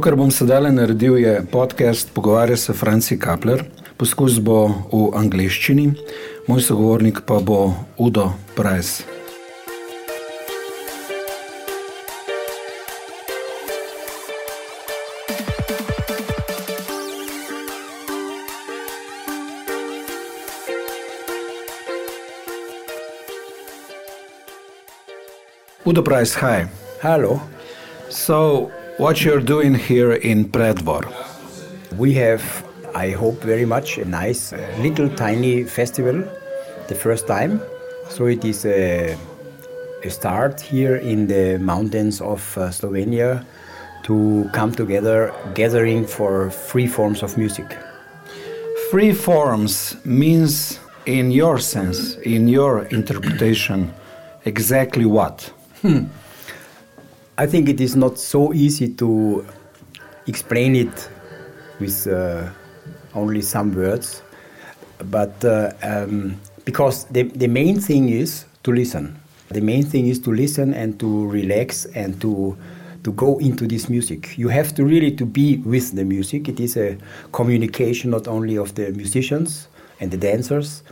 To, 0.00 0.04
kar 0.08 0.16
bom 0.16 0.30
sedaj 0.32 0.72
naredil, 0.72 1.18
je 1.20 1.42
podcast 1.52 2.08
Pogovarja 2.14 2.56
se 2.56 2.72
Franci 2.72 3.18
Kapler. 3.20 3.64
Poskus 4.00 4.38
bo 4.40 4.72
v 4.88 5.10
angleščini, 5.12 5.90
moj 6.48 6.62
sogovornik 6.64 7.20
pa 7.28 7.36
bo 7.44 7.74
Udo 8.00 8.30
Price. 8.56 9.04
Udo 25.84 26.00
Price, 26.00 26.40
hi. 26.40 26.64
Hello. 27.04 27.36
So, 28.08 28.72
what 29.00 29.24
you're 29.24 29.40
doing 29.40 29.74
here 29.74 30.12
in 30.12 30.44
Predvor? 30.44 31.10
We 31.96 32.12
have, 32.16 32.42
I 32.94 33.12
hope 33.12 33.40
very 33.40 33.64
much, 33.64 33.96
a 33.96 34.04
nice 34.04 34.52
little 34.78 35.08
tiny 35.08 35.64
festival, 35.64 36.22
the 36.88 36.94
first 36.94 37.26
time. 37.26 37.62
So 38.10 38.26
it 38.26 38.44
is 38.44 38.66
a, 38.66 39.16
a 40.04 40.10
start 40.10 40.60
here 40.60 40.96
in 40.96 41.26
the 41.26 41.58
mountains 41.58 42.20
of 42.20 42.58
uh, 42.58 42.68
Slovenia 42.68 43.42
to 44.02 44.50
come 44.52 44.72
together, 44.72 45.32
gathering 45.54 46.06
for 46.06 46.50
free 46.50 46.86
forms 46.86 47.22
of 47.22 47.38
music. 47.38 47.78
Free 48.90 49.14
forms 49.14 49.96
means, 50.04 50.78
in 51.06 51.30
your 51.30 51.58
sense, 51.58 52.16
in 52.16 52.48
your 52.48 52.84
interpretation, 52.88 53.94
exactly 54.44 55.06
what? 55.06 55.50
Hmm. 55.80 56.04
I 57.40 57.46
think 57.46 57.70
it 57.70 57.80
is 57.80 57.96
not 57.96 58.18
so 58.18 58.52
easy 58.52 58.90
to 58.96 59.46
explain 60.26 60.76
it 60.76 61.08
with 61.78 62.06
uh, 62.06 62.50
only 63.14 63.40
some 63.40 63.74
words, 63.74 64.22
but 65.04 65.42
uh, 65.42 65.72
um, 65.82 66.38
because 66.66 67.04
the, 67.04 67.22
the 67.22 67.48
main 67.48 67.80
thing 67.80 68.10
is 68.10 68.44
to 68.64 68.72
listen. 68.72 69.18
The 69.48 69.62
main 69.62 69.84
thing 69.84 70.08
is 70.08 70.18
to 70.18 70.34
listen 70.34 70.74
and 70.74 71.00
to 71.00 71.26
relax 71.28 71.86
and 71.86 72.20
to 72.20 72.58
to 73.04 73.12
go 73.12 73.38
into 73.38 73.66
this 73.66 73.88
music. 73.88 74.36
You 74.36 74.48
have 74.48 74.74
to 74.74 74.84
really 74.84 75.12
to 75.12 75.24
be 75.24 75.56
with 75.64 75.96
the 75.96 76.04
music. 76.04 76.46
It 76.46 76.60
is 76.60 76.76
a 76.76 76.98
communication 77.32 78.10
not 78.10 78.28
only 78.28 78.56
of 78.58 78.74
the 78.74 78.92
musicians 78.92 79.68
and 79.98 80.10
the 80.10 80.18
dancers, 80.18 80.82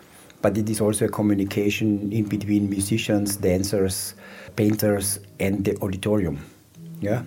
but 0.41 0.57
it 0.57 0.71
is 0.71 0.81
also 0.81 1.05
a 1.05 1.09
communication 1.11 2.11
in 2.11 2.25
between 2.25 2.71
musicians, 2.71 3.37
dancers, 3.37 4.15
painters, 4.57 5.21
and 5.41 5.65
the 5.65 5.77
auditorium. 5.83 6.39
Yeah. 7.01 7.23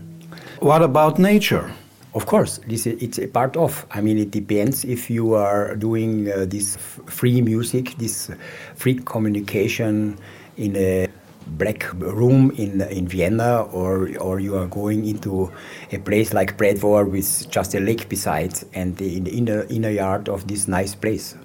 What 0.60 0.82
about 0.82 1.20
nature? 1.20 1.72
Of 2.14 2.26
course, 2.26 2.60
this 2.68 2.86
is, 2.86 3.02
it's 3.02 3.20
a 3.20 3.28
part 3.28 3.56
of. 3.56 3.86
I 3.92 4.02
mean, 4.02 4.18
it 4.18 4.32
depends 4.32 4.84
if 4.84 5.10
you 5.10 5.34
are 5.34 5.76
doing 5.76 6.30
uh, 6.30 6.46
this 6.46 6.76
free 7.06 7.42
music, 7.42 7.96
this 7.98 8.30
free 8.76 8.96
communication 8.96 10.18
in 10.58 10.76
a 10.76 11.08
black 11.48 11.92
room 11.94 12.52
in 12.58 12.82
in 12.82 13.08
Vienna, 13.08 13.64
or 13.72 14.10
or 14.20 14.42
you 14.42 14.58
are 14.58 14.68
going 14.68 15.06
into 15.08 15.52
a 15.92 16.00
place 16.00 16.34
like 16.34 16.58
Predvor 16.58 17.10
with 17.10 17.50
just 17.50 17.76
a 17.76 17.80
lake 17.80 18.10
beside 18.10 18.60
and 18.74 18.98
the, 18.98 19.18
in 19.18 19.24
the 19.24 19.32
inner 19.32 19.66
inner 19.70 19.90
yard 19.90 20.28
of 20.28 20.48
this 20.48 20.68
nice 20.68 20.94
place. 20.96 21.36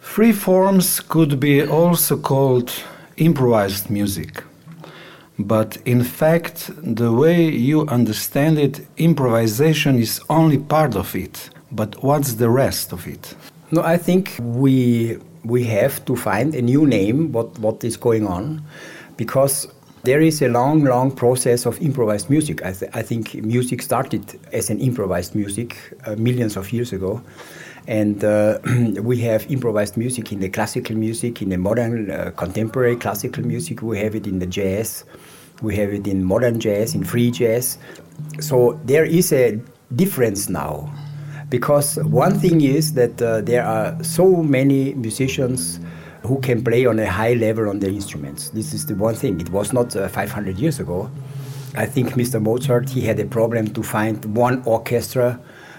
Free 0.00 0.32
forms 0.32 1.00
could 1.00 1.38
be 1.38 1.66
also 1.66 2.16
called 2.16 2.72
improvised 3.16 3.90
music. 3.90 4.42
But 5.38 5.78
in 5.84 6.04
fact, 6.04 6.70
the 6.82 7.12
way 7.12 7.48
you 7.48 7.86
understand 7.88 8.58
it, 8.58 8.86
improvisation 8.96 9.98
is 9.98 10.20
only 10.30 10.58
part 10.58 10.94
of 10.94 11.14
it. 11.16 11.50
But 11.72 12.02
what's 12.04 12.34
the 12.34 12.48
rest 12.48 12.92
of 12.92 13.06
it? 13.08 13.34
No, 13.72 13.82
I 13.82 13.96
think 13.96 14.36
we 14.40 15.18
we 15.44 15.64
have 15.64 16.04
to 16.06 16.16
find 16.16 16.54
a 16.54 16.62
new 16.62 16.86
name 16.86 17.32
what 17.32 17.58
what 17.58 17.84
is 17.84 17.96
going 17.96 18.26
on 18.26 18.62
because 19.16 19.68
there 20.04 20.20
is 20.20 20.42
a 20.42 20.48
long 20.48 20.84
long 20.84 21.10
process 21.10 21.66
of 21.66 21.80
improvised 21.82 22.30
music 22.30 22.64
i, 22.64 22.72
th- 22.72 22.90
I 22.94 23.02
think 23.02 23.34
music 23.34 23.82
started 23.82 24.40
as 24.52 24.70
an 24.70 24.80
improvised 24.80 25.34
music 25.34 25.76
uh, 26.06 26.16
millions 26.16 26.56
of 26.56 26.72
years 26.72 26.92
ago 26.92 27.22
and 27.86 28.24
uh, 28.24 28.58
we 29.02 29.18
have 29.18 29.50
improvised 29.50 29.96
music 29.96 30.32
in 30.32 30.40
the 30.40 30.48
classical 30.48 30.96
music 30.96 31.42
in 31.42 31.50
the 31.50 31.58
modern 31.58 32.10
uh, 32.10 32.30
contemporary 32.36 32.96
classical 32.96 33.44
music 33.46 33.82
we 33.82 33.98
have 33.98 34.14
it 34.14 34.26
in 34.26 34.38
the 34.38 34.46
jazz 34.46 35.04
we 35.62 35.76
have 35.76 35.92
it 35.92 36.06
in 36.06 36.24
modern 36.24 36.58
jazz 36.58 36.94
in 36.94 37.04
free 37.04 37.30
jazz 37.30 37.78
so 38.40 38.78
there 38.84 39.04
is 39.04 39.32
a 39.32 39.60
difference 39.94 40.48
now 40.48 40.92
because 41.48 41.96
one 42.04 42.38
thing 42.38 42.60
is 42.62 42.94
that 42.94 43.20
uh, 43.20 43.40
there 43.40 43.64
are 43.64 44.02
so 44.02 44.42
many 44.42 44.94
musicians 44.94 45.78
who 46.22 46.40
can 46.40 46.64
play 46.64 46.86
on 46.86 46.98
a 46.98 47.06
high 47.08 47.34
level 47.34 47.68
on 47.68 47.80
their 47.80 47.90
instruments. 47.90 48.48
This 48.50 48.72
is 48.72 48.86
the 48.86 48.94
one 48.94 49.14
thing. 49.14 49.40
It 49.40 49.50
was 49.50 49.72
not 49.72 49.94
uh, 49.94 50.08
500 50.08 50.58
years 50.58 50.80
ago. 50.80 51.10
I 51.76 51.86
think 51.86 52.10
Mr. 52.12 52.40
Mozart 52.40 52.88
he 52.88 53.02
had 53.02 53.20
a 53.20 53.26
problem 53.26 53.68
to 53.74 53.82
find 53.82 54.24
one 54.36 54.62
orchestra 54.64 55.38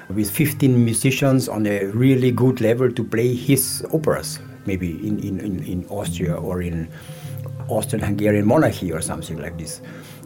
with 0.09 0.29
15 0.29 0.83
musicians 0.83 1.49
on 1.49 1.65
a 1.65 1.85
really 1.87 2.31
good 2.31 2.61
level 2.61 2.91
to 2.91 3.03
play 3.03 3.33
his 3.33 3.85
operas, 3.91 4.39
maybe 4.65 4.91
in, 5.07 5.19
in, 5.19 5.63
in, 5.63 5.85
Austria 5.89 6.35
or 6.35 6.61
in 6.61 6.87
Austrian-Hungarian 7.67 8.45
monarchy 8.45 8.91
or 8.91 9.01
something 9.01 9.37
like 9.37 9.57
this. 9.57 9.81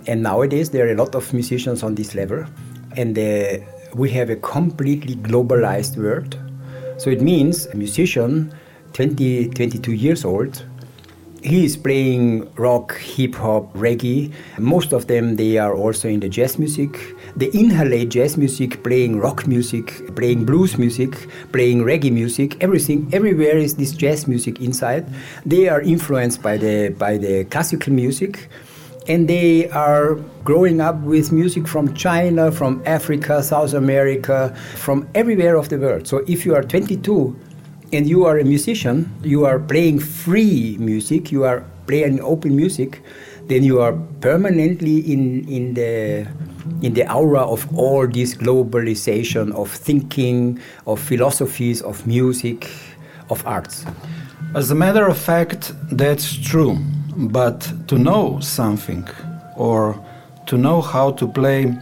And 0.08 0.24
nowadays 0.24 0.70
there 0.72 0.88
are 0.88 0.92
a 0.92 0.96
lot 0.96 1.16
of 1.16 1.32
musicians 1.34 1.84
on 1.84 1.96
this 1.96 2.16
level, 2.16 2.46
and 2.98 3.18
uh, 3.18 3.58
we 3.94 4.10
have 4.12 4.30
a 4.30 4.36
completely 4.36 5.16
globalized 5.16 5.98
world. 5.98 6.38
So 6.98 7.10
it 7.10 7.22
means 7.22 7.66
a 7.68 7.76
musician, 7.76 8.54
20, 8.94 9.50
22 9.50 9.94
years 9.94 10.26
old, 10.26 10.64
he 11.42 11.66
is 11.66 11.78
playing 11.78 12.52
rock, 12.56 12.98
hip 12.98 13.36
hop, 13.36 13.74
reggae. 13.74 14.34
Most 14.58 14.94
of 14.94 15.08
them 15.08 15.36
they 15.36 15.58
are 15.58 15.74
also 15.74 16.10
in 16.10 16.20
the 16.20 16.30
jazz 16.30 16.60
music. 16.60 17.16
They 17.36 17.48
inhalate 17.48 18.10
jazz 18.10 18.38
music, 18.38 18.84
playing 18.84 19.20
rock 19.20 19.48
music, 19.48 20.16
playing 20.16 20.46
blues 20.46 20.78
music, 20.78 21.28
playing 21.52 21.84
reggae 21.84 22.12
music. 22.12 22.62
Everything, 22.62 23.10
everywhere 23.14 23.58
is 23.58 23.76
this 23.76 23.92
jazz 23.94 24.28
music 24.28 24.60
inside. 24.60 25.06
They 25.46 25.70
are 25.70 25.82
influenced 25.82 26.42
by 26.42 26.58
the 26.58 26.90
by 26.90 27.18
the 27.18 27.46
classical 27.46 27.94
music 27.94 28.50
and 29.08 29.28
they 29.28 29.68
are 29.72 30.16
growing 30.44 30.80
up 30.80 30.96
with 31.02 31.32
music 31.32 31.68
from 31.68 31.94
China, 31.96 32.52
from 32.52 32.82
Africa, 32.86 33.42
South 33.42 33.74
America, 33.74 34.56
from 34.76 35.10
everywhere 35.16 35.56
of 35.56 35.70
the 35.70 35.80
world. 35.80 36.08
So 36.08 36.18
if 36.28 36.46
you 36.46 36.54
are 36.54 36.62
22 36.62 37.36
and 37.92 38.08
you 38.08 38.26
are 38.26 38.38
a 38.38 38.44
musician, 38.44 39.12
you 39.24 39.46
are 39.46 39.60
playing 39.60 40.00
free 40.00 40.78
music, 40.80 41.32
you 41.32 41.44
are 41.44 41.64
playing 41.88 42.22
open 42.22 42.56
music, 42.56 43.02
then 43.48 43.64
you 43.64 43.82
are 43.82 43.94
permanently 44.22 45.00
in, 45.12 45.48
in 45.50 45.74
the 45.74 46.28
in 46.82 46.94
the 46.94 47.12
aura 47.12 47.42
of 47.42 47.68
all 47.78 48.08
this 48.08 48.36
globalization 48.36 49.54
of 49.54 49.70
thinking, 49.72 50.60
of 50.86 51.00
philosophies, 51.00 51.82
of 51.82 52.06
music, 52.08 52.70
of 53.30 53.46
arts. 53.46 53.86
As 54.56 54.72
a 54.72 54.76
matter 54.76 55.08
of 55.08 55.18
fact, 55.18 55.74
that's 55.92 56.38
true. 56.38 56.78
But 57.16 57.72
to 57.88 57.98
know 57.98 58.40
something 58.40 59.08
or 59.58 60.00
to 60.46 60.58
know 60.58 60.82
how 60.82 61.12
to 61.12 61.28
play 61.28 61.76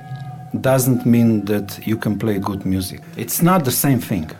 doesn't 0.61 1.05
mean 1.05 1.45
that 1.45 1.85
you 1.85 1.97
can 1.97 2.17
play 2.17 2.39
good 2.39 2.65
music. 2.65 3.01
It's 3.17 3.41
not 3.41 3.65
the 3.65 3.71
same 3.71 3.99
thing. 3.99 4.31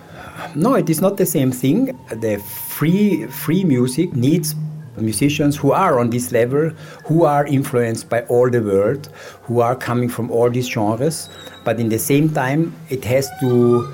No, 0.55 0.75
it 0.75 0.89
is 0.89 1.01
not 1.01 1.17
the 1.17 1.25
same 1.25 1.51
thing. 1.51 1.97
The 2.09 2.37
free 2.69 3.27
free 3.27 3.63
music 3.63 4.13
needs 4.15 4.55
musicians 4.97 5.55
who 5.55 5.71
are 5.71 5.99
on 5.99 6.09
this 6.09 6.31
level, 6.31 6.69
who 7.05 7.23
are 7.23 7.45
influenced 7.45 8.09
by 8.09 8.21
all 8.23 8.49
the 8.49 8.61
world, 8.61 9.09
who 9.43 9.61
are 9.61 9.75
coming 9.75 10.09
from 10.09 10.31
all 10.31 10.49
these 10.49 10.67
genres. 10.67 11.29
But 11.63 11.79
in 11.79 11.89
the 11.89 11.99
same 11.99 12.29
time, 12.29 12.73
it 12.89 13.03
has 13.05 13.29
to 13.41 13.87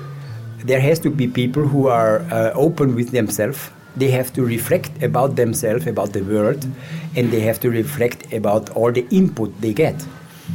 there 0.64 0.80
has 0.80 0.98
to 1.00 1.10
be 1.10 1.28
people 1.28 1.66
who 1.66 1.88
are 1.88 2.20
uh, 2.32 2.52
open 2.54 2.94
with 2.94 3.10
themselves. 3.10 3.70
They 3.96 4.10
have 4.10 4.32
to 4.32 4.42
reflect 4.42 5.02
about 5.02 5.36
themselves, 5.36 5.86
about 5.86 6.12
the 6.14 6.22
world, 6.22 6.66
and 7.16 7.30
they 7.30 7.40
have 7.40 7.60
to 7.60 7.70
reflect 7.70 8.32
about 8.32 8.70
all 8.70 8.90
the 8.90 9.06
input 9.10 9.52
they 9.60 9.74
get. 9.74 9.94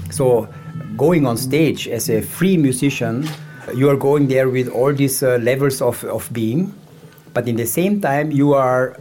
So, 0.09 0.49
going 0.97 1.27
on 1.27 1.37
stage 1.37 1.87
as 1.87 2.09
a 2.09 2.21
free 2.21 2.57
musician, 2.57 3.29
you 3.73 3.89
are 3.89 3.97
going 3.97 4.27
there 4.27 4.49
with 4.49 4.69
all 4.69 4.93
these 4.93 5.23
uh, 5.23 5.37
levels 5.37 5.81
of, 5.81 6.03
of 6.05 6.31
being, 6.31 6.73
but 7.33 7.47
in 7.47 7.55
the 7.55 7.65
same 7.65 8.01
time, 8.01 8.31
you 8.31 8.53
are 8.53 8.97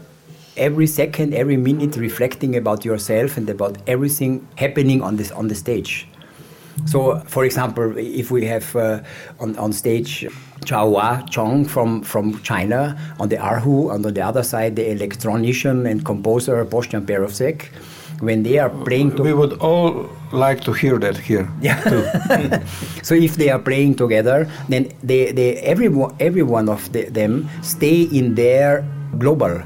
every 0.56 0.86
second, 0.86 1.34
every 1.34 1.56
minute 1.56 1.96
reflecting 1.96 2.56
about 2.56 2.84
yourself 2.84 3.36
and 3.36 3.48
about 3.48 3.78
everything 3.86 4.46
happening 4.56 5.02
on 5.02 5.16
this 5.16 5.30
on 5.30 5.48
the 5.48 5.54
stage. 5.54 6.06
So, 6.86 7.18
for 7.26 7.44
example, 7.44 7.96
if 7.96 8.30
we 8.30 8.46
have 8.46 8.74
uh, 8.76 9.00
on, 9.40 9.56
on 9.58 9.72
stage 9.72 10.26
Chaohua 10.60 11.28
Chong 11.28 11.64
from, 11.64 12.02
from 12.02 12.40
China, 12.42 12.96
on 13.18 13.28
the 13.28 13.36
erhu, 13.36 13.92
and 13.94 14.04
on 14.06 14.14
the 14.14 14.22
other 14.22 14.42
side, 14.42 14.76
the 14.76 14.84
electronician 14.84 15.90
and 15.90 16.04
composer 16.04 16.64
Boštjan 16.64 17.04
Perovšek, 17.04 17.68
when 18.20 18.42
they 18.42 18.58
are 18.58 18.70
playing 18.70 19.14
to 19.14 19.22
we 19.22 19.32
would 19.32 19.54
all 19.60 20.08
like 20.32 20.60
to 20.60 20.72
hear 20.72 20.98
that 20.98 21.16
here 21.16 21.48
yeah. 21.60 21.80
so 23.02 23.14
if 23.14 23.36
they 23.36 23.48
are 23.48 23.58
playing 23.58 23.94
together 23.94 24.50
then 24.68 24.90
they, 25.02 25.32
they 25.32 25.56
every, 25.58 25.88
every 26.20 26.42
one 26.42 26.68
of 26.68 26.92
the, 26.92 27.04
them 27.04 27.48
stay 27.62 28.02
in 28.02 28.34
their 28.34 28.84
global 29.18 29.62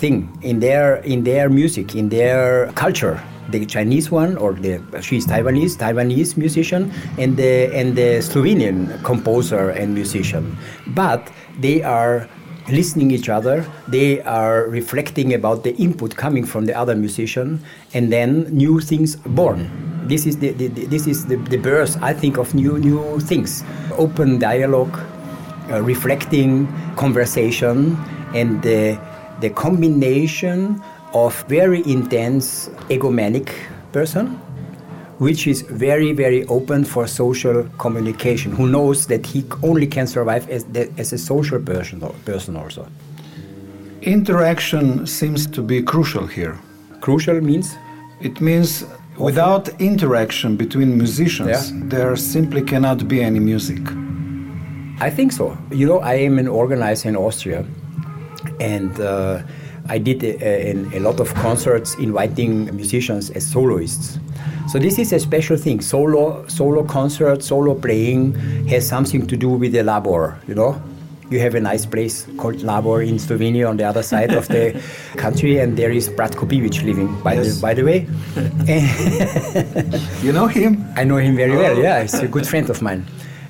thing 0.00 0.32
in 0.40 0.60
their 0.60 0.96
in 1.04 1.24
their 1.24 1.48
music 1.50 1.94
in 1.94 2.08
their 2.08 2.72
culture. 2.72 3.20
The 3.50 3.66
Chinese 3.66 4.10
one 4.10 4.36
or 4.38 4.52
the 4.54 4.78
she's 5.02 5.26
Taiwanese 5.26 5.76
Taiwanese 5.76 6.36
musician 6.36 6.92
and 7.18 7.36
the 7.36 7.68
and 7.74 7.96
the 7.96 8.22
Slovenian 8.22 9.02
composer 9.02 9.70
and 9.70 9.92
musician. 9.92 10.56
But 10.94 11.30
they 11.58 11.82
are 11.82 12.28
listening 12.70 13.10
each 13.10 13.28
other 13.28 13.64
they 13.88 14.20
are 14.22 14.64
reflecting 14.68 15.34
about 15.34 15.64
the 15.64 15.74
input 15.76 16.16
coming 16.16 16.44
from 16.44 16.66
the 16.66 16.74
other 16.76 16.94
musician 16.94 17.60
and 17.94 18.12
then 18.12 18.44
new 18.50 18.80
things 18.80 19.16
born. 19.16 19.70
This 20.06 20.26
is 20.26 20.38
the, 20.38 20.50
the, 20.52 20.68
the 20.68 20.86
this 20.86 21.06
is 21.06 21.26
the, 21.26 21.36
the 21.36 21.56
birth 21.56 21.96
i 22.02 22.12
think 22.12 22.38
of 22.38 22.54
new 22.54 22.78
new 22.78 23.20
things. 23.20 23.64
Open 23.98 24.38
dialogue 24.38 24.98
uh, 25.70 25.80
reflecting 25.82 26.66
conversation 26.96 27.96
and 28.34 28.62
the, 28.62 28.98
the 29.40 29.50
combination 29.50 30.82
of 31.12 31.42
very 31.48 31.82
intense 31.86 32.68
egomanic 32.88 33.50
person 33.92 34.40
which 35.20 35.46
is 35.46 35.60
very 35.86 36.12
very 36.12 36.44
open 36.46 36.82
for 36.84 37.06
social 37.06 37.64
communication. 37.84 38.52
Who 38.52 38.66
knows 38.66 39.06
that 39.06 39.26
he 39.26 39.44
only 39.62 39.86
can 39.86 40.06
survive 40.06 40.48
as, 40.48 40.64
the, 40.64 40.90
as 40.96 41.12
a 41.12 41.18
social 41.18 41.60
person, 41.60 42.00
person 42.24 42.56
also. 42.56 42.86
Interaction 44.00 45.06
seems 45.06 45.46
to 45.48 45.60
be 45.62 45.82
crucial 45.82 46.26
here. 46.26 46.58
Crucial 47.02 47.38
means? 47.42 47.76
It 48.22 48.40
means 48.40 48.86
without 49.18 49.68
interaction 49.78 50.56
between 50.56 50.96
musicians 50.96 51.70
yeah. 51.70 51.80
there 51.94 52.16
simply 52.16 52.62
cannot 52.62 53.06
be 53.06 53.22
any 53.22 53.40
music. 53.40 53.82
I 55.00 55.10
think 55.10 55.32
so. 55.32 55.56
You 55.70 55.86
know 55.86 55.98
i 56.00 56.14
am 56.14 56.38
an 56.38 56.48
organizer 56.48 57.08
in 57.10 57.16
austria 57.16 57.64
and 58.58 58.98
uh, 59.00 59.42
I 59.88 59.98
did 59.98 60.22
a, 60.22 60.32
a, 60.42 60.98
a, 60.98 61.00
lot 61.00 61.20
of 61.20 61.34
concerts 61.34 61.94
inviting 61.96 62.74
musicians 62.76 63.30
as 63.30 63.44
soloists. 63.50 64.18
So 64.70 64.78
this 64.78 65.00
is 65.00 65.12
a 65.12 65.18
special 65.18 65.56
thing. 65.56 65.80
Solo, 65.80 66.46
solo 66.46 66.84
concert, 66.84 67.42
solo 67.42 67.74
playing 67.74 68.34
has 68.68 68.86
something 68.86 69.26
to 69.26 69.36
do 69.36 69.48
with 69.48 69.72
the 69.72 69.82
labor. 69.82 70.38
You 70.46 70.54
know, 70.54 70.80
you 71.28 71.40
have 71.40 71.56
a 71.56 71.60
nice 71.60 71.84
place 71.84 72.28
called 72.38 72.62
Labor 72.62 73.02
in 73.02 73.16
Slovenia 73.16 73.68
on 73.68 73.78
the 73.78 73.82
other 73.82 74.04
side 74.04 74.32
of 74.32 74.46
the 74.46 74.80
country, 75.16 75.58
and 75.58 75.76
there 75.76 75.90
is 75.90 76.08
Bratko 76.08 76.46
Bibič 76.46 76.84
living. 76.84 77.20
By 77.20 77.34
yes. 77.34 77.56
the 77.56 77.60
by 77.60 77.74
the 77.74 77.82
way, 77.82 78.06
you 80.22 80.32
know 80.32 80.46
him? 80.46 80.86
I 80.94 81.02
know 81.02 81.16
him 81.16 81.34
very 81.34 81.56
well. 81.56 81.76
Yeah, 81.76 82.02
he's 82.02 82.14
a 82.14 82.28
good 82.28 82.46
friend 82.46 82.70
of 82.70 82.80
mine, 82.80 83.04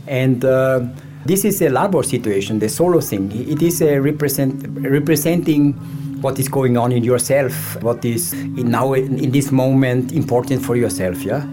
and. 0.06 0.42
Uh, 0.42 0.86
this 1.26 1.44
is 1.44 1.60
a 1.60 1.68
labor 1.68 2.02
situation, 2.02 2.60
the 2.60 2.68
solo 2.70 2.98
thing. 2.98 3.30
It 3.30 3.60
is 3.60 3.82
a 3.82 3.98
represent, 3.98 4.66
representing 4.80 5.74
what 6.20 6.38
is 6.38 6.48
going 6.48 6.76
on 6.76 6.92
in 6.92 7.02
yourself, 7.02 7.82
what 7.82 8.04
is 8.04 8.32
in 8.32 8.70
now 8.70 8.92
in 8.92 9.30
this 9.30 9.50
moment 9.50 10.12
important 10.12 10.62
for 10.64 10.76
yourself, 10.76 11.22
yeah. 11.22 11.44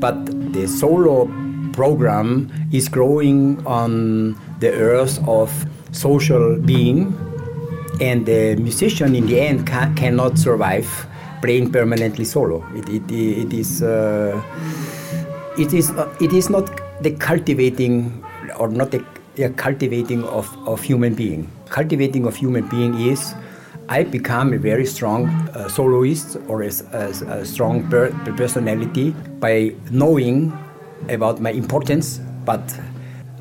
But 0.00 0.26
the 0.52 0.66
solo 0.66 1.30
program 1.72 2.52
is 2.72 2.88
growing 2.88 3.64
on 3.66 4.36
the 4.60 4.72
earth 4.72 5.18
of 5.26 5.50
social 5.92 6.58
being, 6.58 7.14
and 8.00 8.26
the 8.26 8.56
musician 8.56 9.14
in 9.14 9.26
the 9.26 9.40
end 9.40 9.66
ca- 9.66 9.92
cannot 9.96 10.38
survive 10.38 10.88
playing 11.40 11.72
permanently 11.72 12.24
solo. 12.24 12.64
It, 12.74 12.88
it, 12.88 13.10
it 13.10 13.52
is 13.52 13.82
uh, 13.82 14.40
it 15.58 15.72
is 15.72 15.90
uh, 15.90 16.08
it 16.20 16.32
is 16.32 16.50
not 16.50 16.70
the 17.02 17.12
cultivating 17.12 18.22
or 18.58 18.68
not 18.68 18.90
the, 18.90 19.04
the 19.36 19.50
cultivating 19.50 20.24
of, 20.24 20.46
of 20.68 20.82
human 20.82 21.14
being. 21.14 21.50
Cultivating 21.68 22.26
of 22.26 22.36
human 22.36 22.68
being 22.68 22.94
is 23.00 23.34
I 23.92 24.04
become 24.04 24.54
a 24.54 24.58
very 24.58 24.86
strong 24.86 25.26
uh, 25.28 25.68
soloist 25.68 26.38
or 26.48 26.62
a, 26.62 26.70
a, 26.92 27.08
a 27.40 27.44
strong 27.44 27.86
per 27.90 28.10
personality 28.38 29.10
by 29.38 29.74
knowing 29.90 30.50
about 31.10 31.42
my 31.42 31.50
importance, 31.50 32.18
but 32.46 32.62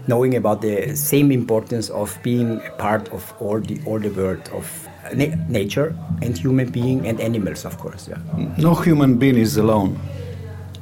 knowing 0.08 0.36
about 0.36 0.60
the 0.62 0.94
same 0.94 1.32
importance 1.32 1.90
of 1.90 2.20
being 2.22 2.60
a 2.68 2.72
part 2.72 3.08
of 3.14 3.34
all 3.40 3.62
the 3.62 3.80
all 3.86 4.00
the 4.00 4.10
world 4.10 4.50
of 4.52 4.66
na 5.16 5.26
nature 5.48 5.96
and 6.22 6.38
human 6.38 6.70
being 6.70 7.08
and 7.08 7.22
animals, 7.22 7.66
of 7.66 7.78
course. 7.78 8.10
Yeah. 8.10 8.20
No 8.58 8.74
human 8.76 9.18
being 9.18 9.38
is 9.38 9.56
alone. 9.58 9.96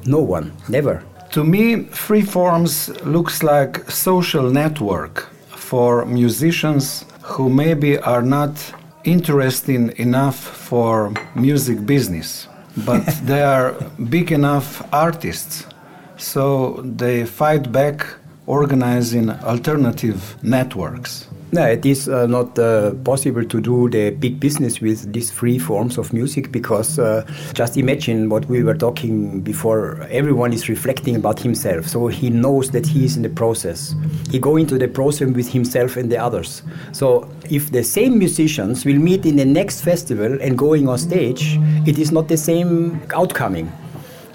No 0.05 0.21
one, 0.35 0.51
never. 0.67 1.03
To 1.33 1.43
me, 1.43 1.83
free 2.07 2.25
forms 2.25 2.89
looks 3.05 3.43
like 3.43 3.91
social 3.91 4.49
network 4.49 5.29
for 5.67 6.05
musicians 6.05 7.05
who 7.21 7.49
maybe 7.49 7.99
are 7.99 8.23
not 8.23 8.53
interesting 9.09 9.91
enough 9.97 10.37
for 10.37 11.11
music 11.35 11.85
business, 11.85 12.47
but 12.85 13.03
they 13.25 13.41
are 13.41 13.73
big 14.09 14.31
enough 14.31 14.87
artists, 14.93 15.65
so 16.17 16.81
they 16.83 17.25
fight 17.25 17.71
back 17.71 18.05
organizing 18.49 19.29
alternative 19.29 20.35
networks. 20.41 21.27
No, 21.51 21.65
it 21.65 21.83
is 21.83 22.07
uh, 22.07 22.27
not 22.27 22.59
uh, 22.59 22.93
possible 23.03 23.43
to 23.43 23.61
do 23.61 23.89
the 23.89 24.11
big 24.11 24.39
business 24.39 24.81
with 24.81 25.11
these 25.11 25.31
free 25.31 25.57
forms 25.57 25.97
of 25.97 26.13
music 26.13 26.51
because 26.51 26.99
uh, 26.99 27.25
just 27.53 27.75
imagine 27.75 28.29
what 28.29 28.45
we 28.45 28.61
were 28.61 28.75
talking 28.75 29.41
before. 29.41 30.03
Everyone 30.11 30.53
is 30.53 30.69
reflecting 30.69 31.15
about 31.15 31.39
himself, 31.39 31.87
so 31.87 32.07
he 32.07 32.29
knows 32.29 32.69
that 32.71 32.85
he 32.85 33.05
is 33.05 33.17
in 33.17 33.23
the 33.23 33.29
process. 33.29 33.95
He 34.29 34.37
go 34.37 34.57
into 34.57 34.77
the 34.77 34.87
process 34.87 35.29
with 35.29 35.49
himself 35.51 35.97
and 35.97 36.11
the 36.11 36.17
others. 36.17 36.61
So 36.91 37.27
if 37.49 37.71
the 37.71 37.83
same 37.83 38.19
musicians 38.19 38.85
will 38.85 38.99
meet 38.99 39.25
in 39.25 39.35
the 39.37 39.45
next 39.45 39.81
festival 39.81 40.37
and 40.41 40.55
going 40.55 40.87
on 40.87 40.99
stage, 40.99 41.57
it 41.87 41.97
is 41.97 42.11
not 42.11 42.27
the 42.27 42.37
same 42.37 43.01
outcoming. 43.15 43.71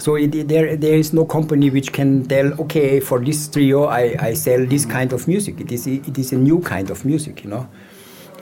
So 0.04 0.16
it, 0.16 0.48
there, 0.48 0.76
there 0.76 0.98
is 0.98 1.14
no 1.14 1.24
company 1.24 1.70
which 1.70 1.90
can 1.90 2.26
tell, 2.26 2.52
okay, 2.60 3.00
for 3.00 3.20
this 3.20 3.48
trio, 3.48 3.84
I, 3.84 4.14
I 4.20 4.34
sell 4.34 4.66
this 4.66 4.84
kind 4.84 5.14
of 5.14 5.26
music. 5.26 5.58
It 5.58 5.72
is, 5.72 5.86
it 5.86 6.18
is 6.18 6.30
a 6.30 6.36
new 6.36 6.60
kind 6.60 6.90
of 6.90 7.06
music, 7.06 7.42
you 7.42 7.48
know. 7.48 7.66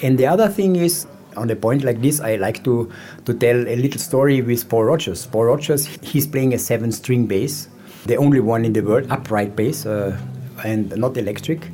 And 0.03 0.19
the 0.19 0.27
other 0.27 0.49
thing 0.49 0.75
is, 0.75 1.07
on 1.37 1.49
a 1.51 1.55
point 1.55 1.85
like 1.85 2.03
this, 2.03 2.19
I 2.19 2.35
like 2.35 2.65
to, 2.65 2.91
to 3.27 3.35
tell 3.35 3.57
a 3.57 3.77
little 3.77 4.01
story 4.01 4.43
with 4.43 4.69
Paul 4.69 4.87
Rogers. 4.87 5.25
Paul 5.27 5.45
Rogers, 5.45 5.87
he's 6.03 6.27
playing 6.27 6.53
a 6.53 6.59
seven-string 6.59 7.27
bass, 7.27 7.69
the 8.07 8.17
only 8.17 8.41
one 8.41 8.65
in 8.65 8.73
the 8.73 8.81
world, 8.81 9.07
upright 9.09 9.55
bass, 9.55 9.87
uh, 9.87 10.19
and 10.65 10.91
not 10.97 11.17
electric. 11.17 11.69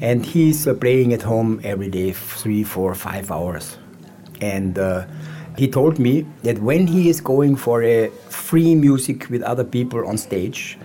And 0.00 0.24
he's 0.24 0.66
uh, 0.66 0.72
playing 0.72 1.12
at 1.12 1.20
home 1.20 1.60
every 1.64 1.90
day, 1.90 2.12
three, 2.12 2.64
four, 2.64 2.94
five 2.94 3.30
hours. 3.30 3.76
And 4.40 4.78
uh, 4.78 5.04
he 5.56 5.68
told 5.68 5.98
me 5.98 6.26
that 6.42 6.58
when 6.58 6.86
he 6.86 7.08
is 7.08 7.20
going 7.20 7.56
for 7.56 7.82
a 7.82 8.08
free 8.28 8.74
music 8.74 9.28
with 9.30 9.42
other 9.42 9.64
people 9.64 10.06
on 10.06 10.18
stage, 10.18 10.78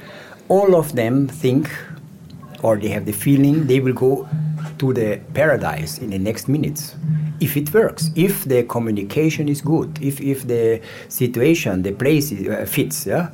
all 0.47 0.75
of 0.75 0.95
them 0.95 1.27
think 1.27 1.69
or 2.61 2.77
they 2.77 2.89
have 2.89 3.05
the 3.05 3.13
feeling 3.13 3.67
they 3.67 3.79
will 3.79 3.93
go 3.93 4.27
to 4.77 4.93
the 4.93 5.19
paradise 5.33 5.97
in 5.99 6.09
the 6.09 6.19
next 6.19 6.47
minutes. 6.47 6.95
If 7.39 7.55
it 7.55 7.73
works 7.73 8.11
if 8.15 8.43
the 8.43 8.63
communication 8.63 9.47
is 9.47 9.61
good 9.61 9.97
if, 10.01 10.19
if 10.19 10.45
the 10.45 10.81
situation 11.07 11.83
the 11.83 11.93
place 11.93 12.33
uh, 12.33 12.65
fits 12.67 13.05
yeah? 13.05 13.29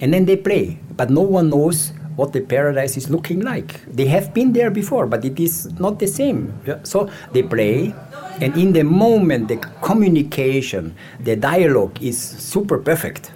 And 0.00 0.14
then 0.14 0.24
they 0.24 0.36
play. 0.36 0.78
But 0.96 1.10
no 1.10 1.20
one 1.20 1.50
knows 1.50 1.92
what 2.16 2.32
the 2.32 2.40
paradise 2.40 2.96
is 2.96 3.08
looking 3.10 3.40
like 3.40 3.84
they 3.86 4.06
have 4.06 4.32
been 4.34 4.52
there 4.52 4.70
before 4.70 5.06
but 5.06 5.24
it 5.24 5.38
is 5.40 5.70
not 5.78 5.98
the 5.98 6.06
same 6.06 6.52
so 6.84 7.08
they 7.32 7.42
play 7.42 7.94
and 8.40 8.56
in 8.56 8.72
the 8.72 8.84
moment, 8.84 9.48
the 9.48 9.56
communication, 9.82 10.94
the 11.20 11.36
dialogue 11.36 12.02
is 12.02 12.18
super 12.18 12.78
perfect. 12.78 13.32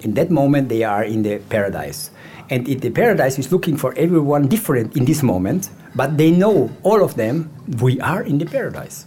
In 0.00 0.14
that 0.14 0.30
moment, 0.30 0.68
they 0.68 0.82
are 0.82 1.04
in 1.04 1.22
the 1.22 1.38
paradise. 1.38 2.10
And 2.50 2.66
the 2.66 2.90
paradise 2.90 3.38
is 3.38 3.52
looking 3.52 3.76
for 3.76 3.94
everyone 3.96 4.48
different 4.48 4.96
in 4.96 5.04
this 5.04 5.22
moment, 5.22 5.70
but 5.94 6.18
they 6.18 6.32
know, 6.32 6.70
all 6.82 7.04
of 7.04 7.14
them, 7.14 7.50
we 7.80 8.00
are 8.00 8.22
in 8.22 8.38
the 8.38 8.44
paradise. 8.44 9.06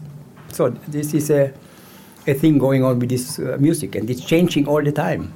So 0.54 0.70
this 0.88 1.14
is 1.14 1.30
a, 1.30 1.54
a 2.26 2.34
thing 2.34 2.58
going 2.58 2.86
on 2.86 3.00
with 3.00 3.10
this 3.10 3.38
uh, 3.38 3.58
music, 3.60 3.96
and 3.96 4.10
it's 4.10 4.24
changing 4.24 4.68
all 4.68 4.82
the 4.82 4.94
time. 4.94 5.34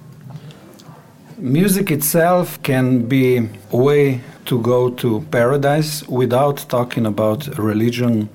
Music 1.40 1.90
itself 1.90 2.62
can 2.64 3.08
be 3.08 3.38
a 3.72 3.78
way 3.78 4.20
to 4.44 4.62
go 4.62 4.90
to 4.90 5.22
paradise 5.32 6.06
without 6.10 6.58
talking 6.68 7.06
about 7.06 7.48
religion 7.58 8.28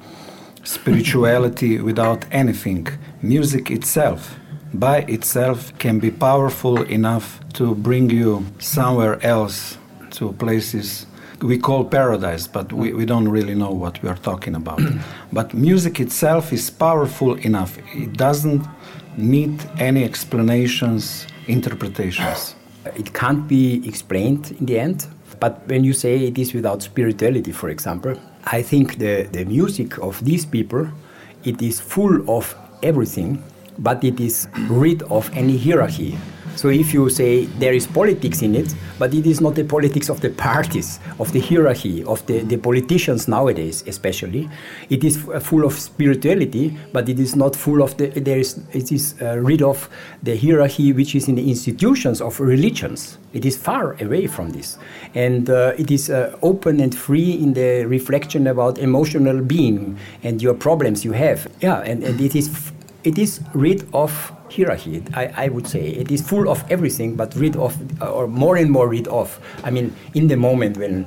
spirituality 0.62 1.80
without 1.80 2.24
anything. 2.32 2.88
Music 3.20 3.70
itself, 3.70 4.36
by 4.72 5.00
itself, 5.02 5.76
can 5.78 5.98
be 5.98 6.10
powerful 6.10 6.82
enough 6.84 7.40
to 7.52 7.74
bring 7.74 8.08
you 8.08 8.42
somewhere 8.58 9.22
else 9.22 9.76
to 10.12 10.32
places 10.32 11.04
we 11.42 11.58
call 11.58 11.84
paradise, 11.84 12.46
but 12.46 12.72
we, 12.72 12.94
we 12.94 13.04
don't 13.04 13.28
really 13.28 13.54
know 13.54 13.70
what 13.70 14.02
we 14.02 14.08
are 14.08 14.16
talking 14.16 14.54
about. 14.54 14.80
but 15.32 15.52
music 15.52 16.00
itself 16.00 16.54
is 16.54 16.70
powerful 16.70 17.34
enough. 17.34 17.76
It 17.94 18.14
doesn't 18.14 18.64
need 19.18 19.62
any 19.78 20.04
explanations, 20.04 21.26
interpretations. 21.46 22.54
It 22.96 23.12
can't 23.14 23.48
be 23.48 23.86
explained 23.86 24.56
in 24.58 24.66
the 24.66 24.78
end. 24.78 25.06
But 25.40 25.66
when 25.66 25.84
you 25.84 25.92
say 25.92 26.26
it 26.26 26.38
is 26.38 26.54
without 26.54 26.82
spirituality, 26.82 27.52
for 27.52 27.68
example, 27.68 28.16
I 28.44 28.62
think 28.62 28.98
the, 28.98 29.28
the 29.32 29.44
music 29.44 29.98
of 29.98 30.24
these 30.24 30.46
people, 30.46 30.88
it 31.44 31.60
is 31.60 31.80
full 31.80 32.30
of 32.30 32.54
everything, 32.82 33.42
but 33.78 34.04
it 34.04 34.20
is 34.20 34.48
rid 34.68 35.02
of 35.04 35.30
any 35.34 35.58
hierarchy. 35.58 36.16
So 36.56 36.68
if 36.68 36.94
you 36.94 37.10
say 37.10 37.46
there 37.58 37.74
is 37.74 37.86
politics 37.86 38.42
in 38.42 38.54
it, 38.54 38.74
but 38.98 39.12
it 39.12 39.26
is 39.26 39.40
not 39.40 39.54
the 39.54 39.64
politics 39.64 40.08
of 40.08 40.20
the 40.20 40.30
parties, 40.30 41.00
of 41.18 41.32
the 41.32 41.40
hierarchy, 41.40 42.04
of 42.04 42.24
the, 42.26 42.40
the 42.40 42.56
politicians 42.56 43.28
nowadays, 43.28 43.82
especially. 43.86 44.48
It 44.88 45.04
is 45.04 45.16
full 45.40 45.64
of 45.64 45.72
spirituality, 45.74 46.76
but 46.92 47.08
it 47.08 47.18
is 47.18 47.34
not 47.36 47.56
full 47.56 47.82
of 47.82 47.96
the, 47.96 48.08
there 48.08 48.38
is, 48.38 48.60
it 48.72 48.92
is 48.92 49.14
uh, 49.20 49.36
rid 49.38 49.62
of 49.62 49.88
the 50.22 50.36
hierarchy 50.36 50.92
which 50.92 51.14
is 51.14 51.28
in 51.28 51.34
the 51.34 51.48
institutions 51.48 52.20
of 52.20 52.38
religions. 52.40 53.18
It 53.32 53.44
is 53.44 53.56
far 53.56 53.96
away 54.00 54.26
from 54.28 54.50
this. 54.50 54.78
And 55.14 55.50
uh, 55.50 55.74
it 55.76 55.90
is 55.90 56.08
uh, 56.08 56.38
open 56.42 56.80
and 56.80 56.94
free 56.94 57.32
in 57.32 57.54
the 57.54 57.84
reflection 57.84 58.46
about 58.46 58.78
emotional 58.78 59.40
being 59.40 59.98
and 60.22 60.40
your 60.40 60.54
problems 60.54 61.04
you 61.04 61.12
have. 61.12 61.50
Yeah, 61.60 61.80
and, 61.80 62.04
and 62.04 62.20
it 62.20 62.36
is 62.36 62.48
it 63.04 63.18
is 63.18 63.40
rid 63.52 63.86
of 63.92 64.32
hierarchy. 64.54 65.02
I, 65.14 65.26
I 65.44 65.48
would 65.48 65.68
say 65.68 65.80
it 65.88 66.10
is 66.10 66.26
full 66.26 66.48
of 66.48 66.64
everything, 66.70 67.16
but 67.16 67.34
rid 67.36 67.56
of, 67.56 67.76
uh, 68.02 68.10
or 68.10 68.26
more 68.26 68.56
and 68.56 68.70
more 68.70 68.88
rid 68.88 69.06
of. 69.08 69.38
I 69.62 69.70
mean, 69.70 69.94
in 70.14 70.28
the 70.28 70.36
moment 70.36 70.78
when 70.78 71.06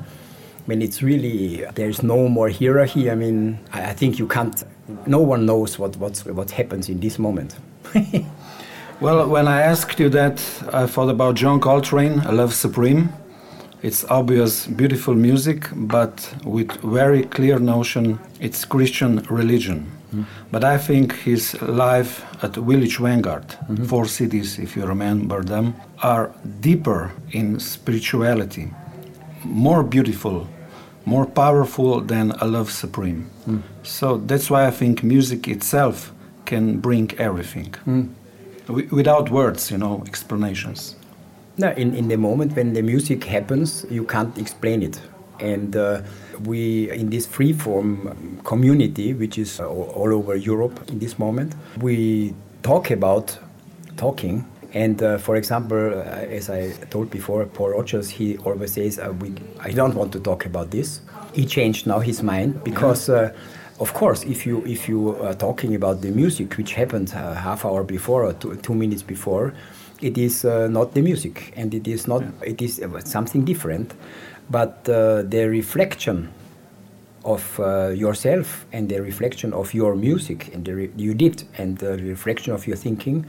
when 0.65 0.81
it's 0.81 1.01
really 1.01 1.65
there's 1.75 2.03
no 2.03 2.27
more 2.27 2.49
hierarchy. 2.49 3.09
I 3.09 3.15
mean, 3.15 3.59
I, 3.73 3.91
I 3.91 3.93
think 3.93 4.19
you 4.19 4.27
can't. 4.27 4.63
No 5.05 5.19
one 5.19 5.45
knows 5.45 5.79
what 5.79 5.95
what's, 5.97 6.25
what 6.25 6.51
happens 6.51 6.89
in 6.89 6.99
this 6.99 7.17
moment. 7.17 7.55
well, 9.01 9.27
when 9.27 9.47
I 9.47 9.61
asked 9.61 9.99
you 9.99 10.09
that, 10.09 10.39
I 10.73 10.85
thought 10.85 11.09
about 11.09 11.35
John 11.35 11.59
Coltrane, 11.59 12.21
Love 12.23 12.53
Supreme. 12.53 13.09
It's 13.81 14.03
obvious, 14.05 14.67
beautiful 14.67 15.13
music, 15.13 15.69
but 15.73 16.33
with 16.43 16.71
very 16.81 17.23
clear 17.23 17.59
notion. 17.59 18.19
It's 18.39 18.65
Christian 18.65 19.23
religion. 19.29 19.96
Mm. 20.13 20.25
But 20.51 20.63
I 20.63 20.77
think 20.77 21.13
his 21.13 21.59
life 21.61 22.23
at 22.43 22.55
Village 22.55 22.97
Vanguard, 22.97 23.47
mm-hmm. 23.47 23.85
four 23.85 24.05
cities, 24.05 24.59
if 24.59 24.75
you 24.75 24.85
remember 24.85 25.43
them, 25.43 25.75
are 26.01 26.31
deeper 26.61 27.11
in 27.31 27.59
spirituality, 27.59 28.73
more 29.43 29.83
beautiful, 29.83 30.47
more 31.05 31.25
powerful 31.25 32.01
than 32.01 32.31
a 32.41 32.45
love 32.45 32.71
supreme. 32.71 33.29
Mm. 33.47 33.61
So 33.83 34.17
that's 34.17 34.49
why 34.49 34.67
I 34.67 34.71
think 34.71 35.03
music 35.03 35.47
itself 35.47 36.13
can 36.45 36.79
bring 36.79 37.11
everything. 37.17 37.75
Mm. 37.85 38.09
W- 38.67 38.87
without 38.91 39.29
words, 39.29 39.71
you 39.71 39.77
know, 39.77 40.03
explanations. 40.05 40.95
No, 41.57 41.71
in, 41.71 41.95
in 41.95 42.07
the 42.07 42.17
moment 42.17 42.55
when 42.55 42.73
the 42.73 42.81
music 42.81 43.23
happens, 43.23 43.85
you 43.89 44.03
can't 44.05 44.37
explain 44.37 44.83
it. 44.83 45.01
And 45.39 45.75
uh, 45.75 46.01
we, 46.41 46.89
in 46.91 47.09
this 47.09 47.25
free 47.25 47.53
form 47.53 48.39
community, 48.43 49.13
which 49.13 49.37
is 49.37 49.59
all 49.59 50.13
over 50.13 50.35
Europe 50.35 50.89
in 50.89 50.99
this 50.99 51.17
moment, 51.17 51.53
we 51.79 52.33
talk 52.63 52.91
about 52.91 53.37
talking. 53.95 54.45
And 54.73 55.01
uh, 55.01 55.17
for 55.17 55.35
example, 55.35 55.77
uh, 55.77 56.01
as 56.37 56.49
I 56.49 56.71
told 56.89 57.09
before, 57.09 57.45
Paul 57.45 57.69
Rogers, 57.69 58.09
he 58.09 58.37
always 58.39 58.73
says, 58.73 58.99
uh, 58.99 59.13
we, 59.19 59.33
I 59.59 59.71
don't 59.71 59.95
want 59.95 60.11
to 60.13 60.19
talk 60.19 60.45
about 60.45 60.71
this. 60.71 61.01
He 61.33 61.45
changed 61.45 61.87
now 61.87 61.99
his 61.99 62.21
mind 62.23 62.63
because. 62.63 63.09
Uh, 63.09 63.33
of 63.79 63.93
course, 63.93 64.23
if 64.23 64.47
you 64.47 64.65
if 64.65 64.89
you 64.89 65.15
are 65.21 65.35
talking 65.35 65.75
about 65.75 66.01
the 66.01 66.09
music, 66.09 66.57
which 66.57 66.73
happened 66.73 67.13
uh, 67.13 67.35
half 67.35 67.63
hour 67.63 67.83
before 67.83 68.23
or 68.25 68.33
two, 68.33 68.55
two 68.55 68.73
minutes 68.73 69.03
before, 69.03 69.53
it 70.01 70.17
is 70.17 70.43
uh, 70.45 70.67
not 70.67 70.95
the 70.95 71.01
music, 71.03 71.53
and 71.55 71.75
it 71.75 71.87
is 71.87 72.07
not. 72.07 72.23
It 72.41 72.59
is 72.59 72.81
something 73.05 73.45
different 73.45 73.93
but 74.49 74.87
uh, 74.89 75.23
the 75.23 75.47
reflection 75.49 76.31
of 77.25 77.59
uh, 77.59 77.89
yourself 77.89 78.65
and 78.71 78.87
the 78.89 79.01
reflection 79.01 79.53
of 79.53 79.73
your 79.73 79.95
music 79.95 80.53
and 80.53 80.63
the 80.65 80.89
you 80.95 81.13
did 81.13 81.43
and 81.57 81.77
the 81.79 81.97
reflection 81.97 82.53
of 82.53 82.65
your 82.65 82.77
thinking 82.77 83.25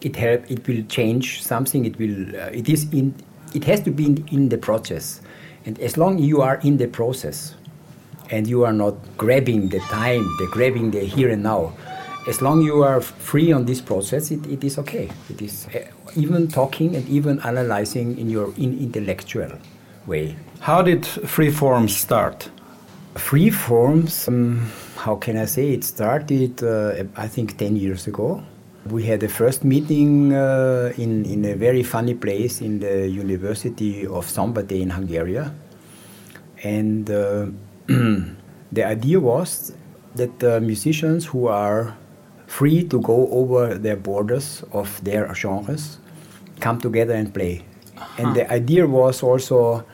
it 0.00 0.16
help 0.16 0.50
it 0.50 0.66
will 0.68 0.82
change 0.88 1.42
something. 1.42 1.84
It 1.84 1.98
will 1.98 2.36
uh, 2.36 2.50
it 2.60 2.68
is 2.68 2.92
in 2.92 3.14
it 3.54 3.64
has 3.64 3.80
to 3.82 3.90
be 3.90 4.06
in, 4.06 4.28
in 4.30 4.48
the 4.48 4.58
process. 4.58 5.20
And 5.64 5.78
as 5.80 5.96
long 5.96 6.18
you 6.18 6.42
are 6.42 6.56
in 6.62 6.76
the 6.76 6.86
process 6.86 7.54
and 8.30 8.46
you 8.46 8.64
are 8.64 8.72
not 8.72 8.94
grabbing 9.16 9.68
the 9.68 9.80
time 9.80 10.24
the 10.38 10.48
grabbing 10.50 10.90
the 10.90 11.00
here 11.00 11.30
and 11.30 11.42
now 11.42 11.72
as 12.28 12.42
long 12.42 12.60
you 12.60 12.82
are 12.82 13.00
free 13.00 13.52
on 13.52 13.64
this 13.66 13.80
process 13.80 14.30
it, 14.30 14.44
it 14.46 14.64
is 14.64 14.78
okay. 14.78 15.10
It 15.30 15.40
is 15.42 15.66
uh, 15.68 15.86
even 16.16 16.48
talking 16.48 16.96
and 16.96 17.08
even 17.08 17.40
analyzing 17.40 18.18
in 18.18 18.28
your 18.28 18.52
in 18.56 18.78
intellectual 18.78 19.50
way 20.06 20.36
how 20.66 20.82
did 20.82 21.02
Freeforms 21.02 21.90
start? 21.90 22.50
Freeforms, 23.14 24.26
um, 24.26 24.68
how 24.96 25.14
can 25.14 25.36
I 25.36 25.44
say? 25.44 25.70
It 25.70 25.84
started, 25.84 26.60
uh, 26.60 27.04
I 27.16 27.28
think, 27.28 27.56
10 27.56 27.76
years 27.76 28.08
ago. 28.08 28.42
We 28.90 29.04
had 29.04 29.20
the 29.20 29.28
first 29.28 29.62
meeting 29.62 30.32
uh, 30.32 30.92
in, 30.98 31.24
in 31.24 31.44
a 31.44 31.54
very 31.54 31.84
funny 31.84 32.14
place 32.14 32.60
in 32.60 32.80
the 32.80 33.08
University 33.08 34.06
of 34.06 34.26
Szombathely 34.26 34.80
in 34.80 34.90
Hungary. 34.90 35.38
And 36.64 37.10
uh, 37.10 37.46
the 37.86 38.84
idea 38.84 39.20
was 39.20 39.72
that 40.16 40.40
the 40.40 40.60
musicians 40.60 41.26
who 41.26 41.46
are 41.46 41.96
free 42.48 42.82
to 42.84 43.00
go 43.00 43.28
over 43.30 43.74
their 43.74 43.96
borders 43.96 44.64
of 44.72 45.02
their 45.04 45.32
genres 45.32 45.98
come 46.58 46.80
together 46.80 47.14
and 47.14 47.32
play. 47.32 47.64
Uh-huh. 47.96 48.22
And 48.22 48.34
the 48.34 48.50
idea 48.52 48.86
was 48.86 49.22
also 49.22 49.84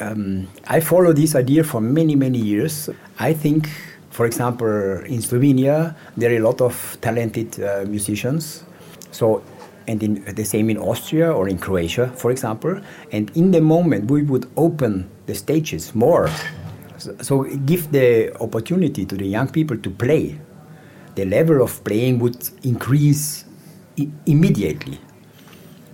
um, 0.00 0.48
I 0.66 0.80
follow 0.80 1.12
this 1.12 1.34
idea 1.34 1.64
for 1.64 1.80
many, 1.80 2.16
many 2.16 2.38
years. 2.38 2.90
I 3.18 3.32
think, 3.32 3.68
for 4.10 4.26
example, 4.26 4.68
in 5.04 5.20
Slovenia, 5.20 5.94
there 6.16 6.32
are 6.32 6.36
a 6.36 6.40
lot 6.40 6.60
of 6.60 6.98
talented 7.00 7.62
uh, 7.62 7.84
musicians. 7.86 8.64
So, 9.10 9.42
and 9.86 10.02
in, 10.02 10.24
the 10.34 10.44
same 10.44 10.70
in 10.70 10.78
Austria 10.78 11.32
or 11.32 11.48
in 11.48 11.58
Croatia, 11.58 12.08
for 12.16 12.30
example. 12.30 12.80
And 13.12 13.30
in 13.36 13.50
the 13.50 13.60
moment 13.60 14.10
we 14.10 14.22
would 14.22 14.50
open 14.56 15.10
the 15.26 15.34
stages 15.34 15.94
more, 15.94 16.28
so, 16.98 17.16
so 17.20 17.42
give 17.44 17.90
the 17.92 18.36
opportunity 18.40 19.04
to 19.06 19.16
the 19.16 19.26
young 19.26 19.48
people 19.48 19.76
to 19.78 19.90
play. 19.90 20.38
The 21.14 21.24
level 21.24 21.62
of 21.62 21.82
playing 21.82 22.18
would 22.20 22.48
increase 22.62 23.44
I- 23.98 24.08
immediately. 24.26 25.00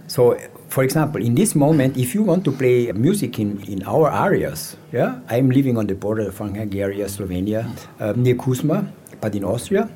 So 0.09 0.39
for 0.69 0.85
example, 0.85 1.23
in 1.23 1.35
this 1.35 1.55
moment, 1.55 1.97
if 1.97 2.15
you 2.15 2.23
want 2.23 2.45
to 2.45 2.53
play 2.53 2.93
music 2.93 3.39
in, 3.39 3.63
in 3.65 3.83
our 3.85 4.13
areas, 4.13 4.77
yeah, 4.93 5.21
I'm 5.29 5.51
living 5.51 5.79
on 5.79 5.87
the 5.87 5.95
border 5.95 6.29
of 6.29 6.39
Hungary, 6.39 6.99
Slovenia, 7.09 7.71
uh, 8.01 8.13
near 8.17 8.35
Kuzma, 8.35 8.87
but 9.21 9.35
in 9.35 9.45
Austria, 9.45 9.89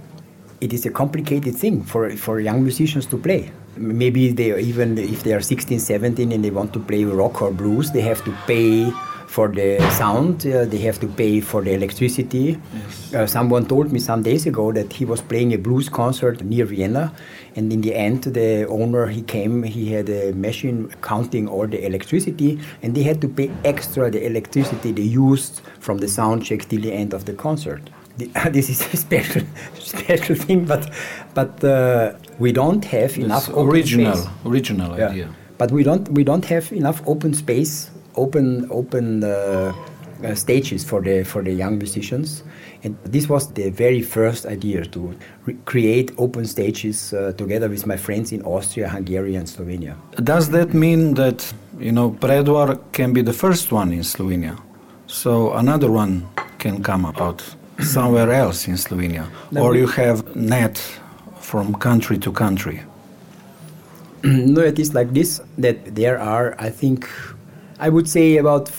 it 0.61 0.73
is 0.73 0.87
a 0.87 0.91
complicated 0.91 1.55
thing 1.57 1.83
for, 1.83 2.11
for 2.17 2.41
young 2.41 2.63
musicians 2.63 3.07
to 3.07 3.19
play. 3.19 3.51
Maybe 3.77 4.31
they 4.33 4.59
even 4.61 4.99
if 4.99 5.23
they 5.23 5.33
are 5.33 5.41
16, 5.41 5.79
17 5.79 6.33
and 6.33 6.45
they 6.45 6.51
want 6.51 6.73
to 6.75 6.81
play 6.81 7.05
rock 7.05 7.41
or 7.41 7.51
blues, 7.51 7.91
they 7.93 8.03
have 8.03 8.23
to 8.25 8.33
pay 8.47 8.91
for 9.31 9.47
the 9.47 9.79
sound, 9.93 10.45
uh, 10.45 10.65
they 10.65 10.79
have 10.79 10.99
to 10.99 11.07
pay 11.07 11.41
for 11.41 11.63
the 11.63 11.73
electricity. 11.73 12.59
Yes. 12.75 13.15
Uh, 13.15 13.27
someone 13.27 13.65
told 13.65 13.93
me 13.93 14.01
some 14.01 14.23
days 14.23 14.45
ago 14.45 14.73
that 14.73 14.93
he 14.93 15.05
was 15.05 15.21
playing 15.23 15.55
a 15.55 15.59
blues 15.59 15.89
concert 15.89 16.43
near 16.43 16.65
Vienna, 16.65 17.13
and 17.57 17.73
in 17.73 17.81
the 17.81 17.95
end, 17.95 18.23
the 18.23 18.67
owner 18.69 19.07
he 19.07 19.23
came, 19.23 19.63
he 19.63 19.93
had 19.93 20.09
a 20.09 20.33
machine 20.33 20.93
counting 21.03 21.49
all 21.49 21.67
the 21.67 21.85
electricity, 21.85 22.61
and 22.83 22.95
they 22.95 23.03
had 23.03 23.21
to 23.21 23.29
pay 23.29 23.51
extra 23.65 24.11
the 24.11 24.25
electricity 24.25 24.93
they 24.93 25.03
used 25.03 25.61
from 25.79 25.99
the 25.99 26.09
sound 26.09 26.45
check 26.45 26.69
till 26.69 26.81
the 26.81 26.93
end 26.93 27.13
of 27.13 27.25
the 27.25 27.33
concert. 27.33 27.83
this 28.51 28.69
is 28.69 28.81
a 28.93 28.97
special, 28.97 29.43
special 29.75 30.37
thing, 30.37 30.65
but 30.65 30.91
but 31.35 31.63
uh, 31.65 32.13
we 32.39 32.53
don't 32.53 32.85
have 32.85 33.17
enough 33.19 33.49
original, 33.49 34.17
space. 34.17 34.31
original 34.45 34.99
yeah. 34.99 35.09
idea. 35.09 35.35
But 35.59 35.73
we 35.73 35.83
don't 35.83 36.09
we 36.11 36.25
don't 36.25 36.45
have 36.45 36.73
enough 36.73 37.03
open 37.07 37.35
space 37.35 37.91
open 38.17 38.67
open 38.71 39.25
uh, 39.25 39.73
uh, 40.25 40.35
stages 40.35 40.85
for 40.85 41.01
the 41.01 41.25
for 41.25 41.43
the 41.43 41.53
young 41.53 41.79
musicians. 41.79 42.43
And 42.83 42.97
this 43.05 43.29
was 43.29 43.53
the 43.53 43.71
very 43.71 44.03
first 44.03 44.47
idea 44.47 44.85
to 44.87 45.15
create 45.67 46.13
open 46.17 46.47
stages 46.47 47.13
uh, 47.13 47.33
together 47.37 47.69
with 47.69 47.87
my 47.87 47.97
friends 47.97 48.33
in 48.33 48.43
Austria, 48.43 48.89
Hungary, 48.89 49.35
and 49.35 49.47
Slovenia. 49.47 49.97
Does 50.25 50.49
that 50.51 50.73
mean 50.73 51.15
that 51.15 51.53
you 51.79 51.93
know 51.93 52.11
Predvor 52.11 52.79
can 52.93 53.13
be 53.13 53.23
the 53.23 53.33
first 53.35 53.73
one 53.73 53.93
in 53.93 54.01
Slovenia, 54.01 54.59
so 55.07 55.53
another 55.55 55.91
one 55.91 56.27
can 56.59 56.83
come 56.83 57.07
out 57.07 57.43
somewhere 57.81 58.31
else 58.33 58.69
in 58.69 58.75
Slovenia, 58.75 59.27
or 59.57 59.77
you 59.77 59.87
have 59.87 60.37
net 60.37 60.79
from 61.41 61.75
country 61.75 62.19
to 62.19 62.33
country? 62.33 62.81
no, 64.25 64.61
it 64.61 64.79
is 64.79 64.95
like 64.95 65.13
this 65.13 65.41
that 65.59 65.95
there 65.95 66.19
are, 66.19 66.55
I 66.59 66.71
think, 66.71 67.09
I 67.79 67.89
would 67.89 68.09
say 68.09 68.37
about 68.37 68.71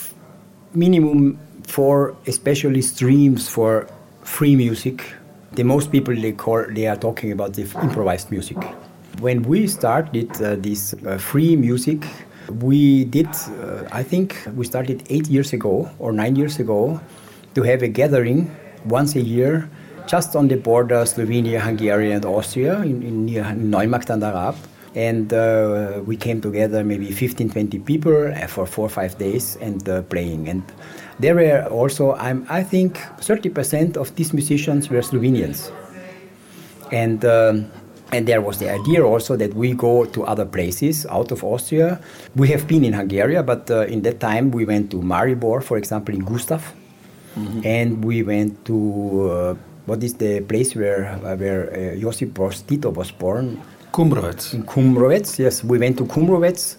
minimum 0.74 1.38
four, 1.66 2.16
especially 2.26 2.82
streams 2.82 3.48
for 3.48 3.88
free 4.22 4.56
music. 4.56 5.04
The 5.52 5.64
most 5.64 5.92
people 5.92 6.14
they 6.14 6.32
call 6.32 6.64
they 6.68 6.86
are 6.86 6.96
talking 6.96 7.32
about 7.32 7.54
the 7.54 7.62
improvised 7.82 8.30
music. 8.30 8.56
When 9.20 9.42
we 9.42 9.66
started 9.66 10.30
uh, 10.40 10.56
this 10.56 10.94
uh, 10.94 11.18
free 11.18 11.56
music, 11.56 12.06
we 12.60 13.04
did. 13.04 13.28
Uh, 13.28 13.84
I 13.92 14.02
think 14.02 14.36
we 14.56 14.64
started 14.64 15.02
eight 15.10 15.28
years 15.28 15.52
ago 15.52 15.90
or 15.98 16.12
nine 16.12 16.36
years 16.36 16.58
ago 16.58 17.00
to 17.54 17.62
have 17.62 17.82
a 17.82 17.88
gathering 17.88 18.50
once 18.86 19.14
a 19.14 19.20
year, 19.20 19.68
just 20.06 20.34
on 20.34 20.48
the 20.48 20.56
border 20.56 21.04
Slovenia, 21.04 21.60
Hungary, 21.60 22.12
and 22.12 22.24
Austria 22.24 22.80
in, 22.80 23.02
in 23.02 23.26
near 23.26 23.44
Neumarkt 23.44 24.10
an 24.10 24.20
der 24.20 24.54
and 24.94 25.32
uh, 25.32 26.00
we 26.04 26.16
came 26.16 26.40
together 26.40 26.84
maybe 26.84 27.10
15 27.10 27.50
20 27.50 27.78
people 27.80 28.32
uh, 28.32 28.46
for 28.46 28.66
four 28.66 28.86
or 28.86 28.90
five 28.90 29.16
days 29.18 29.56
and 29.60 29.88
uh, 29.88 30.02
playing 30.02 30.48
and 30.48 30.62
there 31.18 31.34
were 31.34 31.64
also 31.70 32.12
I'm, 32.14 32.46
i 32.48 32.62
think 32.62 32.98
30% 33.20 33.96
of 33.96 34.14
these 34.16 34.32
musicians 34.32 34.90
were 34.90 35.00
slovenians 35.00 35.70
and 36.90 37.24
um, 37.24 37.70
and 38.12 38.26
there 38.26 38.42
was 38.42 38.58
the 38.58 38.70
idea 38.70 39.02
also 39.02 39.36
that 39.36 39.54
we 39.54 39.72
go 39.72 40.04
to 40.04 40.24
other 40.24 40.44
places 40.44 41.06
out 41.06 41.32
of 41.32 41.42
austria 41.42 42.00
we 42.36 42.48
have 42.48 42.66
been 42.66 42.84
in 42.84 42.92
hungary 42.92 43.42
but 43.42 43.70
uh, 43.70 43.86
in 43.86 44.02
that 44.02 44.20
time 44.20 44.50
we 44.50 44.64
went 44.64 44.90
to 44.90 44.98
maribor 44.98 45.62
for 45.62 45.78
example 45.78 46.14
in 46.14 46.20
gustav 46.24 46.74
mm-hmm. 47.36 47.60
and 47.64 48.04
we 48.04 48.22
went 48.22 48.64
to 48.66 49.30
uh, 49.30 49.54
what 49.86 50.02
is 50.02 50.14
the 50.14 50.40
place 50.42 50.74
where 50.76 51.18
where 51.36 51.72
uh, 51.72 51.98
Josip 51.98 52.30
Broz 52.30 52.66
Tito 52.66 52.90
was 52.90 53.10
born? 53.10 53.60
Kumrovec. 53.92 54.54
In 54.54 54.62
Kumrovec, 54.64 55.38
yes. 55.38 55.62
We 55.62 55.78
went 55.78 55.98
to 55.98 56.04
Kumrovec 56.06 56.76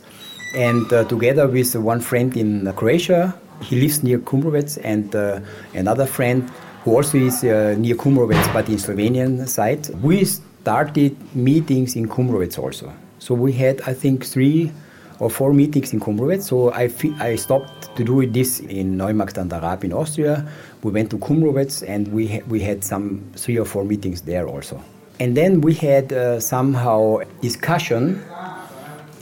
and 0.55 0.91
uh, 0.91 1.03
together 1.05 1.47
with 1.47 1.75
one 1.75 1.99
friend 2.01 2.35
in 2.35 2.71
Croatia, 2.73 3.35
he 3.61 3.79
lives 3.79 4.03
near 4.03 4.19
Kumrovec, 4.19 4.79
and 4.83 5.15
uh, 5.15 5.39
another 5.73 6.05
friend 6.05 6.49
who 6.83 6.95
also 6.95 7.17
is 7.17 7.43
uh, 7.43 7.75
near 7.77 7.95
Kumrovec 7.95 8.53
but 8.53 8.67
in 8.67 8.75
Slovenian 8.75 9.47
side. 9.47 9.89
We 10.01 10.25
started 10.25 11.15
meetings 11.35 11.95
in 11.95 12.07
Kumrovec 12.07 12.57
also. 12.57 12.91
So 13.19 13.35
we 13.35 13.53
had, 13.53 13.81
I 13.81 13.93
think, 13.93 14.25
three 14.25 14.71
or 15.19 15.29
four 15.29 15.53
meetings 15.53 15.93
in 15.93 15.99
Kumrovec. 15.99 16.41
So 16.41 16.71
I, 16.73 16.89
I 17.19 17.35
stopped 17.35 17.95
to 17.95 18.03
do 18.03 18.25
this 18.25 18.59
in 18.59 18.97
Neumarkt 18.97 19.37
an 19.37 19.49
der 19.49 19.77
in 19.83 19.93
Austria. 19.93 20.47
We 20.81 20.91
went 20.91 21.11
to 21.11 21.17
Kumrovec 21.17 21.87
and 21.87 22.07
we, 22.09 22.27
ha 22.27 22.39
we 22.47 22.59
had 22.59 22.83
some 22.83 23.21
three 23.35 23.57
or 23.57 23.65
four 23.65 23.85
meetings 23.85 24.21
there 24.21 24.47
also. 24.47 24.81
And 25.19 25.37
then 25.37 25.61
we 25.61 25.73
had 25.73 26.11
uh, 26.11 26.39
somehow 26.39 27.19
discussion 27.41 28.23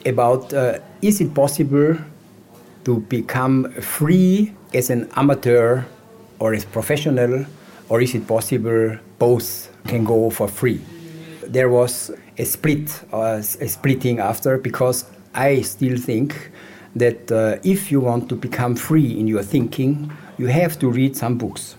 about 0.06 0.54
uh, 0.54 0.80
is 1.02 1.22
it 1.22 1.34
possible 1.34 1.98
to 2.86 3.00
become 3.02 3.72
free 3.74 4.54
as 4.74 4.90
an 4.90 5.10
amateur 5.16 5.84
or 6.40 6.54
as 6.54 6.66
professional, 6.66 7.46
or 7.90 8.02
is 8.02 8.16
it 8.16 8.28
possible 8.28 8.98
both 9.20 9.72
can 9.86 10.04
go 10.04 10.30
for 10.30 10.48
free? 10.48 10.82
There 11.46 11.70
was 11.70 12.12
a 12.38 12.46
split, 12.46 13.04
uh, 13.14 13.42
a 13.42 13.68
splitting 13.68 14.20
after 14.20 14.58
because 14.58 15.06
I 15.36 15.62
still 15.62 15.98
think 15.98 16.52
that 16.96 17.32
uh, 17.32 17.58
if 17.64 17.92
you 17.92 18.00
want 18.00 18.30
to 18.30 18.36
become 18.36 18.76
free 18.76 19.20
in 19.20 19.28
your 19.28 19.44
thinking, 19.44 20.12
you 20.38 20.48
have 20.48 20.80
to 20.80 20.90
read 20.90 21.16
some 21.16 21.38
books 21.38 21.76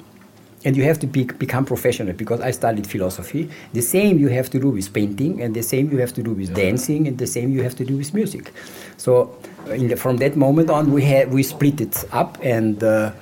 and 0.64 0.76
you 0.76 0.84
have 0.84 0.98
to 1.00 1.06
be, 1.06 1.24
become 1.24 1.64
professional 1.64 2.12
because 2.12 2.40
I 2.40 2.50
studied 2.50 2.86
philosophy. 2.86 3.50
The 3.72 3.82
same 3.82 4.18
you 4.18 4.28
have 4.28 4.50
to 4.50 4.58
do 4.60 4.70
with 4.70 4.92
painting, 4.92 5.42
and 5.42 5.54
the 5.54 5.62
same 5.62 5.90
you 5.90 5.98
have 5.98 6.12
to 6.14 6.22
do 6.22 6.32
with 6.32 6.54
dancing, 6.54 7.08
and 7.08 7.18
the 7.18 7.26
same 7.26 7.52
you 7.52 7.62
have 7.62 7.74
to 7.76 7.84
do 7.84 7.96
with 7.96 8.14
music. 8.14 8.52
So, 8.96 9.36
the, 9.66 9.96
from 9.96 10.18
that 10.18 10.36
moment 10.36 10.70
on, 10.70 10.92
we 10.92 11.02
had 11.02 11.32
we 11.32 11.42
split 11.42 11.80
it 11.80 12.04
up, 12.12 12.38
and 12.42 12.82
uh, 12.82 13.12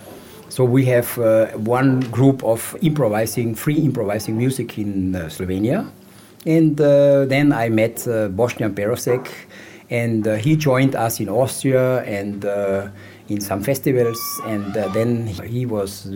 so 0.49 0.65
we 0.65 0.85
have 0.87 1.19
uh, 1.19 1.47
one 1.57 2.01
group 2.11 2.43
of 2.45 2.77
improvising, 2.83 3.55
free 3.55 3.79
improvising 3.79 4.37
music 4.37 4.79
in 4.79 5.15
uh, 5.15 5.29
Slovenia, 5.29 5.91
and 6.47 6.81
uh, 6.81 7.25
then 7.27 7.53
I 7.53 7.69
met 7.69 8.07
uh, 8.07 8.29
Boštjan 8.29 8.75
Perovšek, 8.75 9.29
and 9.91 10.27
uh, 10.27 10.35
he 10.37 10.57
joined 10.57 10.95
us 10.95 11.21
in 11.21 11.29
Austria 11.29 12.03
and 12.03 12.45
in 13.29 13.41
some 13.41 13.63
festivals, 13.63 14.19
and 14.45 14.75
then 14.75 15.27
he 15.27 15.65
was 15.65 16.07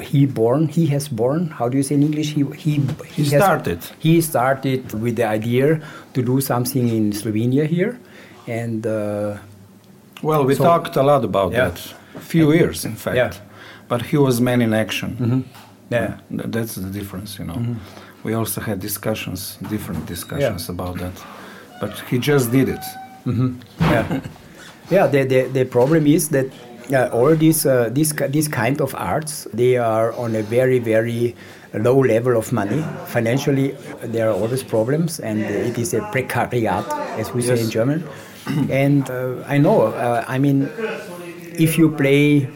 he 0.00 0.26
born 0.26 0.68
he 0.68 0.86
has 0.86 1.08
born 1.08 1.48
how 1.48 1.68
do 1.68 1.76
you 1.76 1.82
say 1.82 1.94
in 1.94 2.02
english 2.02 2.34
he 2.34 2.44
he, 2.56 2.72
he, 3.14 3.22
he 3.22 3.24
started 3.24 3.78
has, 3.78 3.92
he 3.98 4.20
started 4.20 4.92
with 4.94 5.16
the 5.16 5.24
idea 5.24 5.80
to 6.14 6.22
do 6.22 6.40
something 6.40 6.88
in 6.88 7.12
slovenia 7.12 7.66
here 7.66 7.98
and 8.46 8.86
uh, 8.86 9.36
well 10.22 10.44
we 10.44 10.54
so, 10.54 10.64
talked 10.64 10.96
a 10.96 11.02
lot 11.02 11.24
about 11.24 11.52
yeah. 11.52 11.68
that 11.68 11.94
a 12.14 12.20
few 12.20 12.50
and, 12.50 12.60
years 12.60 12.84
in 12.84 12.94
fact 12.94 13.16
yeah. 13.16 13.32
but 13.88 14.02
he 14.02 14.16
was 14.16 14.40
man 14.40 14.60
in 14.62 14.72
action 14.72 15.16
mm 15.18 15.30
-hmm. 15.30 15.42
yeah 15.90 16.10
that's 16.54 16.74
the 16.74 16.90
difference 16.98 17.42
you 17.42 17.46
know 17.48 17.58
mm 17.58 17.66
-hmm. 17.66 18.24
we 18.24 18.36
also 18.36 18.60
had 18.60 18.78
discussions 18.80 19.58
different 19.70 20.08
discussions 20.08 20.62
yeah. 20.66 20.78
about 20.78 20.98
that 20.98 21.16
but 21.80 21.92
he 22.10 22.18
just 22.18 22.50
did 22.50 22.68
it 22.68 22.84
mm 23.24 23.34
-hmm. 23.34 23.50
yeah 23.92 24.06
yeah 24.90 25.10
the, 25.10 25.24
the, 25.24 25.48
the 25.52 25.64
problem 25.64 26.06
is 26.06 26.28
that 26.28 26.46
yeah, 26.88 27.08
all 27.08 27.34
these, 27.34 27.66
uh, 27.66 27.88
these, 27.92 28.12
these 28.28 28.48
kind 28.48 28.80
of 28.80 28.94
arts, 28.94 29.46
they 29.52 29.76
are 29.76 30.12
on 30.14 30.34
a 30.34 30.42
very, 30.42 30.78
very 30.78 31.34
low 31.74 31.98
level 31.98 32.36
of 32.36 32.52
money. 32.52 32.82
Financially, 33.06 33.76
there 34.02 34.28
are 34.28 34.34
always 34.34 34.62
problems, 34.62 35.20
and 35.20 35.40
it 35.40 35.78
is 35.78 35.94
a 35.94 36.00
precariat, 36.00 36.86
as 37.18 37.32
we 37.32 37.42
yes. 37.42 37.58
say 37.58 37.64
in 37.64 37.70
German. 37.70 38.04
and 38.70 39.08
uh, 39.10 39.42
I 39.46 39.58
know, 39.58 39.86
uh, 39.86 40.24
I 40.26 40.38
mean, 40.38 40.68
if 41.58 41.78
you 41.78 41.90
play 41.90 42.48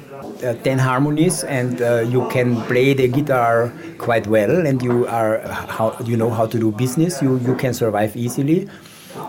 uh, 0.45 0.55
10 0.65 0.79
harmonies 0.79 1.45
and 1.45 1.81
uh, 1.81 2.01
you 2.01 2.29
can 2.29 2.61
play 2.63 2.93
the 2.93 3.09
guitar 3.09 3.73
quite 3.99 4.27
well 4.27 4.67
and 4.67 4.83
you 4.83 5.07
are 5.07 5.41
how 5.49 5.97
you 6.05 6.17
know 6.17 6.29
how 6.29 6.47
to 6.47 6.59
do 6.59 6.71
business 6.73 7.23
you, 7.23 7.39
you 7.39 7.55
can 7.55 7.73
survive 7.73 8.15
easily 8.17 8.69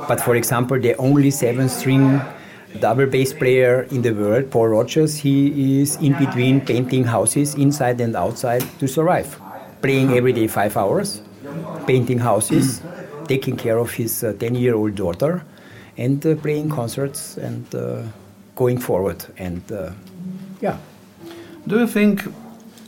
but 0.07 0.19
for 0.19 0.35
example 0.35 0.77
the 0.77 0.95
only 0.97 1.31
seven 1.31 1.69
string 1.69 2.19
double 2.77 3.05
bass 3.05 3.33
player 3.33 3.83
in 3.91 4.01
the 4.01 4.11
world, 4.11 4.51
Paul 4.51 4.69
Rogers, 4.69 5.17
he 5.17 5.81
is 5.81 5.95
in 5.97 6.13
between 6.13 6.61
painting 6.61 7.03
houses 7.03 7.55
inside 7.55 7.99
and 8.01 8.15
outside 8.15 8.63
to 8.79 8.87
survive. 8.87 9.39
Playing 9.81 10.13
every 10.13 10.33
day 10.33 10.47
five 10.47 10.75
hours, 10.77 11.21
painting 11.85 12.19
houses, 12.19 12.81
taking 13.27 13.55
care 13.57 13.77
of 13.77 13.91
his 13.91 14.21
10 14.21 14.55
uh, 14.55 14.59
year 14.59 14.75
old 14.75 14.95
daughter, 14.95 15.43
and 15.97 16.25
uh, 16.25 16.35
playing 16.35 16.69
concerts 16.69 17.37
and 17.37 17.73
uh, 17.75 18.03
going 18.55 18.79
forward. 18.79 19.25
And 19.37 19.61
uh, 19.71 19.91
yeah. 20.61 20.77
Do 21.67 21.79
you 21.79 21.87
think 21.87 22.23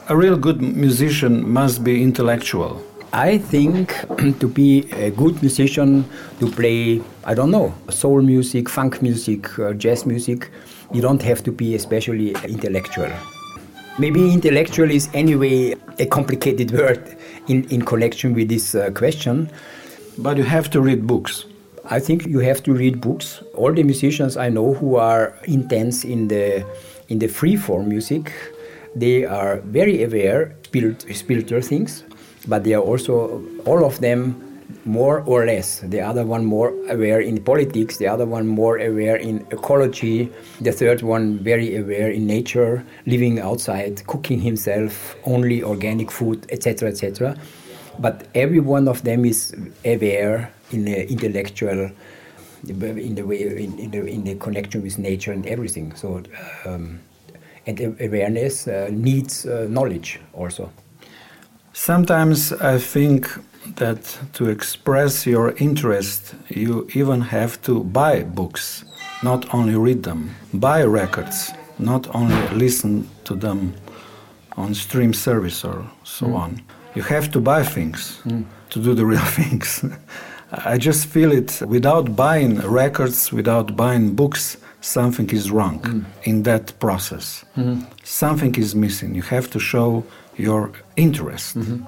a 0.07 0.15
real 0.15 0.37
good 0.37 0.61
musician 0.61 1.47
must 1.47 1.83
be 1.83 2.01
intellectual? 2.01 2.81
I 3.11 3.39
think 3.39 3.89
to 4.39 4.47
be 4.47 4.91
a 4.91 5.09
good 5.09 5.41
musician, 5.41 6.05
to 6.39 6.51
play, 6.51 7.01
I 7.23 7.33
don't 7.33 7.49
know, 7.49 7.73
soul 7.89 8.21
music, 8.21 8.69
funk 8.69 9.01
music, 9.01 9.57
uh, 9.57 9.73
jazz 9.73 10.05
music, 10.05 10.51
you 10.93 11.01
don't 11.01 11.21
have 11.23 11.43
to 11.43 11.51
be 11.51 11.73
especially 11.73 12.35
intellectual. 12.43 13.11
Maybe 13.97 14.31
intellectual 14.31 14.91
is 14.91 15.09
anyway 15.13 15.75
a 15.97 16.05
complicated 16.05 16.71
word 16.79 17.17
in, 17.47 17.63
in 17.69 17.83
connection 17.83 18.35
with 18.35 18.49
this 18.49 18.75
uh, 18.75 18.91
question. 18.91 19.49
But 20.19 20.37
you 20.37 20.43
have 20.43 20.69
to 20.71 20.81
read 20.81 21.07
books. 21.07 21.45
I 21.85 21.99
think 21.99 22.27
you 22.27 22.39
have 22.39 22.61
to 22.63 22.73
read 22.73 23.01
books. 23.01 23.41
All 23.55 23.73
the 23.73 23.83
musicians 23.83 24.37
I 24.37 24.49
know 24.49 24.75
who 24.75 24.97
are 24.97 25.35
intense 25.45 26.03
in 26.03 26.27
the 26.27 26.65
in 27.07 27.17
the 27.17 27.27
free 27.27 27.55
form 27.55 27.89
music, 27.89 28.31
they 28.95 29.25
are 29.25 29.61
very 29.61 30.03
aware 30.03 30.55
spiritual 30.71 31.61
things 31.61 32.03
but 32.49 32.63
they 32.63 32.73
are 32.73 32.81
also 32.81 33.41
all 33.65 33.85
of 33.85 33.99
them 33.99 34.49
more 34.85 35.21
or 35.25 35.45
less. 35.45 35.79
The 35.81 36.01
other 36.01 36.25
one 36.25 36.45
more 36.45 36.73
aware 36.89 37.21
in 37.21 37.43
politics, 37.43 37.97
the 37.97 38.07
other 38.07 38.25
one 38.25 38.47
more 38.47 38.77
aware 38.77 39.15
in 39.15 39.45
ecology, 39.51 40.31
the 40.61 40.71
third 40.71 41.01
one 41.01 41.39
very 41.39 41.75
aware 41.77 42.09
in 42.11 42.25
nature, 42.25 42.83
living 43.05 43.39
outside, 43.39 44.05
cooking 44.07 44.39
himself, 44.39 45.15
only 45.25 45.63
organic 45.63 46.11
food, 46.11 46.45
etc., 46.49 46.89
etc. 46.89 47.37
But 47.99 48.27
every 48.33 48.59
one 48.59 48.87
of 48.87 49.03
them 49.03 49.25
is 49.25 49.53
aware 49.85 50.51
in 50.71 50.85
the 50.85 51.09
intellectual, 51.09 51.91
in 52.67 53.15
the 53.15 53.23
way, 53.23 53.41
in, 53.41 53.79
in 53.79 53.91
the, 53.91 54.05
in 54.05 54.23
the 54.23 54.35
connection 54.35 54.81
with 54.81 54.97
nature 54.97 55.31
and 55.31 55.45
everything. 55.45 55.95
So, 55.95 56.23
um, 56.65 56.99
and 57.65 57.79
awareness 57.99 58.67
uh, 58.67 58.89
needs 58.91 59.45
uh, 59.45 59.67
knowledge 59.69 60.19
also. 60.33 60.71
Sometimes 61.73 62.51
I 62.53 62.77
think 62.77 63.29
that 63.75 64.17
to 64.33 64.49
express 64.49 65.25
your 65.25 65.53
interest, 65.57 66.35
you 66.49 66.87
even 66.93 67.21
have 67.21 67.61
to 67.63 67.83
buy 67.83 68.23
books, 68.23 68.83
not 69.23 69.53
only 69.53 69.75
read 69.75 70.03
them, 70.03 70.35
buy 70.53 70.83
records, 70.83 71.51
not 71.77 72.13
only 72.15 72.35
listen 72.49 73.07
to 73.25 73.35
them 73.35 73.73
on 74.57 74.73
stream 74.73 75.13
service 75.13 75.63
or 75.63 75.89
so 76.03 76.25
mm. 76.27 76.35
on. 76.35 76.61
You 76.95 77.03
have 77.03 77.31
to 77.31 77.39
buy 77.39 77.63
things 77.63 78.19
mm. 78.25 78.43
to 78.71 78.79
do 78.79 78.93
the 78.93 79.05
real 79.05 79.25
things. 79.39 79.85
I 80.51 80.77
just 80.77 81.05
feel 81.05 81.31
it 81.31 81.61
without 81.67 82.15
buying 82.15 82.59
records, 82.61 83.31
without 83.31 83.75
buying 83.75 84.15
books, 84.15 84.57
something 84.81 85.29
is 85.29 85.51
wrong 85.51 85.79
Mm. 85.81 86.05
in 86.23 86.43
that 86.43 86.73
process. 86.79 87.45
Mm-hmm. 87.55 87.83
Something 88.03 88.55
is 88.55 88.73
missing. 88.75 89.13
You 89.15 89.21
have 89.23 89.49
to 89.51 89.59
show 89.59 90.03
your 90.39 90.71
interest, 90.95 91.55
Mm-hmm. 91.57 91.83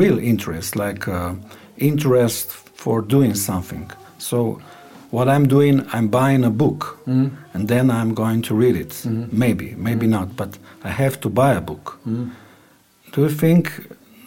real 0.00 0.18
interest, 0.18 0.76
like 0.76 1.08
uh, 1.08 1.34
interest 1.78 2.50
for 2.76 3.02
doing 3.02 3.34
something. 3.34 3.90
So, 4.18 4.60
what 5.10 5.28
I'm 5.28 5.46
doing, 5.48 5.86
I'm 5.92 6.08
buying 6.08 6.44
a 6.44 6.50
book, 6.50 6.98
Mm-hmm. 7.06 7.28
and 7.54 7.68
then 7.68 7.90
I'm 7.90 8.14
going 8.14 8.42
to 8.42 8.54
read 8.54 8.76
it. 8.76 9.04
Maybe, 9.32 9.74
maybe 9.76 10.06
not, 10.06 10.36
but 10.36 10.58
I 10.84 10.88
have 10.90 11.20
to 11.20 11.28
buy 11.28 11.54
a 11.54 11.60
book. 11.60 11.98
Mm-hmm. 12.06 12.30
Do 13.12 13.20
you 13.22 13.28
think 13.30 13.70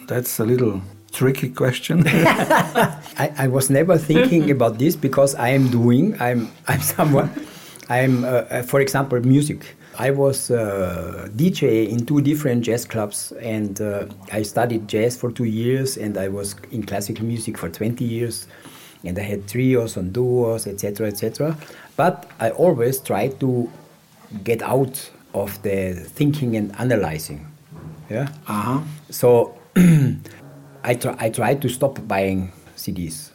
that's 0.06 0.40
a 0.40 0.44
little 0.44 0.80
tricky 1.12 1.50
question? 1.50 2.04
I, 2.06 3.32
I 3.44 3.48
was 3.48 3.68
never 3.70 3.98
thinking 3.98 4.50
about 4.50 4.78
this 4.78 4.96
because 4.96 5.34
I 5.34 5.50
am 5.50 5.68
doing, 5.70 6.16
I'm, 6.20 6.48
I'm 6.68 6.80
someone, 6.80 7.28
I'm, 7.90 8.24
uh, 8.24 8.28
uh, 8.28 8.62
for 8.62 8.80
example, 8.80 9.20
music. 9.20 9.76
I 10.00 10.12
was 10.12 10.52
uh, 10.52 11.28
DJ 11.34 11.88
in 11.88 12.06
two 12.06 12.20
different 12.20 12.62
jazz 12.62 12.84
clubs 12.84 13.32
and 13.32 13.80
uh, 13.80 14.06
I 14.30 14.42
studied 14.42 14.86
jazz 14.86 15.16
for 15.16 15.32
two 15.32 15.44
years 15.44 15.96
and 15.96 16.16
I 16.16 16.28
was 16.28 16.54
in 16.70 16.84
classical 16.84 17.24
music 17.24 17.58
for 17.58 17.68
20 17.68 18.04
years 18.04 18.46
and 19.02 19.18
I 19.18 19.22
had 19.22 19.48
trios 19.48 19.96
and 19.96 20.12
duos, 20.12 20.68
etc., 20.68 21.08
etc. 21.08 21.56
But 21.96 22.30
I 22.38 22.50
always 22.50 23.00
tried 23.00 23.40
to 23.40 23.68
get 24.44 24.62
out 24.62 25.10
of 25.34 25.60
the 25.62 25.94
thinking 25.94 26.56
and 26.56 26.72
analyzing. 26.78 27.46
Yeah. 28.08 28.28
uh-huh. 28.46 28.80
So 29.10 29.58
I, 30.84 30.94
try, 30.94 31.16
I 31.18 31.30
tried 31.30 31.60
to 31.62 31.68
stop 31.68 32.06
buying 32.06 32.52
CDs 32.76 33.30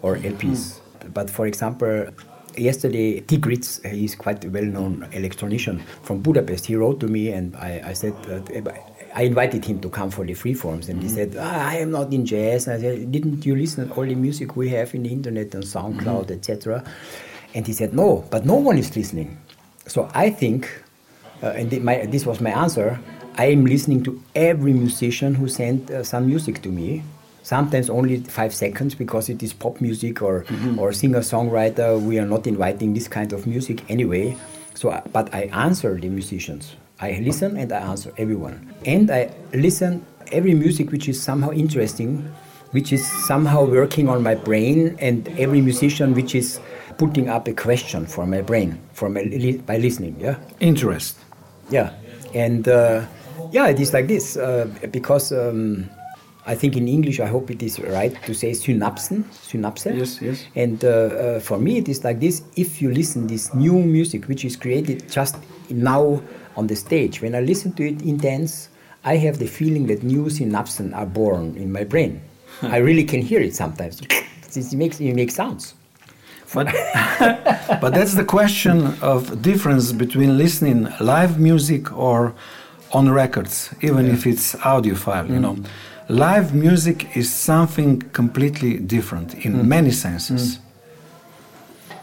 or 0.00 0.16
LPs. 0.16 0.78
But 1.12 1.28
for 1.28 1.46
example, 1.46 2.08
yesterday 2.56 3.20
Tigritz, 3.20 3.84
he's 3.90 4.14
quite 4.14 4.44
a 4.44 4.50
well-known 4.50 5.08
electronician 5.12 5.80
from 6.02 6.20
Budapest. 6.20 6.66
He 6.66 6.76
wrote 6.76 7.00
to 7.00 7.08
me 7.08 7.30
and 7.30 7.56
I, 7.56 7.82
I 7.86 7.92
said, 7.92 8.14
uh, 8.28 8.70
I 9.14 9.22
invited 9.22 9.64
him 9.64 9.80
to 9.80 9.90
come 9.90 10.10
for 10.10 10.24
the 10.24 10.34
freeforms 10.34 10.88
and 10.88 11.02
he 11.02 11.08
said, 11.08 11.36
ah, 11.38 11.68
I 11.68 11.76
am 11.76 11.90
not 11.90 12.12
in 12.12 12.24
jazz. 12.26 12.68
I 12.68 12.78
said, 12.78 13.10
didn't 13.10 13.44
you 13.44 13.56
listen 13.56 13.88
to 13.88 13.94
all 13.94 14.06
the 14.06 14.14
music 14.14 14.56
we 14.56 14.68
have 14.70 14.94
in 14.94 15.02
the 15.02 15.10
internet 15.10 15.54
and 15.54 15.64
SoundCloud, 15.64 16.30
etc.? 16.30 16.84
And 17.54 17.66
he 17.66 17.72
said, 17.72 17.92
no, 17.94 18.24
but 18.30 18.46
no 18.46 18.54
one 18.54 18.78
is 18.78 18.94
listening. 18.96 19.38
So 19.86 20.08
I 20.14 20.30
think 20.30 20.70
uh, 21.42 21.48
and 21.56 21.70
thi- 21.70 21.78
my, 21.80 22.06
this 22.06 22.26
was 22.26 22.40
my 22.40 22.50
answer. 22.50 22.98
I 23.36 23.46
am 23.46 23.64
listening 23.64 24.02
to 24.04 24.22
every 24.34 24.72
musician 24.72 25.34
who 25.34 25.48
sent 25.48 25.90
uh, 25.90 26.04
some 26.04 26.26
music 26.26 26.62
to 26.62 26.68
me. 26.68 27.02
Sometimes 27.42 27.88
only 27.90 28.18
five 28.20 28.54
seconds 28.54 28.94
because 28.94 29.28
it 29.28 29.42
is 29.42 29.52
pop 29.52 29.80
music 29.80 30.22
or 30.22 30.44
or 30.78 30.92
singer 30.92 31.20
songwriter. 31.20 32.00
We 32.00 32.18
are 32.18 32.26
not 32.26 32.46
inviting 32.46 32.94
this 32.94 33.08
kind 33.08 33.32
of 33.32 33.46
music 33.46 33.82
anyway. 33.90 34.36
So, 34.74 34.90
but 35.12 35.34
I 35.34 35.42
answer 35.52 35.98
the 35.98 36.08
musicians. 36.08 36.76
I 37.00 37.20
listen 37.24 37.56
and 37.56 37.72
I 37.72 37.78
answer 37.78 38.12
everyone, 38.18 38.74
and 38.84 39.10
I 39.10 39.30
listen 39.54 40.04
every 40.32 40.54
music 40.54 40.90
which 40.92 41.08
is 41.08 41.20
somehow 41.20 41.50
interesting, 41.50 42.30
which 42.72 42.92
is 42.92 43.06
somehow 43.26 43.64
working 43.64 44.08
on 44.08 44.22
my 44.22 44.34
brain, 44.34 44.96
and 45.00 45.26
every 45.38 45.60
musician 45.62 46.14
which 46.14 46.34
is 46.34 46.60
putting 46.98 47.30
up 47.30 47.48
a 47.48 47.54
question 47.54 48.04
for 48.06 48.26
my 48.26 48.42
brain 48.42 48.78
for 48.92 49.08
my 49.08 49.22
li- 49.22 49.56
by 49.64 49.78
listening. 49.78 50.16
Yeah. 50.20 50.36
Interest. 50.60 51.16
Yeah, 51.70 51.92
and 52.34 52.68
uh, 52.68 53.06
yeah, 53.50 53.68
it 53.68 53.80
is 53.80 53.92
like 53.92 54.06
this 54.06 54.36
uh, 54.36 54.68
because 54.90 55.32
um, 55.32 55.88
I 56.46 56.54
think 56.54 56.76
in 56.76 56.88
English, 56.88 57.20
I 57.20 57.26
hope 57.26 57.50
it 57.50 57.62
is 57.62 57.78
right 57.80 58.14
to 58.24 58.34
say 58.34 58.52
synapsen, 58.52 59.24
synapse. 59.32 59.86
Yes, 59.86 60.20
yes. 60.22 60.44
And 60.56 60.82
uh, 60.84 60.88
uh, 60.88 61.40
for 61.40 61.58
me, 61.58 61.78
it 61.78 61.88
is 61.88 62.02
like 62.02 62.20
this: 62.20 62.42
if 62.56 62.80
you 62.80 62.92
listen 62.92 63.26
this 63.26 63.52
new 63.54 63.74
music 63.74 64.26
which 64.26 64.44
is 64.44 64.56
created 64.56 65.10
just 65.10 65.36
now 65.68 66.22
on 66.56 66.66
the 66.66 66.76
stage, 66.76 67.20
when 67.20 67.34
I 67.34 67.40
listen 67.40 67.72
to 67.74 67.86
it 67.86 68.02
intense, 68.02 68.70
I 69.04 69.16
have 69.16 69.38
the 69.38 69.46
feeling 69.46 69.86
that 69.88 70.02
new 70.02 70.24
synapses 70.24 70.94
are 70.96 71.06
born 71.06 71.56
in 71.56 71.70
my 71.72 71.84
brain. 71.84 72.22
I 72.62 72.78
really 72.78 73.04
can 73.04 73.22
hear 73.22 73.40
it 73.40 73.54
sometimes. 73.54 74.00
It 74.52 74.72
makes 74.72 74.98
it 74.98 75.14
makes 75.14 75.36
sounds. 75.36 75.74
But, 76.52 76.66
but 77.80 77.94
that's 77.94 78.14
the 78.14 78.24
question 78.24 78.94
of 79.00 79.40
difference 79.42 79.92
between 79.92 80.36
listening 80.36 80.88
live 80.98 81.38
music 81.38 81.92
or 81.96 82.34
on 82.92 83.08
records, 83.10 83.72
even 83.82 84.06
if 84.06 84.26
it's 84.26 84.56
audio 84.56 84.94
audiophile. 84.94 85.30
You 85.30 85.38
know, 85.38 85.56
live 86.10 86.52
music 86.54 87.16
is 87.16 87.32
something 87.32 88.00
completely 88.12 88.78
different 88.78 89.34
in 89.44 89.68
many 89.68 89.92
senses. 89.92 90.58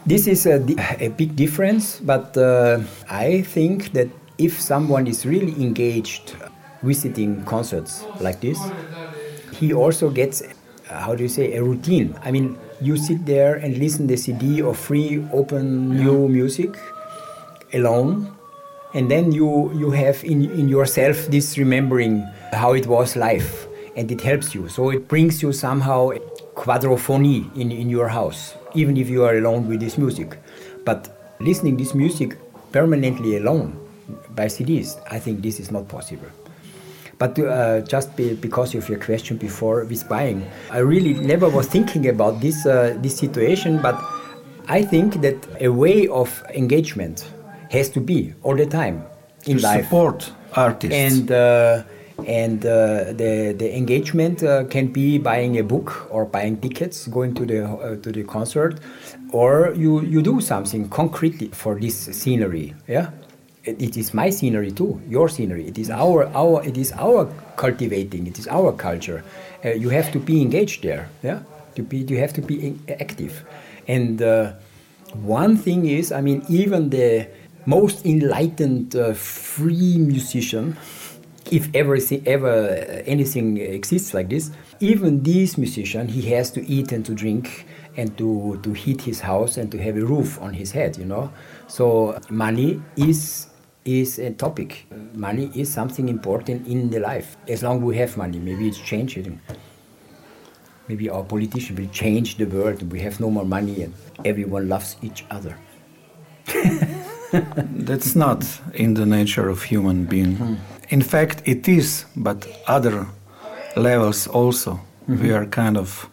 This 0.06 0.28
is 0.28 0.46
a, 0.46 0.64
a 1.04 1.10
big 1.10 1.36
difference, 1.36 2.00
but 2.00 2.38
uh, 2.38 2.80
I 3.10 3.42
think 3.42 3.92
that 3.92 4.08
if 4.38 4.62
someone 4.62 5.08
is 5.08 5.26
really 5.26 5.52
engaged 5.62 6.36
visiting 6.82 7.44
concerts 7.44 8.06
like 8.22 8.40
this, 8.40 8.72
he 9.52 9.74
also 9.74 10.10
gets, 10.10 10.42
how 10.86 11.14
do 11.14 11.24
you 11.24 11.30
say, 11.30 11.56
a 11.56 11.64
routine. 11.64 12.18
I 12.24 12.32
mean, 12.32 12.58
you 12.80 12.96
sit 12.96 13.26
there 13.26 13.56
and 13.56 13.78
listen 13.78 14.08
the 14.08 14.16
CD 14.16 14.62
of 14.62 14.78
free, 14.78 15.28
open, 15.34 15.98
new 15.98 16.30
music 16.30 16.78
alone, 17.74 18.34
and 18.94 19.12
then 19.12 19.34
you 19.34 19.74
you 19.74 19.92
have 19.92 20.24
in 20.24 20.50
in 20.52 20.70
yourself 20.70 21.28
this 21.28 21.58
remembering 21.58 22.24
how 22.54 22.74
it 22.74 22.88
was 22.88 23.16
life, 23.18 23.67
and 23.98 24.12
it 24.12 24.22
helps 24.22 24.56
you. 24.56 24.70
So 24.70 24.92
it 24.92 25.08
brings 25.08 25.42
you 25.44 25.52
somehow 25.52 26.12
quadrophony 26.56 27.40
in 27.62 27.72
in 27.72 27.90
your 27.90 28.08
house, 28.08 28.56
even 28.74 28.96
if 28.98 29.10
you 29.10 29.24
are 29.28 29.36
alone 29.38 29.68
with 29.68 29.80
this 29.80 29.98
music. 29.98 30.30
But 30.86 31.00
listening 31.40 31.78
this 31.78 31.94
music 31.94 32.38
permanently 32.72 33.38
alone 33.38 33.70
by 34.36 34.48
CDs, 34.48 34.88
I 35.12 35.20
think 35.20 35.42
this 35.42 35.60
is 35.60 35.70
not 35.72 35.88
possible. 35.88 36.30
But 37.20 37.38
uh, 37.40 37.82
just 37.82 38.16
be, 38.16 38.36
because 38.36 38.76
of 38.76 38.88
your 38.90 39.00
question 39.00 39.38
before 39.38 39.84
with 39.86 40.08
buying, 40.08 40.46
I 40.72 40.80
really 40.80 41.14
never 41.14 41.50
was 41.50 41.68
thinking 41.68 42.08
about 42.08 42.40
this 42.42 42.66
uh, 42.66 42.96
this 43.02 43.16
situation. 43.18 43.82
But 43.82 43.98
I 44.80 44.84
think 44.84 45.22
that 45.22 45.36
a 45.60 45.70
way 45.70 46.08
of 46.08 46.30
engagement 46.54 47.18
has 47.72 47.90
to 47.90 48.00
be 48.00 48.34
all 48.44 48.56
the 48.56 48.68
time 48.68 49.02
in 49.46 49.58
To 49.58 49.64
life, 49.68 49.84
support 49.86 50.32
artists. 50.54 50.96
and 50.96 51.32
uh, 51.32 51.84
and 52.26 52.66
uh, 52.66 53.14
the 53.14 53.54
the 53.58 53.76
engagement 53.78 54.44
uh, 54.44 54.64
can 54.66 54.88
be 54.88 55.18
buying 55.18 55.58
a 55.58 55.64
book 55.64 56.08
or 56.10 56.26
buying 56.26 56.58
tickets, 56.58 57.08
going 57.08 57.34
to 57.36 57.46
the 57.46 57.66
uh, 57.66 57.96
to 57.98 58.12
the 58.12 58.24
concert, 58.24 58.80
or 59.32 59.74
you 59.76 60.02
you 60.02 60.22
do 60.22 60.42
something 60.42 60.90
concretely 60.90 61.48
for 61.50 61.80
this 61.80 61.96
scenery. 61.96 62.74
Yeah, 62.88 63.12
it, 63.64 63.82
it 63.82 63.98
is 63.98 64.14
my 64.14 64.30
scenery 64.30 64.72
too, 64.72 65.02
your 65.08 65.30
scenery. 65.30 65.68
It 65.68 65.78
is 65.78 65.90
our 65.90 66.26
our 66.36 66.64
it 66.66 66.78
is 66.78 66.92
our 66.94 67.28
cultivating. 67.56 68.28
It 68.28 68.40
is 68.40 68.48
our 68.48 68.72
culture. 68.74 69.24
Uh, 69.64 69.70
you 69.70 69.90
have 69.90 70.12
to 70.12 70.20
be 70.20 70.42
engaged 70.42 70.84
there. 70.84 71.10
Yeah, 71.24 71.40
to 71.76 71.84
be 71.84 71.98
you 71.98 72.18
have 72.18 72.34
to 72.34 72.42
be 72.42 72.78
active, 72.90 73.44
and. 73.88 74.22
Uh, 74.22 74.54
one 75.14 75.56
thing 75.56 75.86
is, 75.86 76.12
I 76.12 76.20
mean, 76.22 76.44
even 76.50 76.90
the 76.90 77.28
most 77.66 78.06
enlightened 78.06 78.96
uh, 78.96 79.14
free 79.14 79.98
musician, 79.98 80.78
if 81.52 81.70
ever 81.74 81.98
ever 82.26 82.70
uh, 82.70 83.04
anything 83.06 83.58
exists 83.58 84.14
like 84.14 84.30
this, 84.30 84.52
even 84.80 85.24
this 85.24 85.58
musician, 85.58 86.08
he 86.08 86.22
has 86.34 86.52
to 86.52 86.66
eat 86.68 86.92
and 86.92 87.06
to 87.06 87.14
drink 87.14 87.66
and 87.96 88.18
to, 88.18 88.60
to 88.64 88.74
heat 88.74 89.02
his 89.02 89.20
house 89.20 89.58
and 89.58 89.72
to 89.72 89.78
have 89.82 89.98
a 89.98 90.06
roof 90.06 90.40
on 90.42 90.54
his 90.54 90.72
head, 90.72 90.98
you 90.98 91.06
know. 91.06 91.32
So 91.68 92.20
money 92.30 92.82
is 92.96 93.48
is 93.86 94.20
a 94.20 94.32
topic. 94.32 94.86
Money 95.14 95.50
is 95.56 95.72
something 95.72 96.10
important 96.10 96.68
in 96.68 96.90
the 96.90 97.00
life. 97.00 97.38
As 97.48 97.64
long 97.64 97.82
we 97.82 97.96
have 97.98 98.18
money, 98.18 98.38
maybe 98.38 98.68
it's 98.68 98.80
changing. 98.80 99.40
Maybe 100.90 101.10
our 101.10 101.24
politician 101.24 101.76
will 101.78 101.90
change 101.90 102.38
the 102.38 102.46
world. 102.46 102.92
We 102.92 103.00
have 103.00 103.20
no 103.20 103.30
more 103.30 103.46
money 103.46 103.84
and 103.84 103.94
everyone 104.26 104.68
loves 104.68 104.98
each 105.02 105.26
other. 105.32 105.58
That's 107.32 108.16
not 108.16 108.46
in 108.74 108.94
the 108.94 109.06
nature 109.06 109.50
of 109.50 109.64
human 109.64 110.06
being. 110.06 110.58
In 110.90 111.02
fact, 111.02 111.42
it 111.46 111.68
is, 111.68 112.06
but 112.16 112.48
other 112.68 113.08
levels 113.76 114.28
also. 114.28 114.80
We 115.08 115.16
mm-hmm. 115.16 115.34
are 115.34 115.46
kind 115.46 115.78
of 115.78 116.10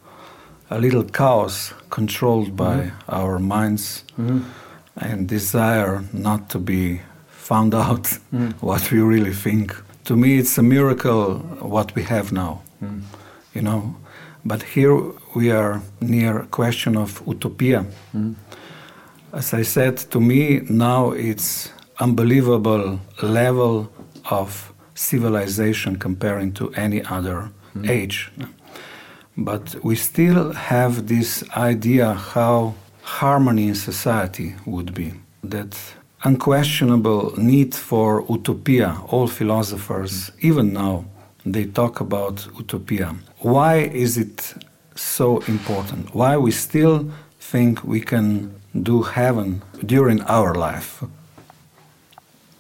a 0.71 0.79
little 0.79 1.05
chaos 1.05 1.73
controlled 1.91 2.57
mm-hmm. 2.57 2.57
by 2.57 2.93
our 3.09 3.39
minds 3.39 4.05
mm-hmm. 4.19 4.43
and 4.97 5.29
desire 5.29 6.05
not 6.13 6.51
to 6.51 6.59
be 6.59 7.01
found 7.29 7.75
out 7.87 8.05
mm. 8.33 8.53
what 8.61 8.91
we 8.91 9.01
really 9.01 9.33
think. 9.33 9.75
To 10.05 10.17
me, 10.17 10.39
it's 10.39 10.59
a 10.59 10.63
miracle 10.63 11.39
what 11.61 11.95
we 11.95 12.03
have 12.03 12.33
now, 12.33 12.63
mm. 12.83 13.03
you 13.55 13.63
know. 13.63 13.97
But 14.45 14.63
here 14.63 14.95
we 15.35 15.51
are 15.51 15.81
near 16.01 16.41
a 16.41 16.47
question 16.47 16.97
of 16.97 17.23
utopia. 17.27 17.85
Mm. 18.15 18.35
As 19.33 19.55
I 19.55 19.63
said, 19.63 19.97
to 20.11 20.21
me 20.21 20.61
now 20.69 21.13
it's 21.13 21.73
unbelievable 21.99 23.01
level 23.23 23.91
of 24.31 24.73
civilization 24.95 25.97
comparing 25.97 26.53
to 26.53 26.73
any 26.73 27.03
other 27.05 27.51
hmm. 27.73 27.89
age. 27.89 28.31
But 29.37 29.75
we 29.83 29.97
still 29.97 30.53
have 30.53 31.09
this 31.09 31.45
idea 31.57 32.15
how 32.15 32.75
harmony 33.03 33.69
in 33.69 33.75
society 33.75 34.55
would 34.65 34.95
be. 34.95 35.13
that 35.51 35.77
unquestionable 36.23 37.35
need 37.37 37.75
for 37.75 38.25
utopia. 38.29 38.97
All 39.09 39.27
philosophers, 39.27 40.31
even 40.41 40.73
now, 40.73 41.05
they 41.45 41.67
talk 41.67 42.01
about 42.01 42.47
utopia. 42.57 43.15
Why 43.39 43.77
is 43.77 44.17
it 44.17 44.55
so 44.95 45.39
important? 45.41 46.15
Why 46.15 46.37
we 46.37 46.51
still 46.51 47.11
think 47.39 47.85
we 47.85 48.01
can 48.01 48.55
do 48.83 49.03
heaven 49.03 49.63
during 49.85 50.23
our 50.23 50.55
life? 50.55 51.05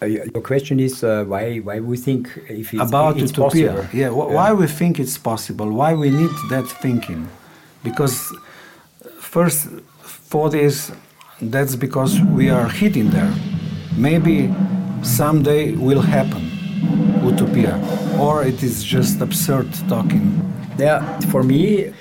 Uh, 0.05 0.07
your 0.07 0.43
question 0.43 0.81
is 0.81 1.03
uh, 1.03 1.25
why 1.27 1.59
why 1.59 1.81
we 1.81 1.97
think 1.97 2.29
if 2.49 2.75
it's, 2.75 2.89
about 2.89 3.17
it's 3.17 3.33
utopia. 3.33 3.73
possible. 3.73 3.99
Yeah, 4.01 4.11
wh- 4.11 4.31
why 4.37 4.53
we 4.53 4.67
think 4.67 4.99
it's 4.99 5.17
possible? 5.17 5.69
Why 5.81 5.95
we 5.95 6.11
need 6.11 6.35
that 6.51 6.67
thinking? 6.83 7.29
Because 7.83 8.17
first 9.19 9.69
thought 10.31 10.55
is 10.55 10.93
that's 11.41 11.77
because 11.77 12.21
we 12.21 12.51
are 12.51 12.69
hitting 12.69 13.11
there. 13.11 13.33
Maybe 13.97 14.53
someday 15.03 15.73
will 15.73 16.03
happen 16.03 16.45
utopia, 17.23 17.75
or 18.19 18.45
it 18.45 18.63
is 18.63 18.85
just 18.85 19.21
absurd 19.21 19.69
talking. 19.89 20.27
Yeah, 20.79 21.01
for 21.33 21.43
me, 21.43 21.93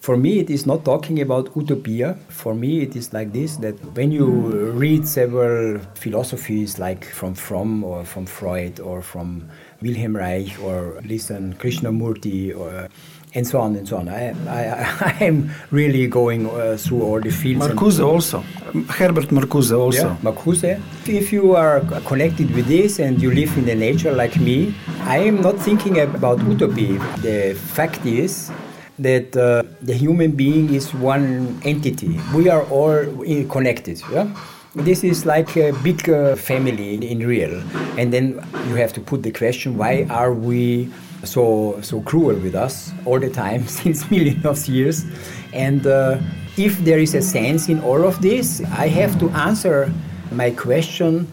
for 0.00 0.16
me, 0.16 0.38
it 0.38 0.50
is 0.50 0.66
not 0.66 0.84
talking 0.84 1.20
about 1.20 1.50
utopia. 1.56 2.16
For 2.28 2.54
me, 2.54 2.80
it 2.82 2.96
is 2.96 3.12
like 3.12 3.32
this: 3.32 3.56
that 3.56 3.74
when 3.96 4.12
you 4.12 4.26
read 4.72 5.06
several 5.06 5.78
philosophies, 5.94 6.78
like 6.78 7.04
from 7.04 7.34
Fromm 7.34 7.84
or 7.84 8.04
from 8.04 8.26
Freud 8.26 8.80
or 8.80 9.02
from 9.02 9.48
Wilhelm 9.82 10.16
Reich 10.16 10.58
or 10.62 11.00
listen 11.04 11.54
Krishnamurti 11.54 12.56
or 12.56 12.88
and 13.34 13.46
so 13.46 13.60
on 13.60 13.76
and 13.76 13.86
so 13.86 13.98
on. 13.98 14.08
I, 14.08 14.30
I, 14.48 15.14
I 15.20 15.24
am 15.24 15.50
really 15.70 16.06
going 16.06 16.46
uh, 16.48 16.76
through 16.78 17.02
all 17.02 17.20
the 17.20 17.30
fields. 17.30 17.66
and- 17.66 17.78
Marcuse 17.78 18.00
also, 18.04 18.40
Herbert 18.88 19.28
Marcuse 19.28 19.76
also. 19.76 20.08
yeah, 20.08 20.16
Marcuse. 20.22 20.80
If 21.06 21.32
you 21.32 21.54
are 21.54 21.80
connected 22.06 22.50
with 22.54 22.66
this 22.66 22.98
and 22.98 23.20
you 23.20 23.30
live 23.32 23.56
in 23.58 23.66
the 23.66 23.74
nature 23.74 24.12
like 24.12 24.38
me, 24.40 24.74
I 25.00 25.18
am 25.18 25.40
not 25.42 25.58
thinking 25.58 26.00
about 26.00 26.38
utopia. 26.42 26.98
The 27.22 27.54
fact 27.54 28.06
is 28.06 28.50
that 28.98 29.36
uh, 29.36 29.62
the 29.82 29.94
human 29.94 30.32
being 30.32 30.74
is 30.74 30.92
one 30.94 31.60
entity. 31.64 32.20
We 32.34 32.48
are 32.48 32.64
all 32.64 33.04
connected. 33.48 34.02
Yeah? 34.10 34.34
This 34.74 35.02
is 35.02 35.24
like 35.24 35.56
a 35.56 35.72
big 35.82 36.08
uh, 36.08 36.36
family 36.36 36.94
in, 36.94 37.26
real. 37.26 37.62
And 37.98 38.12
then 38.12 38.44
you 38.68 38.74
have 38.76 38.92
to 38.94 39.00
put 39.00 39.22
the 39.22 39.30
question 39.30 39.76
why 39.76 40.06
are 40.10 40.32
we 40.32 40.90
so 41.24 41.78
so 41.82 42.00
cruel 42.02 42.36
with 42.36 42.54
us 42.54 42.92
all 43.04 43.18
the 43.18 43.30
time 43.30 43.66
since 43.80 44.08
millions 44.10 44.44
of 44.44 44.66
years 44.68 45.04
and 45.52 45.86
uh, 45.86 46.18
if 46.56 46.78
there 46.78 46.98
is 46.98 47.14
a 47.14 47.22
sense 47.22 47.68
in 47.68 47.80
all 47.80 48.04
of 48.04 48.20
this 48.22 48.62
i 48.78 48.86
have 48.86 49.18
to 49.18 49.28
answer 49.30 49.92
my 50.30 50.48
question 50.50 51.26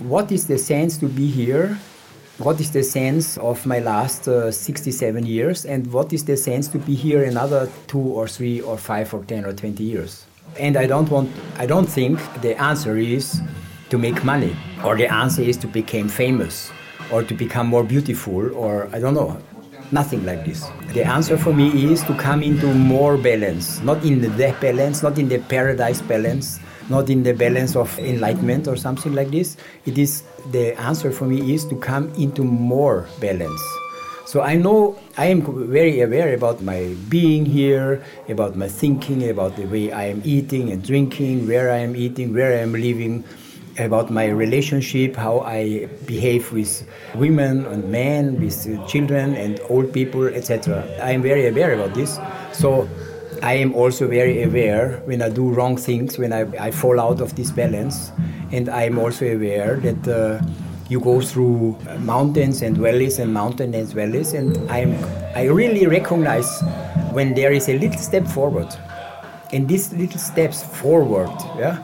what 0.00 0.30
is 0.30 0.46
the 0.46 0.58
sense 0.58 0.98
to 0.98 1.08
be 1.08 1.26
here 1.26 1.78
what 2.38 2.60
is 2.60 2.70
the 2.70 2.82
sense 2.82 3.38
of 3.38 3.64
my 3.64 3.78
last 3.78 4.28
uh, 4.28 4.52
67 4.52 5.24
years? 5.24 5.64
And 5.64 5.90
what 5.92 6.12
is 6.12 6.24
the 6.24 6.36
sense 6.36 6.68
to 6.68 6.78
be 6.78 6.94
here 6.94 7.24
another 7.24 7.70
two 7.86 7.98
or 7.98 8.28
three 8.28 8.60
or 8.60 8.76
five 8.76 9.12
or 9.14 9.24
10 9.24 9.46
or 9.46 9.52
20 9.52 9.82
years? 9.82 10.26
And 10.58 10.76
i 10.76 10.86
don't 10.86 11.10
want 11.10 11.30
i 11.58 11.66
don't 11.66 11.86
think 11.86 12.18
the 12.40 12.58
answer 12.60 12.96
is 12.96 13.42
to 13.90 13.98
make 13.98 14.24
money 14.24 14.56
or 14.84 14.96
the 14.96 15.12
answer 15.12 15.42
is 15.42 15.56
to 15.58 15.66
become 15.66 16.08
famous 16.08 16.70
or 17.12 17.22
to 17.22 17.34
become 17.34 17.66
more 17.66 17.84
beautiful 17.84 18.54
or 18.54 18.88
i 18.92 18.98
don't 18.98 19.14
know. 19.14 19.40
Nothing 19.92 20.26
like 20.26 20.44
this. 20.44 20.68
The 20.94 21.04
answer 21.04 21.38
for 21.38 21.54
me 21.54 21.92
is 21.92 22.02
to 22.04 22.14
come 22.14 22.42
into 22.42 22.66
more 22.74 23.16
balance 23.16 23.80
not 23.82 24.04
in 24.04 24.20
the 24.20 24.28
death 24.30 24.60
balance 24.60 25.02
not 25.02 25.18
in 25.18 25.28
the 25.28 25.38
paradise 25.38 26.00
balance 26.02 26.60
not 26.88 27.10
in 27.10 27.22
the 27.22 27.32
balance 27.32 27.76
of 27.76 27.98
enlightenment 27.98 28.68
or 28.68 28.76
something 28.76 29.14
like 29.14 29.30
this 29.30 29.56
it 29.84 29.98
is 29.98 30.22
the 30.52 30.78
answer 30.80 31.10
for 31.10 31.26
me 31.26 31.54
is 31.54 31.64
to 31.64 31.76
come 31.76 32.12
into 32.14 32.44
more 32.44 33.06
balance 33.20 33.62
so 34.26 34.42
I 34.42 34.56
know 34.56 34.98
I 35.16 35.26
am 35.26 35.40
very 35.70 36.00
aware 36.00 36.34
about 36.34 36.60
my 36.60 36.96
being 37.08 37.46
here, 37.46 38.02
about 38.28 38.56
my 38.56 38.66
thinking, 38.66 39.30
about 39.30 39.54
the 39.54 39.66
way 39.66 39.92
I 39.92 40.06
am 40.06 40.20
eating 40.24 40.72
and 40.72 40.82
drinking, 40.82 41.46
where 41.46 41.70
I 41.70 41.78
am 41.78 41.94
eating, 41.94 42.34
where 42.34 42.50
I 42.50 42.60
am 42.60 42.72
living, 42.72 43.22
about 43.78 44.10
my 44.10 44.26
relationship, 44.26 45.14
how 45.14 45.40
I 45.40 45.86
behave 46.06 46.52
with 46.52 46.88
women 47.14 47.66
and 47.66 47.84
men, 47.90 48.40
with 48.40 48.66
children 48.88 49.36
and 49.36 49.60
old 49.68 49.92
people, 49.92 50.26
etc. 50.26 50.82
I 51.00 51.12
am 51.12 51.22
very 51.22 51.46
aware 51.46 51.74
about 51.74 51.94
this. 51.94 52.18
So 52.52 52.88
I 53.46 53.52
am 53.54 53.74
also 53.74 54.08
very 54.08 54.42
aware 54.42 55.00
when 55.04 55.22
I 55.22 55.28
do 55.28 55.48
wrong 55.48 55.76
things, 55.76 56.18
when 56.18 56.32
I, 56.32 56.40
I 56.66 56.70
fall 56.72 56.98
out 56.98 57.20
of 57.20 57.36
this 57.36 57.52
balance, 57.52 58.10
and 58.50 58.68
I 58.68 58.82
am 58.82 58.98
also 58.98 59.24
aware 59.26 59.76
that. 59.76 60.08
Uh, 60.08 60.44
you 60.88 61.00
go 61.00 61.20
through 61.20 61.76
uh, 61.88 61.98
mountains 61.98 62.62
and 62.62 62.76
valleys 62.76 63.18
and 63.18 63.34
mountains 63.34 63.74
and 63.74 63.88
valleys. 63.88 64.34
And 64.34 64.56
I'm, 64.70 64.94
i 65.34 65.44
really 65.44 65.86
recognize 65.86 66.48
when 67.12 67.34
there 67.34 67.52
is 67.52 67.68
a 67.68 67.76
little 67.76 67.98
step 67.98 68.26
forward. 68.26 68.68
And 69.52 69.68
these 69.68 69.92
little 69.92 70.18
steps 70.20 70.62
forward 70.62 71.30
yeah 71.58 71.78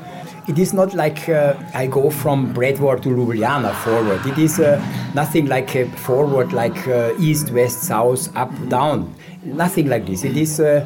it 0.49 0.59
is 0.59 0.73
not 0.73 0.93
like 0.95 1.29
uh, 1.29 1.55
i 1.75 1.87
go 1.87 2.11
from 2.11 2.53
Predvor 2.53 3.01
to 3.03 3.09
ljubljana 3.09 3.73
forward. 3.85 4.27
It 4.27 4.39
is 4.39 4.59
uh, 4.59 4.81
nothing 5.15 5.47
like 5.47 5.77
uh, 5.77 5.87
forward 5.97 6.53
like 6.53 6.89
uh, 6.89 7.13
east 7.21 7.53
west 7.53 7.83
south 7.85 8.29
up 8.37 8.51
down. 8.69 9.15
Nothing 9.45 9.89
like 9.89 10.05
this. 10.07 10.25
It 10.25 10.37
is 10.37 10.59
uh, 10.59 10.85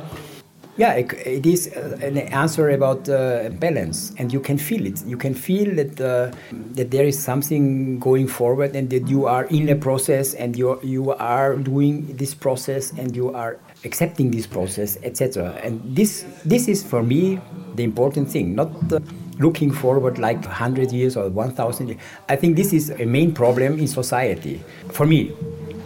yeah, 0.77 0.93
it, 0.93 1.12
it 1.27 1.47
is 1.47 1.69
uh, 1.75 1.99
an 2.03 2.19
answer 2.19 2.71
about 2.71 3.09
uh, 3.09 3.49
balance, 3.51 4.12
and 4.19 4.33
you 4.33 4.41
can 4.41 4.59
feel 4.59 4.87
it. 4.87 5.05
You 5.07 5.17
can 5.17 5.35
feel 5.35 5.75
that 5.77 6.01
uh, 6.01 6.33
that 6.75 6.91
there 6.91 7.05
is 7.05 7.19
something 7.19 7.99
going 7.99 8.29
forward, 8.29 8.77
and 8.77 8.91
that 8.91 9.09
you 9.09 9.27
are 9.27 9.45
in 9.45 9.69
a 9.71 9.77
process, 9.77 10.35
and 10.35 10.57
you 10.57 10.79
you 10.83 11.12
are 11.12 11.57
doing 11.57 12.15
this 12.17 12.35
process, 12.35 12.93
and 12.93 13.17
you 13.17 13.33
are 13.35 13.59
accepting 13.85 14.31
this 14.31 14.47
process, 14.47 14.99
etc. 15.03 15.59
And 15.65 15.81
this 15.97 16.27
this 16.45 16.69
is 16.69 16.83
for 16.83 17.03
me 17.03 17.41
the 17.75 17.85
important 17.85 18.31
thing, 18.31 18.55
not 18.55 18.71
uh, 18.93 19.01
looking 19.39 19.71
forward 19.71 20.19
like 20.19 20.41
100 20.45 20.93
years 20.93 21.15
or 21.15 21.29
1,000 21.29 21.89
years. 21.89 22.01
I 22.27 22.37
think 22.37 22.57
this 22.57 22.73
is 22.73 22.89
a 22.89 23.05
main 23.05 23.35
problem 23.35 23.79
in 23.79 23.87
society. 23.87 24.62
For 24.93 25.05
me, 25.05 25.37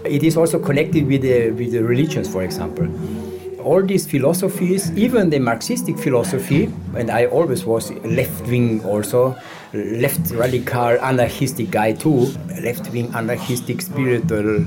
it 0.04 0.22
is 0.22 0.36
also 0.36 0.60
connected 0.60 1.06
with 1.06 1.22
the 1.22 1.50
with 1.50 1.72
the 1.72 1.82
religions, 1.82 2.28
for 2.28 2.42
example 2.42 2.86
all 3.60 3.82
these 3.82 4.06
philosophies, 4.06 4.90
even 4.92 5.30
the 5.30 5.38
Marxistic 5.38 5.98
philosophy, 5.98 6.72
and 6.96 7.10
I 7.10 7.26
always 7.26 7.64
was 7.64 7.90
left 8.04 8.46
wing 8.46 8.84
also, 8.84 9.36
left 9.72 10.30
radical 10.32 10.98
anarchistic 11.00 11.70
guy 11.70 11.92
too, 11.92 12.32
left 12.62 12.90
wing 12.90 13.12
anarchistic 13.14 13.80
spiritual, 13.82 14.64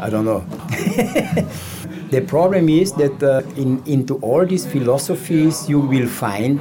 I 0.00 0.10
don't 0.10 0.24
know. 0.24 0.40
the 2.10 2.24
problem 2.26 2.68
is 2.68 2.92
that 2.92 3.22
uh, 3.22 3.42
in, 3.56 3.82
into 3.86 4.16
all 4.16 4.44
these 4.44 4.66
philosophies 4.66 5.68
you 5.68 5.80
will 5.80 6.08
find 6.08 6.60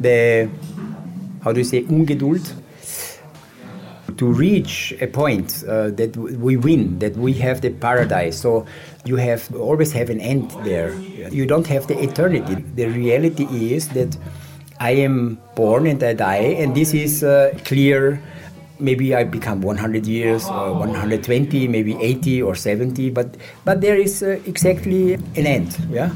the, 0.00 0.48
how 1.42 1.52
do 1.52 1.60
you 1.60 1.64
say, 1.64 1.82
ungeduld, 1.82 2.54
to 4.16 4.26
reach 4.26 4.94
a 5.00 5.06
point 5.06 5.64
uh, 5.66 5.88
that 5.90 6.14
we 6.14 6.54
win, 6.56 6.98
that 6.98 7.16
we 7.16 7.32
have 7.32 7.62
the 7.62 7.70
paradise. 7.70 8.38
So 8.38 8.66
you 9.04 9.16
have 9.16 9.54
always 9.54 9.92
have 9.92 10.10
an 10.10 10.20
end 10.20 10.50
there. 10.64 10.94
You 11.30 11.46
don't 11.46 11.66
have 11.66 11.86
the 11.86 11.98
eternity. 12.02 12.54
The 12.74 12.86
reality 12.86 13.44
is 13.74 13.88
that 13.90 14.16
I 14.78 14.92
am 14.92 15.38
born 15.54 15.86
and 15.86 16.02
I 16.02 16.14
die, 16.14 16.56
and 16.60 16.74
this 16.74 16.94
is 16.94 17.24
uh, 17.24 17.56
clear. 17.64 18.22
Maybe 18.78 19.14
I 19.14 19.24
become 19.24 19.60
100 19.60 20.06
years 20.06 20.48
or 20.48 20.72
120, 20.72 21.68
maybe 21.68 21.96
80 22.00 22.42
or 22.42 22.54
70, 22.54 23.10
but 23.10 23.36
but 23.64 23.82
there 23.82 23.96
is 23.96 24.22
uh, 24.22 24.40
exactly 24.46 25.14
an 25.14 25.44
end. 25.44 25.76
Yeah, 25.90 26.10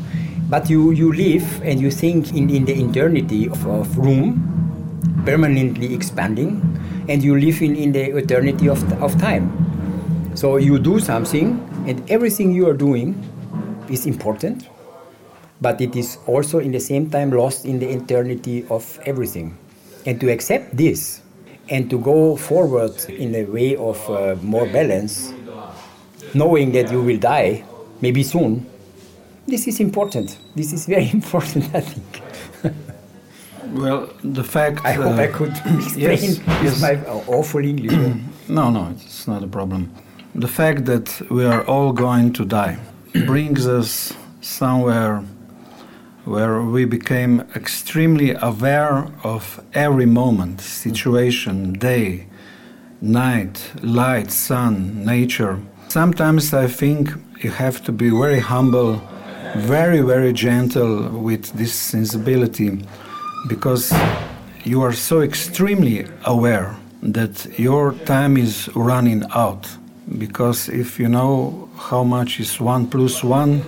but 0.49 0.71
you 0.71 0.93
you 0.93 1.13
live 1.13 1.45
and 1.63 1.81
you 1.81 1.91
think 1.91 2.33
in, 2.33 2.49
in 2.49 2.65
the 2.65 2.73
eternity 2.73 3.49
of, 3.49 3.67
of 3.69 3.99
room, 3.99 4.41
permanently 5.27 5.93
expanding, 5.93 6.61
and 7.09 7.23
you 7.23 7.37
live 7.37 7.61
in, 7.61 7.77
in 7.77 7.93
the 7.93 8.17
eternity 8.17 8.69
of, 8.69 8.81
of 9.03 9.13
time. 9.21 9.53
So 10.35 10.57
you 10.57 10.79
do 10.79 10.99
something, 10.99 11.61
and 11.87 12.11
everything 12.11 12.53
you 12.53 12.69
are 12.69 12.77
doing 12.77 13.15
is 13.89 14.07
important, 14.07 14.69
but 15.61 15.81
it 15.81 15.97
is 15.97 16.19
also 16.27 16.59
in 16.59 16.73
the 16.73 16.81
same 16.81 17.11
time 17.11 17.31
lost 17.31 17.65
in 17.65 17.79
the 17.79 17.89
eternity 17.89 18.67
of 18.71 18.99
everything. 19.07 19.57
And 20.07 20.21
to 20.21 20.31
accept 20.31 20.77
this 20.77 21.23
and 21.69 21.89
to 21.91 21.99
go 21.99 22.37
forward 22.37 22.93
in 23.09 23.35
a 23.35 23.45
way 23.45 23.77
of 23.77 23.99
uh, 24.11 24.37
more 24.43 24.67
balance, 24.67 25.33
knowing 26.35 26.73
that 26.73 26.91
you 26.91 27.03
will 27.03 27.19
die, 27.19 27.65
maybe 28.01 28.23
soon, 28.23 28.67
this 29.47 29.67
is 29.67 29.81
important. 29.81 30.39
This 30.55 30.73
is 30.73 30.87
very 30.87 31.11
important, 31.13 31.75
I 31.75 31.81
think. 31.81 32.23
Well, 33.73 34.09
the 34.23 34.45
fact. 34.45 34.85
I 34.85 34.93
hope 34.93 35.19
uh, 35.19 35.23
I 35.23 35.27
could 35.27 35.51
explain 35.65 36.07
yes, 36.07 36.41
yes. 36.63 36.81
my 36.81 36.95
awful 37.27 37.65
English. 37.65 37.93
No, 38.47 38.71
no, 38.71 38.91
it's 38.91 39.27
not 39.27 39.43
a 39.43 39.47
problem. 39.47 39.91
The 40.37 40.49
fact 40.49 40.87
that 40.87 41.23
we 41.31 41.45
are 41.45 41.65
all 41.65 41.93
going 41.93 42.33
to 42.33 42.45
die 42.45 42.79
brings 43.25 43.69
us 43.69 44.13
somewhere 44.41 45.23
where 46.25 46.61
we 46.61 46.87
became 46.87 47.43
extremely 47.55 48.35
aware 48.41 49.07
of 49.23 49.63
every 49.75 50.07
moment, 50.07 50.61
situation, 50.61 51.75
day, 51.75 52.27
night, 53.01 53.71
light, 53.81 54.33
sun, 54.33 55.05
nature. 55.05 55.61
Sometimes 55.87 56.53
I 56.53 56.67
think 56.67 57.11
you 57.41 57.51
have 57.51 57.85
to 57.85 57.93
be 57.93 58.11
very 58.11 58.41
humble, 58.41 59.01
very, 59.57 60.01
very 60.01 60.33
gentle 60.33 61.11
with 61.11 61.53
this 61.53 61.73
sensibility 61.73 62.85
because 63.47 63.95
you 64.65 64.83
are 64.83 64.93
so 64.93 65.21
extremely 65.21 66.09
aware 66.25 66.77
that 67.03 67.57
your 67.57 67.93
time 67.93 68.37
is 68.37 68.69
running 68.75 69.23
out. 69.33 69.69
Because 70.19 70.69
if 70.69 70.99
you 70.99 71.09
know 71.09 71.69
how 71.77 72.05
much 72.05 72.41
is 72.41 72.61
one 72.61 72.87
plus 72.87 73.25
one, 73.25 73.63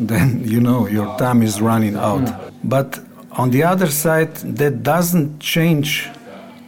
then 0.00 0.42
you 0.52 0.60
know 0.60 0.86
your 0.86 1.16
time 1.18 1.42
is 1.42 1.60
running 1.60 1.96
out. 1.96 2.52
But 2.64 2.98
on 3.32 3.50
the 3.50 3.62
other 3.62 3.88
side, 3.88 4.34
that 4.36 4.82
doesn't 4.82 5.40
change 5.40 6.08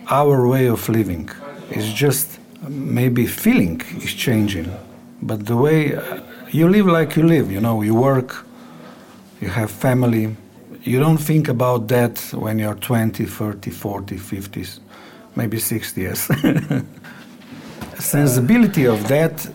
our 0.08 0.46
way 0.46 0.66
of 0.66 0.88
living. 0.88 1.30
It's 1.70 1.92
just 1.92 2.38
maybe 2.68 3.26
feeling 3.26 3.80
is 4.02 4.14
changing. 4.14 4.70
But 5.22 5.46
the 5.46 5.56
way 5.56 5.94
uh, 5.94 6.20
you 6.50 6.68
live 6.68 6.86
like 6.86 7.16
you 7.16 7.22
live, 7.22 7.50
you 7.50 7.60
know, 7.60 7.82
you 7.82 7.94
work, 7.94 8.46
you 9.40 9.48
have 9.48 9.70
family, 9.70 10.36
you 10.82 10.98
don't 10.98 11.18
think 11.18 11.48
about 11.48 11.88
that 11.88 12.18
when 12.32 12.58
you're 12.58 12.74
20, 12.74 13.24
30, 13.24 13.70
40, 13.70 14.16
50s, 14.16 14.80
maybe 15.36 15.58
60 15.58 16.00
years. 16.00 16.30
Sensibility 18.00 18.86
of 18.86 19.06
that 19.08 19.46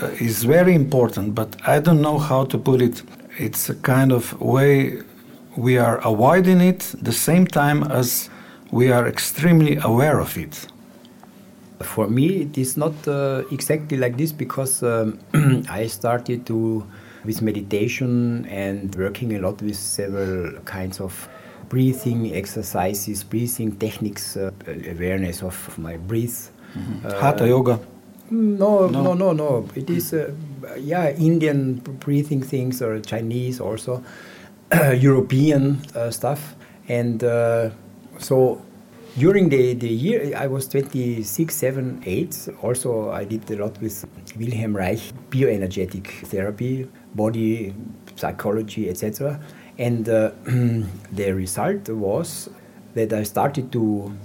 uh, 0.00 0.08
very 0.42 0.74
important, 0.74 1.34
but 1.34 1.56
I 1.66 1.80
don't 1.80 2.02
know 2.02 2.18
how 2.18 2.44
to 2.44 2.58
put 2.58 2.82
it. 2.82 3.02
It's 3.38 3.70
a 3.70 3.74
kind 3.74 4.12
of 4.12 4.38
way 4.40 5.02
we 5.56 5.78
are 5.78 5.98
avoiding 5.98 6.60
it 6.60 6.94
the 7.00 7.12
same 7.12 7.46
time 7.46 7.84
as 7.84 8.28
we 8.70 8.90
are 8.90 9.06
extremely 9.06 9.76
aware 9.76 10.20
of 10.20 10.36
it. 10.36 10.66
For 11.80 12.08
me, 12.08 12.42
it 12.42 12.58
is 12.58 12.76
not 12.76 12.92
uh, 13.06 13.44
exactly 13.50 13.96
like 13.96 14.16
this 14.16 14.32
because 14.32 14.82
um, 14.82 15.18
I 15.68 15.86
started 15.86 16.46
to 16.46 16.86
with 17.24 17.40
meditation 17.40 18.44
and 18.46 18.94
working 18.96 19.34
a 19.34 19.38
lot 19.38 19.62
with 19.62 19.76
several 19.76 20.52
kinds 20.64 21.00
of 21.00 21.28
breathing 21.68 22.34
exercises, 22.34 23.24
breathing 23.24 23.76
techniques, 23.76 24.36
uh, 24.36 24.50
awareness 24.66 25.42
of 25.42 25.78
my 25.78 25.96
breath. 25.96 26.50
Mm-hmm. 26.76 27.06
Uh, 27.06 27.20
Hatha 27.20 27.46
yoga. 27.48 27.80
No, 28.30 28.86
no, 28.88 29.02
no, 29.02 29.14
no, 29.14 29.32
no. 29.32 29.68
It 29.74 29.90
is, 29.90 30.12
uh, 30.14 30.32
yeah, 30.78 31.10
Indian 31.10 31.74
breathing 31.74 32.42
things 32.42 32.80
or 32.80 32.98
Chinese 33.00 33.60
also, 33.60 34.02
European 34.96 35.82
uh, 35.94 36.10
stuff. 36.10 36.56
And 36.88 37.22
uh, 37.22 37.70
so 38.18 38.62
during 39.18 39.50
the, 39.50 39.74
the 39.74 39.88
year, 39.88 40.36
I 40.36 40.46
was 40.46 40.66
26, 40.68 41.54
7, 41.54 42.02
8. 42.04 42.48
Also, 42.62 43.10
I 43.10 43.24
did 43.24 43.48
a 43.50 43.56
lot 43.56 43.80
with 43.80 44.04
Wilhelm 44.36 44.74
Reich, 44.76 45.00
bioenergetic 45.30 46.26
therapy, 46.26 46.88
body, 47.14 47.74
psychology, 48.16 48.88
etc. 48.88 49.38
And 49.78 50.08
uh, 50.08 50.30
the 51.12 51.32
result 51.32 51.88
was 51.90 52.48
that 52.94 53.12
I 53.12 53.22
started 53.24 53.70
to 53.72 54.16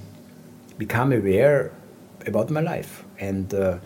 become 0.78 1.12
aware 1.12 1.72
about 2.26 2.50
my 2.50 2.62
life. 2.62 3.04
And 3.20 3.54
uh, 3.54 3.78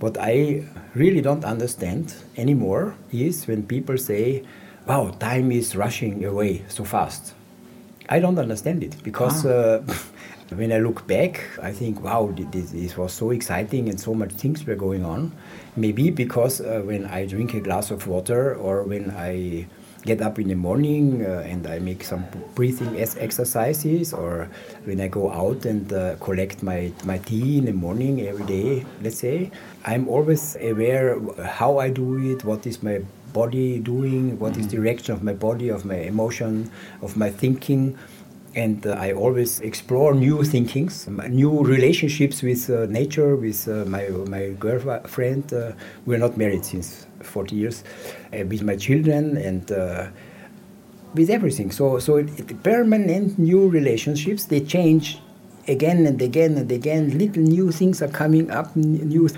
what 0.00 0.16
I 0.18 0.64
really 0.94 1.20
don't 1.20 1.44
understand 1.44 2.14
anymore 2.36 2.94
is 3.12 3.46
when 3.46 3.64
people 3.66 3.98
say, 3.98 4.44
wow, 4.86 5.10
time 5.18 5.52
is 5.52 5.76
rushing 5.76 6.24
away 6.24 6.64
so 6.68 6.84
fast. 6.84 7.34
I 8.08 8.20
don't 8.20 8.38
understand 8.38 8.82
it 8.82 8.96
because 9.02 9.44
ah. 9.44 9.50
uh, 9.50 9.82
when 10.56 10.72
I 10.72 10.78
look 10.78 11.06
back, 11.06 11.44
I 11.62 11.72
think, 11.72 12.02
wow, 12.02 12.32
this, 12.34 12.70
this, 12.70 12.96
was 12.96 13.12
so 13.12 13.30
exciting 13.30 13.88
and 13.88 14.00
so 14.00 14.14
much 14.14 14.32
things 14.32 14.64
were 14.64 14.76
going 14.76 15.04
on. 15.04 15.32
Maybe 15.76 16.10
because 16.10 16.60
uh, 16.60 16.80
when 16.84 17.04
I 17.04 17.26
drink 17.26 17.52
a 17.54 17.60
glass 17.60 17.90
of 17.90 18.06
water 18.06 18.54
or 18.54 18.82
when 18.84 19.10
I 19.10 19.66
get 20.04 20.22
up 20.22 20.38
in 20.38 20.48
the 20.48 20.54
morning 20.54 21.24
uh, 21.24 21.42
and 21.46 21.66
I 21.66 21.78
make 21.78 22.04
some 22.04 22.24
breathing 22.54 22.98
exercises, 22.98 24.12
or 24.12 24.48
when 24.84 25.00
I 25.00 25.08
go 25.08 25.30
out 25.30 25.64
and 25.64 25.92
uh, 25.92 26.16
collect 26.16 26.62
my, 26.62 26.92
my 27.04 27.18
tea 27.18 27.58
in 27.58 27.64
the 27.64 27.72
morning 27.72 28.22
every 28.22 28.46
day, 28.46 28.86
let's 29.02 29.18
say, 29.18 29.50
I'm 29.84 30.08
always 30.08 30.56
aware 30.60 31.18
how 31.44 31.78
I 31.78 31.90
do 31.90 32.32
it, 32.32 32.44
what 32.44 32.66
is 32.66 32.82
my 32.82 33.02
body 33.32 33.78
doing, 33.78 34.38
what 34.38 34.52
mm-hmm. 34.52 34.60
is 34.62 34.66
direction 34.66 35.14
of 35.14 35.22
my 35.22 35.34
body, 35.34 35.68
of 35.68 35.84
my 35.84 35.96
emotion, 35.96 36.70
of 37.02 37.16
my 37.16 37.30
thinking 37.30 37.98
and 38.54 38.86
uh, 38.86 38.92
I 38.92 39.12
always 39.12 39.60
explore 39.60 40.14
new 40.14 40.42
thinkings, 40.42 41.06
new 41.06 41.62
relationships 41.62 42.42
with 42.42 42.68
uh, 42.70 42.86
nature, 42.86 43.36
with 43.36 43.68
uh, 43.68 43.84
my 43.84 44.08
my 44.08 44.50
girlfriend. 44.58 45.52
Uh, 45.52 45.72
we're 46.06 46.18
not 46.18 46.36
married 46.36 46.64
since 46.64 47.06
40 47.22 47.56
years, 47.56 47.84
with 48.32 48.62
my 48.62 48.76
children 48.76 49.36
and 49.36 49.70
uh, 49.72 50.08
with 51.14 51.30
everything. 51.30 51.70
So 51.70 51.98
so 51.98 52.16
it, 52.16 52.28
it, 52.38 52.62
permanent 52.62 53.38
new 53.38 53.68
relationships. 53.68 54.44
They 54.44 54.60
change 54.60 55.18
again 55.66 56.06
and 56.06 56.20
again 56.20 56.56
and 56.56 56.70
again. 56.70 57.18
Little 57.18 57.42
new 57.42 57.72
things 57.72 58.02
are 58.02 58.08
coming 58.08 58.50
up. 58.50 58.74
New, 58.76 59.28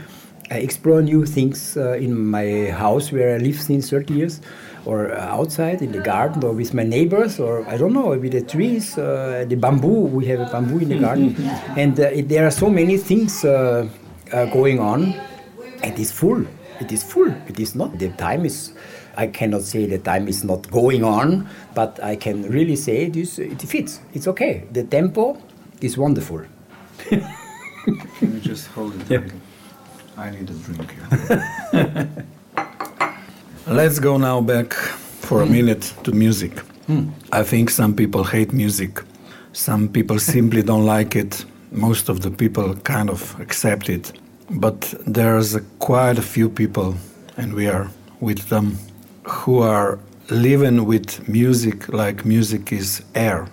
I 0.51 0.59
explore 0.59 1.01
new 1.01 1.27
things 1.27 1.77
in 1.77 2.27
my 2.27 2.71
house 2.71 3.13
where 3.13 3.37
I 3.37 3.39
live 3.39 3.61
since 3.61 3.89
30 3.89 4.15
years 4.15 4.41
or 4.85 5.13
outside 5.13 5.83
in 5.83 5.93
the 5.93 6.01
garden 6.01 6.43
or 6.45 6.53
with 6.53 6.73
my 6.73 6.83
neighbors 6.83 7.39
or 7.39 7.67
I 7.69 7.77
don't 7.77 7.93
know 7.93 8.09
with 8.09 8.33
the 8.33 8.43
trees, 8.43 8.97
uh, 8.97 9.45
the 9.49 9.57
bamboo. 9.57 10.07
We 10.07 10.27
have 10.27 10.41
a 10.41 10.51
bamboo 10.51 10.79
in 10.79 10.89
the 10.89 10.99
garden, 11.07 11.37
and 11.77 11.99
uh, 11.99 12.05
it, 12.05 12.29
there 12.29 12.47
are 12.47 12.51
so 12.51 12.71
many 12.71 12.97
things 12.97 13.45
uh, 13.45 13.89
uh, 14.33 14.47
going 14.47 14.79
on. 14.79 15.15
It 15.83 15.99
is 15.99 16.13
full. 16.13 16.45
It 16.81 16.93
is 16.93 17.03
full. 17.03 17.31
It 17.47 17.61
is 17.61 17.75
not. 17.75 17.99
The 17.99 18.09
time 18.11 18.47
is. 18.47 18.73
I 19.17 19.27
cannot 19.27 19.63
say 19.63 19.87
the 19.87 19.99
time 19.99 20.29
is 20.29 20.45
not 20.45 20.71
going 20.71 21.05
on, 21.05 21.49
but 21.75 22.03
I 22.03 22.17
can 22.17 22.49
really 22.49 22.77
say 22.77 23.09
this. 23.09 23.39
It 23.39 23.61
fits. 23.63 24.01
It's 24.15 24.27
okay. 24.29 24.65
The 24.73 24.85
tempo 24.85 25.37
is 25.81 25.99
wonderful. 25.99 26.43
can 27.09 27.25
you 28.23 28.41
just 28.41 28.69
hold 28.69 28.95
it? 28.95 29.11
Yep. 29.11 29.31
I 30.17 30.31
need 30.31 30.49
a 30.51 30.55
drink 30.55 30.95
here. 31.73 32.09
Let's 33.67 33.99
go 33.99 34.17
now 34.17 34.41
back 34.41 34.73
for 34.73 35.43
a 35.43 35.47
hmm. 35.47 35.53
minute 35.53 35.95
to 36.05 36.13
music. 36.13 36.53
Mm. 36.89 37.13
I 37.31 37.43
think 37.43 37.71
some 37.71 37.95
people 37.95 38.25
hate 38.25 38.53
music. 38.53 39.03
Some 39.53 39.89
people 39.89 40.19
simply 40.35 40.63
don't 40.63 40.87
like 40.87 41.15
it. 41.15 41.45
Most 41.71 42.09
of 42.09 42.21
the 42.21 42.31
people 42.31 42.75
kind 42.77 43.11
of 43.11 43.39
accept 43.41 43.89
it. 43.89 44.13
But 44.51 44.95
there's 45.07 45.55
a 45.55 45.61
quite 45.79 46.19
a 46.19 46.23
few 46.23 46.49
people, 46.49 46.95
and 47.37 47.55
we 47.55 47.69
are 47.69 47.89
with 48.21 48.49
them, 48.49 48.79
who 49.23 49.61
are 49.61 49.99
living 50.29 50.85
with 50.87 51.29
music 51.29 51.89
like 51.93 52.25
music 52.25 52.73
is 52.73 53.03
air. 53.15 53.49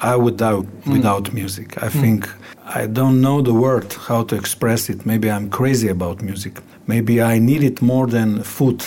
I 0.00 0.16
would 0.16 0.36
die 0.36 0.52
mm. 0.52 0.92
without 0.92 1.32
music. 1.32 1.82
I 1.82 1.88
mm. 1.88 2.00
think 2.00 2.28
I 2.64 2.86
don't 2.86 3.20
know 3.20 3.42
the 3.42 3.54
word 3.54 3.92
how 3.92 4.24
to 4.24 4.36
express 4.36 4.88
it. 4.88 5.04
Maybe 5.04 5.30
I'm 5.30 5.50
crazy 5.50 5.88
about 5.88 6.22
music. 6.22 6.60
Maybe 6.86 7.20
I 7.20 7.38
need 7.38 7.62
it 7.62 7.82
more 7.82 8.06
than 8.06 8.42
food 8.42 8.82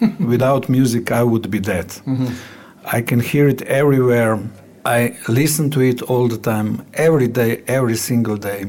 Without 0.20 0.68
music, 0.68 1.10
I 1.10 1.22
would 1.22 1.50
be 1.50 1.60
dead. 1.60 1.88
Mm-hmm. 1.88 2.28
I 2.84 3.02
can 3.02 3.20
hear 3.20 3.48
it 3.48 3.62
everywhere. 3.62 4.38
I 4.84 5.16
listen 5.28 5.70
to 5.70 5.80
it 5.80 6.02
all 6.02 6.28
the 6.28 6.38
time, 6.38 6.84
every 6.94 7.28
day, 7.28 7.62
every 7.66 7.96
single 7.96 8.36
day, 8.36 8.66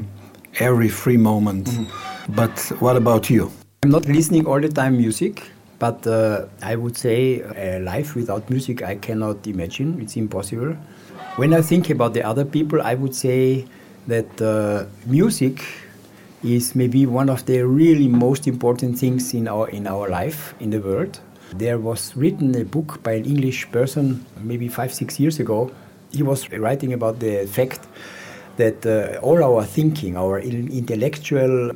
every 0.60 0.90
free 0.90 1.18
moment. 1.18 1.68
Mm-hmm. 1.68 2.17
But 2.30 2.60
what 2.80 2.98
about 2.98 3.30
you? 3.30 3.52
I'm 3.84 3.92
not 3.92 4.06
listening 4.06 4.46
all 4.46 4.60
the 4.60 4.70
time 4.70 4.98
music, 4.98 5.50
but 5.80 6.06
uh, 6.06 6.48
I 6.62 6.76
would 6.76 6.98
say 6.98 7.42
a 7.56 7.80
life 7.80 8.16
without 8.16 8.50
music 8.50 8.82
I 8.82 8.96
cannot 8.96 9.48
imagine. 9.48 10.02
It's 10.02 10.18
impossible. 10.18 10.76
When 11.38 11.54
I 11.54 11.62
think 11.62 11.90
about 11.90 12.14
the 12.14 12.24
other 12.24 12.44
people, 12.44 12.82
I 12.82 12.96
would 12.96 13.16
say 13.16 13.66
that 14.08 14.42
uh, 14.42 14.86
music 15.06 15.64
is 16.44 16.76
maybe 16.76 17.06
one 17.06 17.30
of 17.30 17.46
the 17.46 17.62
really 17.62 18.08
most 18.08 18.48
important 18.48 19.00
things 19.00 19.34
in 19.34 19.48
our 19.48 19.70
in 19.70 19.88
our 19.88 20.10
life 20.10 20.54
in 20.60 20.72
the 20.72 20.80
world. 20.80 21.20
There 21.56 21.80
was 21.80 22.16
written 22.16 22.56
a 22.56 22.66
book 22.66 23.02
by 23.04 23.14
an 23.14 23.26
English 23.26 23.72
person 23.72 24.26
maybe 24.42 24.68
five 24.68 24.94
six 24.94 25.20
years 25.20 25.40
ago. 25.40 25.72
He 26.12 26.24
was 26.24 26.50
writing 26.52 26.94
about 26.94 27.20
the 27.20 27.48
fact 27.48 27.88
that 28.58 28.86
uh, 28.86 29.20
all 29.22 29.44
our 29.44 29.64
thinking, 29.64 30.18
our 30.18 30.40
intellectual 30.40 31.72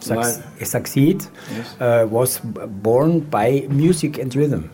suc- 0.00 0.42
succeed, 0.62 1.24
yes. 1.50 1.80
uh, 1.80 2.06
was 2.10 2.38
born 2.38 3.20
by 3.20 3.66
music 3.68 4.18
and 4.18 4.34
rhythm. 4.34 4.70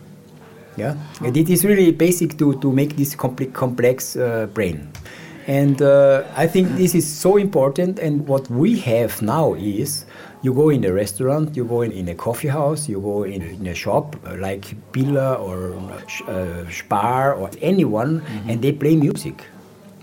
Yeah, 0.77 0.97
and 1.23 1.37
it 1.37 1.49
is 1.49 1.63
really 1.63 1.91
basic 1.91 2.37
to, 2.37 2.59
to 2.59 2.71
make 2.71 2.97
this 2.97 3.15
complex, 3.15 3.51
complex 3.53 4.15
uh, 4.17 4.47
brain. 4.53 4.91
And 5.47 5.81
uh, 5.81 6.23
I 6.35 6.47
think 6.47 6.69
this 6.75 6.95
is 6.95 7.07
so 7.07 7.37
important. 7.37 7.99
And 7.99 8.27
what 8.27 8.49
we 8.49 8.79
have 8.79 9.21
now 9.21 9.53
is 9.53 10.05
you 10.41 10.53
go 10.53 10.69
in 10.69 10.83
a 10.83 10.91
restaurant, 10.91 11.55
you 11.55 11.65
go 11.65 11.81
in, 11.81 11.91
in 11.91 12.09
a 12.09 12.15
coffee 12.15 12.47
house, 12.47 12.89
you 12.89 12.99
go 12.99 13.23
in, 13.23 13.41
in 13.41 13.67
a 13.67 13.75
shop 13.75 14.15
like 14.37 14.75
Billa 14.91 15.39
or 15.39 15.75
uh, 16.27 16.69
Spar 16.69 17.35
or 17.35 17.49
anyone, 17.61 18.21
mm-hmm. 18.21 18.49
and 18.49 18.61
they 18.61 18.71
play 18.71 18.95
music. 18.95 19.43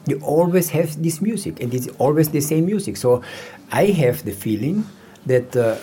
You 0.06 0.20
always 0.20 0.68
have 0.70 1.00
this 1.02 1.20
music, 1.20 1.60
and 1.60 1.74
it's 1.74 1.88
always 1.98 2.30
the 2.30 2.40
same 2.40 2.66
music. 2.66 2.96
So 2.96 3.22
I 3.70 3.86
have 3.86 4.24
the 4.24 4.32
feeling 4.32 4.84
that 5.26 5.56
uh, 5.56 5.76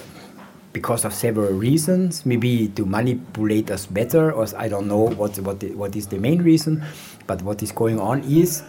because 0.73 1.05
of 1.05 1.13
several 1.13 1.51
reasons, 1.53 2.25
maybe 2.25 2.67
to 2.69 2.85
manipulate 2.85 3.71
us 3.71 3.85
better, 3.85 4.31
or 4.31 4.45
I 4.57 4.67
don't 4.67 4.87
know 4.87 5.09
what, 5.09 5.37
what, 5.39 5.63
what 5.63 5.95
is 5.95 6.07
the 6.07 6.19
main 6.19 6.41
reason, 6.41 6.83
but 7.27 7.41
what 7.41 7.63
is 7.63 7.71
going 7.71 7.99
on 7.99 8.23
is 8.23 8.63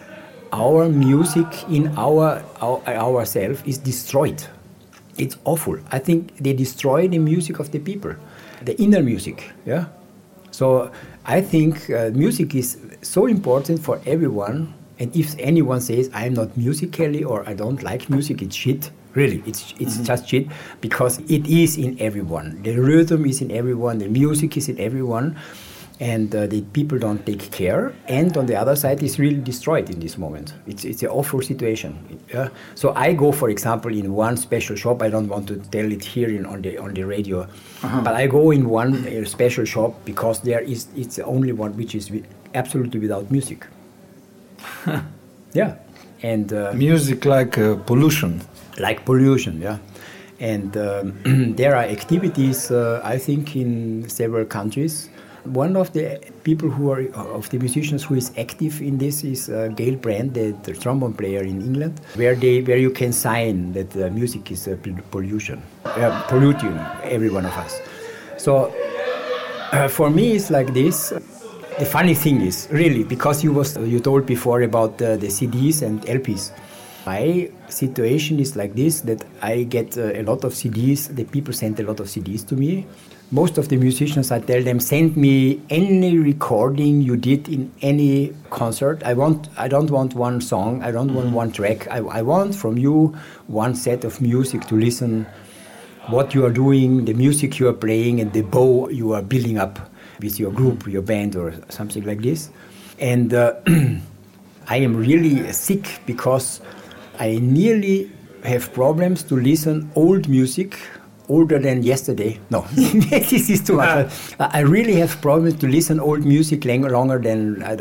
our 0.52 0.88
music 0.88 1.46
in 1.68 1.92
our, 1.96 2.42
our 2.60 2.82
ourself 2.86 3.66
is 3.66 3.78
destroyed. 3.78 4.42
It's 5.18 5.36
awful. 5.44 5.78
I 5.92 5.98
think 5.98 6.36
they 6.38 6.52
destroy 6.52 7.06
the 7.08 7.18
music 7.18 7.58
of 7.58 7.70
the 7.70 7.78
people, 7.78 8.14
the 8.62 8.80
inner 8.80 9.02
music. 9.02 9.52
Yeah. 9.66 9.86
So 10.50 10.90
I 11.26 11.40
think 11.42 11.90
uh, 11.90 12.10
music 12.14 12.54
is 12.54 12.78
so 13.02 13.26
important 13.26 13.80
for 13.82 14.00
everyone. 14.06 14.74
And 14.98 15.14
if 15.14 15.34
anyone 15.38 15.80
says 15.80 16.10
I'm 16.12 16.34
not 16.34 16.56
musically 16.56 17.24
or 17.24 17.48
I 17.48 17.54
don't 17.54 17.82
like 17.82 18.10
music, 18.10 18.42
it's 18.42 18.56
shit. 18.56 18.90
Really, 19.14 19.42
it's 19.46 19.74
it's 19.78 19.94
mm-hmm. 19.94 20.04
just 20.04 20.28
shit 20.28 20.46
because 20.80 21.18
it 21.28 21.46
is 21.46 21.76
in 21.76 22.00
everyone. 22.00 22.62
The 22.62 22.78
rhythm 22.78 23.26
is 23.26 23.40
in 23.40 23.50
everyone. 23.50 23.98
The 23.98 24.08
music 24.08 24.56
is 24.56 24.68
in 24.68 24.78
everyone 24.78 25.36
and 26.00 26.34
uh, 26.34 26.46
the 26.46 26.62
people 26.62 26.98
don't 26.98 27.24
take 27.26 27.50
care. 27.52 27.94
And 28.08 28.34
on 28.36 28.46
the 28.46 28.56
other 28.56 28.74
side, 28.74 29.02
it's 29.02 29.18
really 29.18 29.36
destroyed 29.36 29.90
in 29.90 30.00
this 30.00 30.16
moment. 30.16 30.54
It's, 30.66 30.84
it's 30.86 31.02
an 31.02 31.10
awful 31.10 31.42
situation. 31.42 32.20
Yeah? 32.32 32.48
So 32.74 32.94
I 32.94 33.12
go, 33.12 33.30
for 33.32 33.50
example, 33.50 33.92
in 33.92 34.14
one 34.14 34.38
special 34.38 34.76
shop. 34.76 35.02
I 35.02 35.10
don't 35.10 35.28
want 35.28 35.46
to 35.48 35.56
tell 35.56 35.92
it 35.92 36.02
here 36.02 36.30
in, 36.30 36.46
on 36.46 36.62
the 36.62 36.78
on 36.78 36.94
the 36.94 37.04
radio, 37.04 37.42
uh-huh. 37.42 38.00
but 38.00 38.14
I 38.14 38.26
go 38.26 38.50
in 38.50 38.68
one 38.68 39.06
uh, 39.06 39.24
special 39.26 39.66
shop 39.66 39.94
because 40.06 40.40
there 40.40 40.60
is 40.60 40.88
it's 40.96 41.16
the 41.16 41.24
only 41.26 41.52
one 41.52 41.76
which 41.76 41.94
is 41.94 42.10
absolutely 42.54 42.98
without 42.98 43.30
music. 43.30 43.66
yeah, 45.52 45.76
and 46.22 46.52
uh, 46.52 46.72
music 46.74 47.26
like 47.26 47.58
uh, 47.58 47.76
pollution. 47.76 48.40
Like 48.80 49.04
pollution, 49.04 49.60
yeah. 49.60 49.78
And 50.40 50.76
um, 50.76 51.54
there 51.56 51.76
are 51.76 51.84
activities, 51.84 52.70
uh, 52.70 53.00
I 53.04 53.18
think, 53.18 53.56
in 53.56 54.08
several 54.08 54.44
countries 54.46 55.10
one 55.44 55.76
of 55.76 55.92
the 55.92 56.20
people 56.44 56.68
who 56.68 56.90
are 56.90 57.06
of 57.14 57.48
the 57.50 57.58
musicians 57.58 58.04
who 58.04 58.14
is 58.14 58.32
active 58.36 58.80
in 58.80 58.98
this 58.98 59.24
is 59.24 59.48
uh, 59.48 59.68
Gail 59.74 59.96
Brand, 59.96 60.34
the, 60.34 60.54
the, 60.62 60.74
trombone 60.74 61.14
player 61.14 61.40
in 61.40 61.60
England, 61.62 62.00
where 62.14 62.34
they 62.34 62.60
where 62.62 62.76
you 62.76 62.90
can 62.90 63.12
sign 63.12 63.72
that 63.72 63.96
uh, 63.96 64.10
music 64.10 64.50
is 64.50 64.68
pollution, 65.10 65.62
uh, 65.84 66.22
polluting 66.28 66.76
every 67.04 67.30
one 67.30 67.46
of 67.46 67.52
us. 67.52 67.80
So 68.36 68.72
uh, 69.72 69.88
for 69.88 70.10
me, 70.10 70.32
it's 70.32 70.50
like 70.50 70.74
this. 70.74 71.12
The 71.78 71.86
funny 71.86 72.14
thing 72.14 72.42
is 72.42 72.68
really 72.70 73.04
because 73.04 73.42
you 73.42 73.52
was 73.52 73.76
you 73.78 74.00
told 74.00 74.26
before 74.26 74.62
about 74.62 74.98
the 74.98 75.16
CDs 75.28 75.82
and 75.82 76.02
LPs. 76.02 76.52
My 77.10 77.50
situation 77.68 78.38
is 78.38 78.56
like 78.60 78.72
this 78.74 79.00
that 79.08 79.24
I 79.42 79.64
get 79.64 79.98
uh, 79.98 80.20
a 80.20 80.22
lot 80.22 80.44
of 80.44 80.52
CDs. 80.52 81.00
The 81.14 81.24
people 81.24 81.52
send 81.52 81.80
a 81.80 81.84
lot 81.90 81.98
of 82.00 82.06
CDs 82.06 82.46
to 82.48 82.54
me 82.54 82.86
most 83.32 83.58
of 83.58 83.68
the 83.68 83.76
musicians, 83.76 84.32
I 84.32 84.40
tell 84.40 84.62
them, 84.62 84.80
send 84.80 85.16
me 85.16 85.60
any 85.70 86.18
recording 86.18 87.00
you 87.00 87.16
did 87.16 87.48
in 87.48 87.70
any 87.80 88.34
concert. 88.50 89.02
I 89.04 89.14
want, 89.14 89.48
I 89.56 89.68
don't 89.68 89.90
want 89.90 90.14
one 90.14 90.40
song. 90.40 90.82
I 90.82 90.90
don't 90.90 91.14
want 91.14 91.28
mm-hmm. 91.28 91.36
one 91.36 91.52
track. 91.52 91.86
I, 91.90 91.98
I 91.98 92.22
want 92.22 92.56
from 92.56 92.76
you 92.76 93.16
one 93.46 93.76
set 93.76 94.04
of 94.04 94.20
music 94.20 94.66
to 94.66 94.74
listen. 94.74 95.26
What 96.08 96.34
you 96.34 96.44
are 96.44 96.50
doing, 96.50 97.04
the 97.04 97.14
music 97.14 97.60
you 97.60 97.68
are 97.68 97.72
playing, 97.72 98.20
and 98.20 98.32
the 98.32 98.42
bow 98.42 98.88
you 98.88 99.12
are 99.12 99.22
building 99.22 99.58
up 99.58 99.78
with 100.20 100.40
your 100.40 100.50
group, 100.50 100.88
your 100.88 101.02
band, 101.02 101.36
or 101.36 101.54
something 101.68 102.04
like 102.04 102.22
this. 102.22 102.50
And 102.98 103.32
uh, 103.32 103.54
I 104.66 104.76
am 104.78 104.96
really 104.96 105.52
sick 105.52 106.00
because 106.04 106.60
I 107.20 107.38
nearly 107.38 108.10
have 108.44 108.72
problems 108.72 109.22
to 109.24 109.36
listen 109.36 109.90
old 109.94 110.26
music 110.26 110.78
older 111.28 111.58
than 111.58 111.82
yesterday. 111.82 112.40
No, 112.48 112.62
this 112.72 113.50
is 113.50 113.62
too 113.62 113.76
much. 113.76 114.10
I 114.40 114.60
really 114.60 114.94
have 114.96 115.20
problems 115.20 115.54
to 115.60 115.68
listen 115.68 116.00
old 116.00 116.24
music 116.24 116.64
longer 116.64 117.18
than 117.18 117.62
uh, 117.62 117.76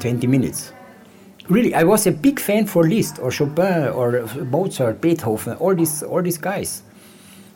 20 0.00 0.26
minutes. 0.26 0.72
Really, 1.48 1.72
I 1.72 1.84
was 1.84 2.06
a 2.08 2.12
big 2.12 2.40
fan 2.40 2.66
for 2.66 2.82
Liszt 2.82 3.20
or 3.20 3.30
Chopin 3.30 3.88
or 3.88 4.26
Mozart, 4.50 5.00
Beethoven, 5.00 5.56
all 5.58 5.74
these 5.74 6.02
all 6.02 6.22
these 6.22 6.38
guys. 6.38 6.82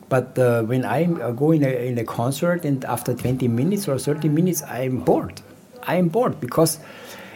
But 0.07 0.39
uh, 0.39 0.63
when 0.63 0.85
I 0.85 1.05
uh, 1.05 1.31
go 1.31 1.51
in 1.51 1.63
a, 1.63 1.87
in 1.87 1.97
a 1.97 2.03
concert 2.03 2.63
and 2.63 2.85
after 2.85 3.13
20 3.13 3.47
minutes 3.47 3.87
or 3.87 3.97
30 3.97 4.29
minutes, 4.29 4.63
I'm 4.63 4.99
bored. 4.99 5.41
I'm 5.83 6.09
bored 6.09 6.39
because 6.39 6.79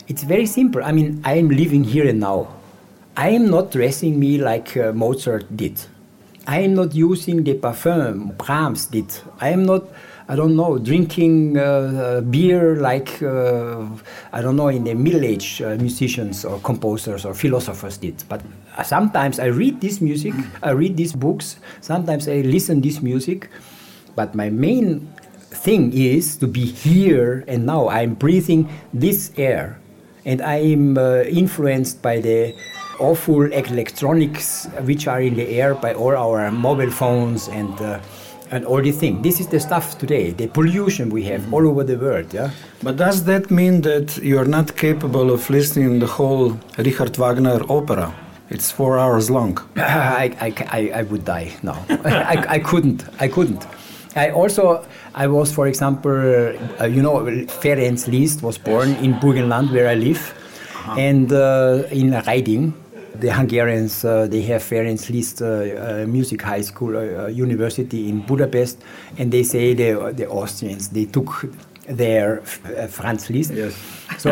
it's 0.08 0.24
very 0.24 0.45
simple. 0.45 0.84
I 0.84 0.91
mean, 0.91 1.22
I'm 1.26 1.50
living 1.50 1.84
here 1.84 2.08
and 2.08 2.20
now. 2.20 2.59
I 3.18 3.30
am 3.30 3.49
not 3.49 3.72
dressing 3.72 4.20
me 4.20 4.38
like 4.38 4.78
uh, 4.78 4.93
Mozart 4.93 5.55
did. 5.55 5.82
I 6.47 6.62
am 6.62 6.74
not 6.74 6.95
using 6.95 7.43
the 7.43 7.55
parfum 7.55 8.38
Brahms 8.38 8.86
did. 8.86 9.05
I 9.39 9.49
am 9.49 9.66
not, 9.66 9.84
I 10.28 10.36
don't 10.36 10.55
know, 10.55 10.78
drinking 10.78 11.57
uh, 11.57 11.62
uh 11.62 12.22
beer 12.22 12.78
like, 12.78 13.22
uh, 13.22 13.86
I 14.32 14.41
don't 14.41 14.55
know, 14.55 14.70
in 14.70 14.84
the 14.84 14.95
middle 14.95 15.24
age 15.24 15.62
uh, 15.62 15.76
musicians 15.76 16.45
or 16.45 16.60
composers 16.60 17.26
or 17.26 17.34
philosophers 17.34 17.97
did. 17.97 18.24
But 18.30 18.41
sometimes 18.84 19.39
I 19.39 19.47
read 19.47 19.82
this 19.82 20.01
music, 20.01 20.34
I 20.64 20.72
read 20.72 20.97
these 20.97 21.14
books, 21.14 21.57
sometimes 21.82 22.28
I 22.28 22.41
listen 22.41 22.82
this 22.82 23.01
music. 23.01 23.49
But 24.16 24.34
my 24.34 24.49
main 24.49 25.14
thing 25.51 25.93
is 25.93 26.38
to 26.38 26.47
be 26.47 26.66
here 26.66 27.43
and 27.47 27.66
now. 27.66 27.89
I'm 27.89 28.16
breathing 28.16 28.70
this 28.93 29.32
air 29.38 29.80
and 30.26 30.41
I 30.41 30.57
am 30.57 30.97
uh, 30.97 31.24
influenced 31.24 32.01
by 32.01 32.20
the 32.20 32.55
awful 33.00 33.52
electronics 33.52 34.68
which 34.84 35.08
are 35.08 35.22
in 35.22 35.36
the 35.36 35.47
air 35.60 35.76
by 35.76 35.93
all 35.93 36.16
our 36.16 36.52
mobile 36.52 36.91
phones 36.91 37.47
and 37.50 37.82
uh, 37.82 38.00
and 38.52 38.66
all 38.66 38.82
these 38.82 38.97
things. 38.97 39.22
This 39.22 39.39
is 39.39 39.47
the 39.47 39.60
stuff 39.60 39.97
today, 39.97 40.32
the 40.32 40.47
pollution 40.47 41.10
we 41.10 41.24
have 41.26 41.54
all 41.54 41.68
over 41.68 41.84
the 41.84 41.97
world. 41.97 42.34
Yeah. 42.34 42.52
But 42.82 42.97
does 42.97 43.24
that 43.26 43.52
mean 43.52 43.82
that 43.82 44.18
you 44.18 44.38
are 44.39 44.45
not 44.45 44.76
capable 44.76 45.32
of 45.32 45.50
listening 45.50 46.00
the 46.00 46.08
whole 46.08 46.60
Richard 46.78 47.16
Wagner 47.18 47.62
opera? 47.70 48.14
It's 48.50 48.72
four 48.72 48.97
hours 48.97 49.30
long. 49.30 49.60
I, 49.76 50.36
I, 50.41 50.54
I, 50.72 51.00
I 51.00 51.02
would 51.04 51.26
die 51.26 51.52
now. 51.62 51.86
I, 51.89 52.45
I 52.56 52.60
couldn't. 52.60 53.06
I 53.20 53.28
couldn't. 53.28 53.68
I 54.16 54.32
also, 54.32 54.86
I 55.14 55.28
was, 55.28 55.54
for 55.54 55.68
example, 55.68 56.12
uh, 56.12 56.86
you 56.86 57.04
know, 57.04 57.20
Ferenc 57.62 58.08
Liszt 58.08 58.41
was 58.41 58.58
born 58.58 58.89
in 58.95 59.14
Burgenland, 59.14 59.72
where 59.72 59.88
I 59.88 59.95
live, 59.95 60.20
uh 60.20 60.95
-huh. 60.95 61.10
and 61.10 61.32
uh, 61.32 62.00
in 62.00 62.14
Raiding 62.26 62.74
the 63.16 63.30
Hungarians 63.34 64.05
uh, 64.05 64.28
they 64.28 64.41
have 64.43 64.64
Ferenc 64.64 65.10
Liszt 65.10 65.41
uh, 65.41 65.45
uh, 65.45 66.05
Music 66.07 66.41
High 66.41 66.62
School 66.62 66.95
uh, 66.95 67.26
uh, 67.26 67.28
University 67.28 68.10
in 68.10 68.22
Budapest, 68.22 68.82
and 69.18 69.32
they 69.32 69.43
say 69.43 69.74
the 69.74 70.14
the 70.16 70.28
Austrians 70.30 70.89
they 70.89 71.05
took 71.05 71.45
their 71.88 72.41
uh, 72.41 72.88
Franz 72.88 73.30
Liszt. 73.30 73.51
Yes. 73.51 73.74
So, 74.18 74.30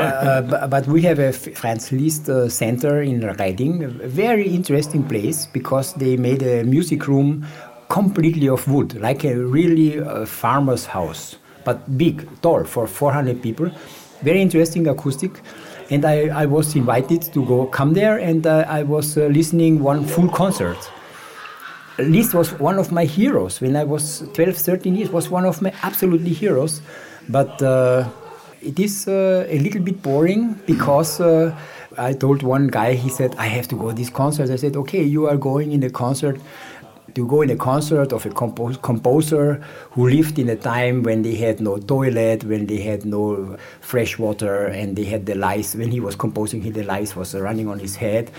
but, 0.50 0.70
but, 0.70 0.88
we 0.88 1.02
have 1.04 1.20
a 1.20 1.32
Franz 1.32 1.92
Liszt 1.92 2.30
center 2.52 3.02
in 3.02 3.22
Raiding, 3.40 3.84
a 3.84 3.88
very 3.88 4.48
interesting 4.48 5.04
place 5.04 5.46
because 5.46 5.94
they 5.94 6.18
made 6.18 6.44
a 6.44 6.64
music 6.64 7.08
room 7.08 7.46
completely 7.88 8.50
of 8.50 8.68
wood, 8.68 9.00
like 9.00 9.24
a 9.24 9.34
really 9.36 10.04
farmer's 10.26 10.86
house, 10.86 11.38
but 11.64 11.98
big, 11.98 12.28
tall 12.42 12.66
for 12.66 12.86
400 12.86 13.42
people. 13.42 13.72
Very 14.24 14.42
interesting 14.42 14.88
acoustic 14.88 15.42
and 15.90 16.06
I, 16.06 16.28
I 16.28 16.46
was 16.46 16.76
invited 16.76 17.22
to 17.34 17.46
go 17.46 17.66
come 17.68 17.94
there, 17.94 18.18
and 18.18 18.46
uh, 18.46 18.66
I 18.68 18.84
was 18.84 19.18
uh, 19.18 19.26
listening 19.28 19.82
one 19.82 20.06
full 20.06 20.30
concert. 20.30 20.78
Liszt 22.00 22.34
was 22.34 22.54
one 22.60 22.78
of 22.78 22.92
my 22.92 23.06
heroes 23.06 23.60
when 23.60 23.76
I 23.76 23.84
was 23.84 24.24
12, 24.34 24.56
13 24.56 24.96
years. 24.96 25.10
Was 25.10 25.30
one 25.30 25.46
of 25.46 25.62
my 25.62 25.74
absolutely 25.84 26.34
heroes, 26.34 26.82
but 27.28 27.62
uh, 27.62 28.08
it 28.62 28.80
is 28.80 29.08
uh, 29.08 29.46
a 29.50 29.60
little 29.60 29.82
bit 29.82 30.02
boring 30.02 30.54
because. 30.66 31.20
Uh, 31.20 31.58
I 32.00 32.14
told 32.14 32.44
one 32.44 32.68
guy, 32.68 32.94
he 32.94 33.10
said, 33.10 33.34
I 33.38 33.48
have 33.48 33.68
to 33.70 33.76
go 33.76 33.90
to 33.90 33.96
this 33.96 34.12
concert. 34.12 34.52
I 34.52 34.56
said, 34.58 34.76
okay, 34.76 35.02
you 35.02 35.26
are 35.26 35.36
going 35.36 35.72
in 35.72 35.82
a 35.82 35.90
concert 35.90 36.40
to 37.18 37.26
go 37.26 37.42
in 37.42 37.50
a 37.50 37.56
concert 37.56 38.14
of 38.14 38.28
a 38.28 38.30
compo- 38.30 38.76
composer 38.76 39.56
who 39.94 40.08
lived 40.08 40.38
in 40.38 40.50
a 40.50 40.56
time 40.56 41.02
when 41.02 41.24
they 41.24 41.34
had 41.34 41.60
no 41.60 41.80
toilet, 41.80 42.44
when 42.44 42.68
they 42.68 42.78
had 42.78 43.06
no 43.06 43.58
fresh 43.82 44.20
water, 44.20 44.68
and 44.68 44.96
they 44.96 45.04
had 45.04 45.26
the 45.26 45.34
lice. 45.34 45.74
When 45.74 45.90
he 45.90 46.00
was 46.00 46.16
composing, 46.16 46.62
he, 46.62 46.70
the 46.70 46.84
lice 46.84 47.16
was 47.16 47.34
running 47.34 47.68
on 47.68 47.80
his 47.80 47.96
head. 47.96 48.30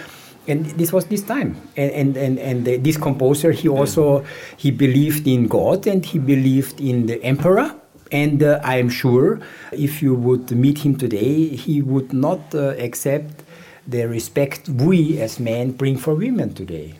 And 0.47 0.65
this 0.79 0.93
was 0.93 1.07
this 1.07 1.23
time, 1.23 1.57
and 1.77 1.91
and 1.91 2.17
and, 2.17 2.39
and 2.39 2.65
the, 2.65 2.77
this 2.79 2.97
composer, 2.97 3.51
he 3.51 3.69
also 3.69 4.25
he 4.57 4.71
believed 4.71 5.27
in 5.27 5.49
God 5.49 5.87
and 5.87 6.07
he 6.07 6.19
believed 6.19 6.81
in 6.81 7.07
the 7.07 7.23
emperor, 7.23 7.75
and 8.13 8.43
uh, 8.43 8.61
I 8.63 8.79
am 8.79 8.89
sure 8.89 9.41
if 9.73 10.01
you 10.01 10.15
would 10.15 10.51
meet 10.53 10.79
him 10.87 10.97
today, 10.97 11.49
he 11.49 11.83
would 11.83 12.15
not 12.15 12.55
uh, 12.55 12.79
accept 12.79 13.43
the 13.87 14.07
respect 14.07 14.69
we 14.69 15.21
as 15.21 15.39
men 15.39 15.73
bring 15.73 15.99
for 15.99 16.15
women 16.15 16.55
today. 16.55 16.95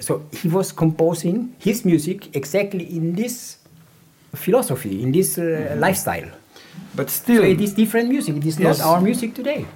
So 0.00 0.22
he 0.32 0.48
was 0.48 0.72
composing 0.72 1.54
his 1.58 1.84
music 1.84 2.34
exactly 2.34 2.84
in 2.96 3.14
this 3.14 3.58
philosophy, 4.34 5.02
in 5.02 5.12
this 5.12 5.38
uh, 5.38 5.76
lifestyle. 5.78 6.28
But 6.94 7.10
still, 7.10 7.42
So 7.42 7.48
it 7.48 7.60
is 7.60 7.74
different 7.74 8.08
music. 8.08 8.36
It 8.36 8.46
is 8.46 8.58
Yes. 8.58 8.78
not 8.78 8.86
our 8.86 9.00
music 9.00 9.34
today. 9.34 9.66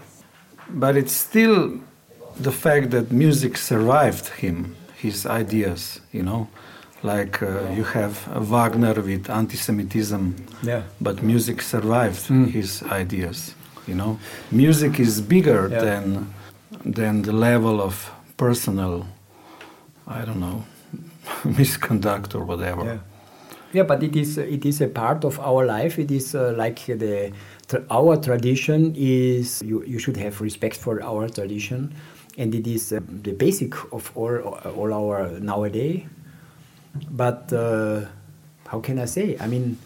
but 0.68 0.96
it's 0.96 1.12
still 1.12 1.78
the 2.42 2.50
fact 2.50 2.90
that 2.90 3.12
music 3.12 3.56
survived 3.56 4.26
him, 4.42 4.74
his 4.96 5.24
ideas, 5.26 6.00
you 6.12 6.22
know. 6.22 6.48
Like 7.02 7.40
uh, 7.42 7.70
you 7.76 7.84
have 7.84 8.14
Wagner 8.50 8.94
with 9.00 9.30
anti-Semitism, 9.30 10.34
Yeah. 10.62 10.82
but 11.00 11.22
music 11.22 11.62
survived 11.62 12.28
Mm. 12.30 12.50
his 12.50 12.82
ideas. 13.00 13.54
You 13.86 13.94
know, 13.94 14.18
music 14.50 14.98
is 14.98 15.20
bigger 15.20 15.68
Yeah. 15.70 15.80
than 15.84 16.26
than 16.84 17.22
the 17.22 17.32
level 17.32 17.80
of 17.80 18.10
personal, 18.36 19.04
I 20.06 20.24
don't 20.24 20.40
know, 20.40 20.64
misconduct 21.44 22.34
or 22.34 22.44
whatever. 22.44 22.84
Yeah. 22.84 22.98
Yeah, 23.72 23.82
but 23.82 24.02
it 24.02 24.16
is 24.16 24.38
it 24.38 24.64
is 24.64 24.80
a 24.80 24.88
part 24.88 25.24
of 25.24 25.38
our 25.40 25.66
life. 25.66 25.98
It 25.98 26.10
is 26.10 26.34
uh, 26.34 26.54
like 26.56 26.86
the 26.86 27.32
tra- 27.68 27.84
our 27.90 28.16
tradition 28.16 28.94
is 28.96 29.60
you, 29.62 29.82
you 29.84 29.98
should 29.98 30.16
have 30.16 30.40
respect 30.40 30.76
for 30.76 31.02
our 31.02 31.28
tradition, 31.28 31.92
and 32.38 32.54
it 32.54 32.66
is 32.66 32.92
uh, 32.92 33.00
the 33.22 33.32
basic 33.32 33.74
of 33.92 34.12
all 34.14 34.38
all 34.76 34.94
our 34.94 35.28
nowadays. 35.40 36.04
But 37.10 37.52
uh, 37.52 38.06
how 38.68 38.80
can 38.80 38.98
I 38.98 39.04
say? 39.06 39.36
I 39.40 39.46
mean, 39.46 39.76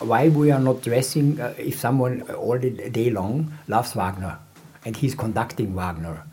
why 0.00 0.28
we 0.28 0.50
are 0.50 0.58
not 0.60 0.82
dressing? 0.82 1.38
Uh, 1.38 1.54
if 1.58 1.78
someone 1.78 2.22
all 2.22 2.58
the 2.58 2.70
day 2.70 3.10
long 3.10 3.52
loves 3.68 3.92
Wagner, 3.94 4.38
and 4.84 4.96
he's 4.96 5.14
conducting 5.14 5.74
Wagner, 5.74 6.24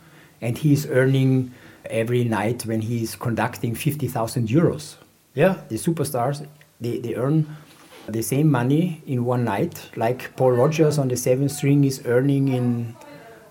and 0.41 0.57
he's 0.57 0.87
earning 0.87 1.51
every 1.85 2.23
night 2.23 2.65
when 2.65 2.81
he's 2.81 3.15
conducting 3.15 3.75
fifty 3.75 4.07
thousand 4.07 4.47
euros. 4.47 4.95
Yeah, 5.35 5.61
the 5.69 5.75
superstars 5.75 6.47
they, 6.79 6.99
they 6.99 7.15
earn 7.15 7.45
the 8.07 8.21
same 8.21 8.51
money 8.51 9.01
in 9.07 9.25
one 9.25 9.45
night, 9.45 9.89
like 9.95 10.35
Paul 10.35 10.51
Rogers 10.51 10.97
on 10.97 11.07
the 11.07 11.15
seventh 11.15 11.51
string 11.51 11.83
is 11.85 12.01
earning 12.05 12.49
in, 12.49 12.95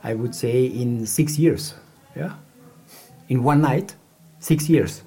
I 0.05 0.15
would 0.15 0.35
say, 0.35 0.67
in 0.67 1.07
six 1.07 1.39
years. 1.39 1.75
Yeah, 2.15 2.35
in 3.29 3.43
one 3.43 3.63
night, 3.63 3.95
six 4.39 4.69
years. 4.69 5.03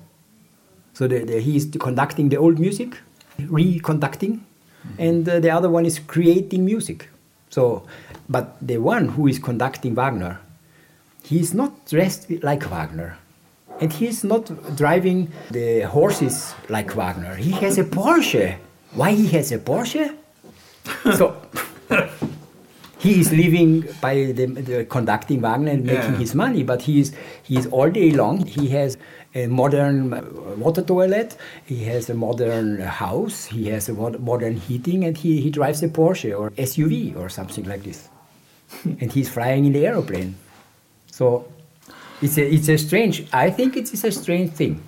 So 0.93 1.07
the, 1.07 1.26
the, 1.26 1.39
he 1.39 1.57
is 1.57 1.67
conducting 1.80 2.30
the 2.30 2.38
old 2.38 2.57
music, 2.57 2.97
reconducting, 3.38 4.39
and 4.97 5.28
uh, 5.28 5.39
the 5.39 5.49
other 5.49 5.69
one 5.69 5.86
is 5.86 5.99
creating 5.99 6.65
music. 6.65 7.09
So, 7.49 7.86
but 8.28 8.55
the 8.61 8.78
one 8.78 9.09
who 9.09 9.28
is 9.28 9.39
conducting 9.39 9.93
Wagner, 9.93 10.39
he 11.28 11.39
is 11.39 11.53
not 11.53 11.71
dressed 11.93 12.30
like 12.43 12.63
Wagner, 12.69 13.17
and 13.82 13.91
he 13.91 14.07
is 14.07 14.23
not 14.23 14.43
driving 14.76 15.32
the 15.51 15.82
horses 15.82 16.53
like 16.69 16.89
Wagner. 16.95 17.36
He 17.36 17.51
has 17.63 17.78
a 17.78 17.84
Porsche. 17.84 18.57
Why 18.93 19.11
he 19.11 19.28
has 19.38 19.51
a 19.51 19.57
Porsche? 19.59 20.15
so 21.17 21.36
he 22.99 23.19
is 23.19 23.32
living 23.32 23.84
by 24.01 24.15
the, 24.38 24.45
the 24.45 24.86
conducting 24.86 25.41
Wagner 25.41 25.71
and 25.71 25.84
making 25.86 26.13
Yeah. 26.13 26.17
his 26.19 26.34
money, 26.36 26.63
but 26.63 26.82
he 26.84 26.99
is 27.01 27.11
he 27.43 27.57
is 27.57 27.67
all 27.67 27.89
day 27.89 28.11
long. 28.11 28.45
He 28.45 28.69
has 28.69 28.97
a 29.34 29.47
modern 29.47 30.11
water 30.59 30.82
toilet. 30.82 31.36
He 31.65 31.84
has 31.86 32.09
a 32.09 32.13
modern 32.13 32.80
house. 32.80 33.45
He 33.45 33.67
has 33.69 33.89
a 33.89 33.93
modern 33.93 34.55
heating, 34.57 35.03
and 35.03 35.17
he, 35.17 35.41
he 35.41 35.49
drives 35.49 35.84
a 35.84 35.89
Porsche 35.89 36.32
or 36.39 36.51
SUV 36.51 37.15
or 37.17 37.28
something 37.30 37.65
like 37.65 37.84
this. 37.84 38.07
and 39.01 39.11
he's 39.11 39.28
flying 39.30 39.65
in 39.65 39.73
the 39.73 39.86
aeroplane. 39.86 40.36
So 41.16 41.47
it's 42.22 42.38
a, 42.38 42.45
it's 42.53 42.68
a 42.68 42.78
strange. 42.78 43.26
I 43.32 43.49
think 43.49 43.78
it 43.78 43.93
is 43.93 44.03
a 44.03 44.11
strange 44.11 44.51
thing. 44.51 44.84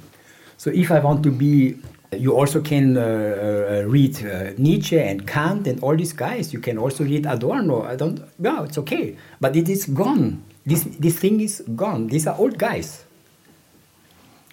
So 0.57 0.69
if 0.69 0.91
I 0.91 0.99
want 0.99 1.23
to 1.23 1.31
be, 1.31 1.77
you 2.11 2.35
also 2.35 2.59
can 2.61 2.97
uh, 2.97 3.01
uh, 3.01 3.83
read 3.87 4.17
uh, 4.25 4.51
Nietzsche 4.57 4.99
and 4.99 5.25
Kant 5.25 5.67
and 5.67 5.81
all 5.81 5.95
these 5.95 6.11
guys. 6.11 6.51
You 6.51 6.59
can 6.59 6.77
also 6.77 7.05
read 7.05 7.25
Adorno. 7.25 7.83
I 7.83 7.95
don't. 7.95 8.19
No, 8.37 8.63
it's 8.63 8.77
okay. 8.77 9.15
But 9.39 9.55
it 9.55 9.69
is 9.69 9.85
gone. 9.85 10.43
This 10.65 10.83
this 10.99 11.17
thing 11.17 11.39
is 11.39 11.63
gone. 11.77 12.07
These 12.07 12.27
are 12.27 12.35
old 12.37 12.57
guys. 12.57 13.05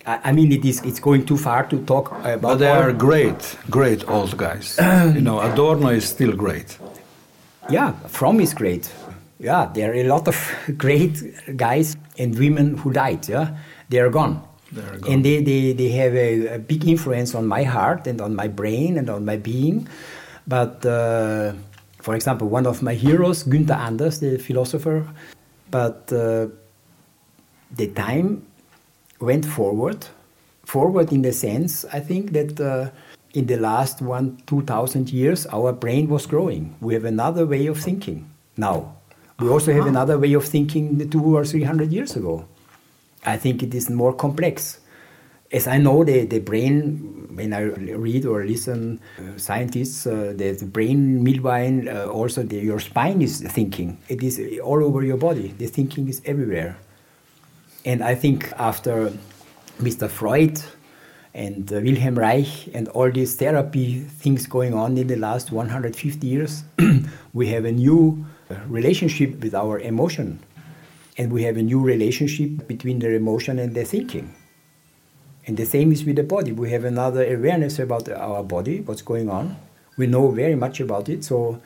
I, 0.07 0.33
mean, 0.33 0.53
it 0.53 0.65
is. 0.67 0.83
It's 0.85 1.01
going 1.01 1.25
too 1.25 1.39
far 1.39 1.65
to 1.65 1.79
talk 1.87 2.13
about. 2.13 2.41
But 2.43 2.57
they 2.57 2.69
are 2.69 2.93
great, 2.93 3.57
great 3.71 4.07
old 4.07 4.37
guys. 4.37 4.79
you 5.15 5.23
know, 5.23 5.41
Adorno 5.41 5.89
is 5.89 6.05
still 6.05 6.37
great. 6.37 6.79
Yeah, 7.71 7.93
Fromm 8.09 8.41
is 8.41 8.53
great. 8.53 8.93
Yeah, 9.45 9.71
there 9.75 9.91
are 9.91 9.95
a 9.95 10.05
lot 10.05 10.27
of 10.27 10.37
great 10.79 11.21
guys 11.59 11.97
and 12.19 12.39
women 12.39 12.79
who 12.79 12.91
died. 12.93 13.29
Yeah, 13.29 13.55
they 13.91 14.01
are 14.01 14.09
gone. 14.09 14.43
They 14.73 14.81
are 14.81 14.99
gone. 14.99 15.13
And 15.13 15.25
they, 15.25 15.43
they, 15.43 15.75
they 15.75 15.91
have 15.91 16.15
a, 16.15 16.55
a 16.55 16.59
big 16.59 16.89
influence 16.89 17.35
on 17.35 17.47
my 17.47 17.63
heart 17.63 18.07
and 18.07 18.23
on 18.23 18.35
my 18.35 18.49
brain 18.49 18.97
and 18.97 19.11
on 19.11 19.27
my 19.27 19.37
being. 19.37 19.87
But 20.47 20.85
uh, 20.87 21.53
for 22.01 22.15
example, 22.15 22.49
one 22.49 22.67
of 22.67 22.83
my 22.83 22.95
heroes, 22.95 23.45
Günther 23.45 23.77
Anders, 23.77 24.21
the 24.21 24.39
philosopher, 24.39 25.07
but 25.71 26.11
uh, 26.11 26.47
the 27.77 27.89
time 27.89 28.47
went 29.21 29.45
forward. 29.45 30.07
Forward 30.65 31.13
in 31.13 31.21
the 31.21 31.33
sense, 31.33 31.85
I 31.93 32.01
think 32.01 32.33
that 32.33 32.59
uh, 32.59 32.91
in 33.35 33.45
the 33.45 33.59
last 33.59 34.01
one, 34.01 34.39
2000 34.47 35.13
years, 35.13 35.45
our 35.49 35.75
brain 35.75 36.09
was 36.09 36.25
growing. 36.25 36.75
We 36.81 36.95
have 36.95 37.05
another 37.05 37.45
way 37.45 37.67
of 37.67 37.79
thinking 37.79 38.31
now. 38.57 38.94
We 39.41 39.49
also 39.49 39.73
have 39.73 39.87
another 39.87 40.19
way 40.19 40.33
of 40.35 40.45
thinking 40.45 41.11
two 41.11 41.37
or 41.37 41.45
three 41.45 41.65
hundred 41.65 41.93
years 41.93 42.15
ago. 42.15 42.47
I 43.27 43.37
think 43.37 43.63
it 43.63 43.75
is 43.75 43.91
more 43.91 44.13
complex. 44.13 44.81
As 45.51 45.67
I 45.67 45.79
know, 45.79 46.05
the, 46.05 46.25
the 46.25 46.41
brain, 46.41 47.29
when 47.35 47.53
I 47.53 47.63
read 47.63 48.27
or 48.27 48.45
listen 48.45 49.01
uh, 49.19 49.39
scientists, 49.39 50.07
uh, 50.07 50.33
the, 50.37 50.53
the 50.53 50.67
brain, 50.67 51.23
meanwhile, 51.23 51.89
uh, 51.89 52.07
also 52.07 52.43
the, 52.43 52.57
your 52.57 52.81
spine 52.81 53.23
is 53.23 53.41
thinking. 53.41 53.99
It 54.09 54.23
is 54.23 54.41
all 54.63 54.83
over 54.85 55.03
your 55.03 55.17
body. 55.17 55.49
The 55.57 55.67
thinking 55.67 56.09
is 56.09 56.21
everywhere. 56.25 56.77
And 57.85 58.03
I 58.03 58.15
think 58.15 58.53
after 58.57 59.13
Mr. 59.81 60.09
Freud 60.09 60.61
and 61.35 61.73
uh, 61.73 61.81
Wilhelm 61.81 62.19
Reich 62.19 62.69
and 62.75 62.89
all 62.89 63.11
these 63.11 63.37
therapy 63.37 64.01
things 64.01 64.47
going 64.47 64.75
on 64.75 64.97
in 64.97 65.07
the 65.07 65.17
last 65.17 65.53
150 65.53 66.27
years, 66.27 66.65
we 67.33 67.49
have 67.49 67.65
a 67.65 67.73
new 67.73 68.25
relationship 68.69 69.41
with 69.43 69.55
our 69.55 69.79
emotion. 69.79 70.41
And 71.17 71.33
we 71.33 71.45
have 71.45 71.57
a 71.57 71.63
new 71.63 71.81
relationship 71.81 72.67
between 72.67 72.99
the 72.99 73.15
emotion 73.15 73.59
and 73.59 73.75
the 73.75 73.85
thinking. 73.85 74.35
And 75.47 75.57
the 75.57 75.67
same 75.67 75.93
is 75.93 76.05
with 76.05 76.17
the 76.17 76.23
body. 76.23 76.53
We 76.53 76.71
have 76.71 76.85
another 76.85 77.23
awareness 77.25 77.79
about 77.79 78.09
our 78.09 78.43
body, 78.43 78.81
what's 78.81 79.03
going 79.03 79.29
on. 79.29 79.57
We 79.97 80.07
know 80.07 80.31
very 80.31 80.55
much 80.55 80.81
about 80.81 81.09
it. 81.09 81.23
So, 81.25 81.61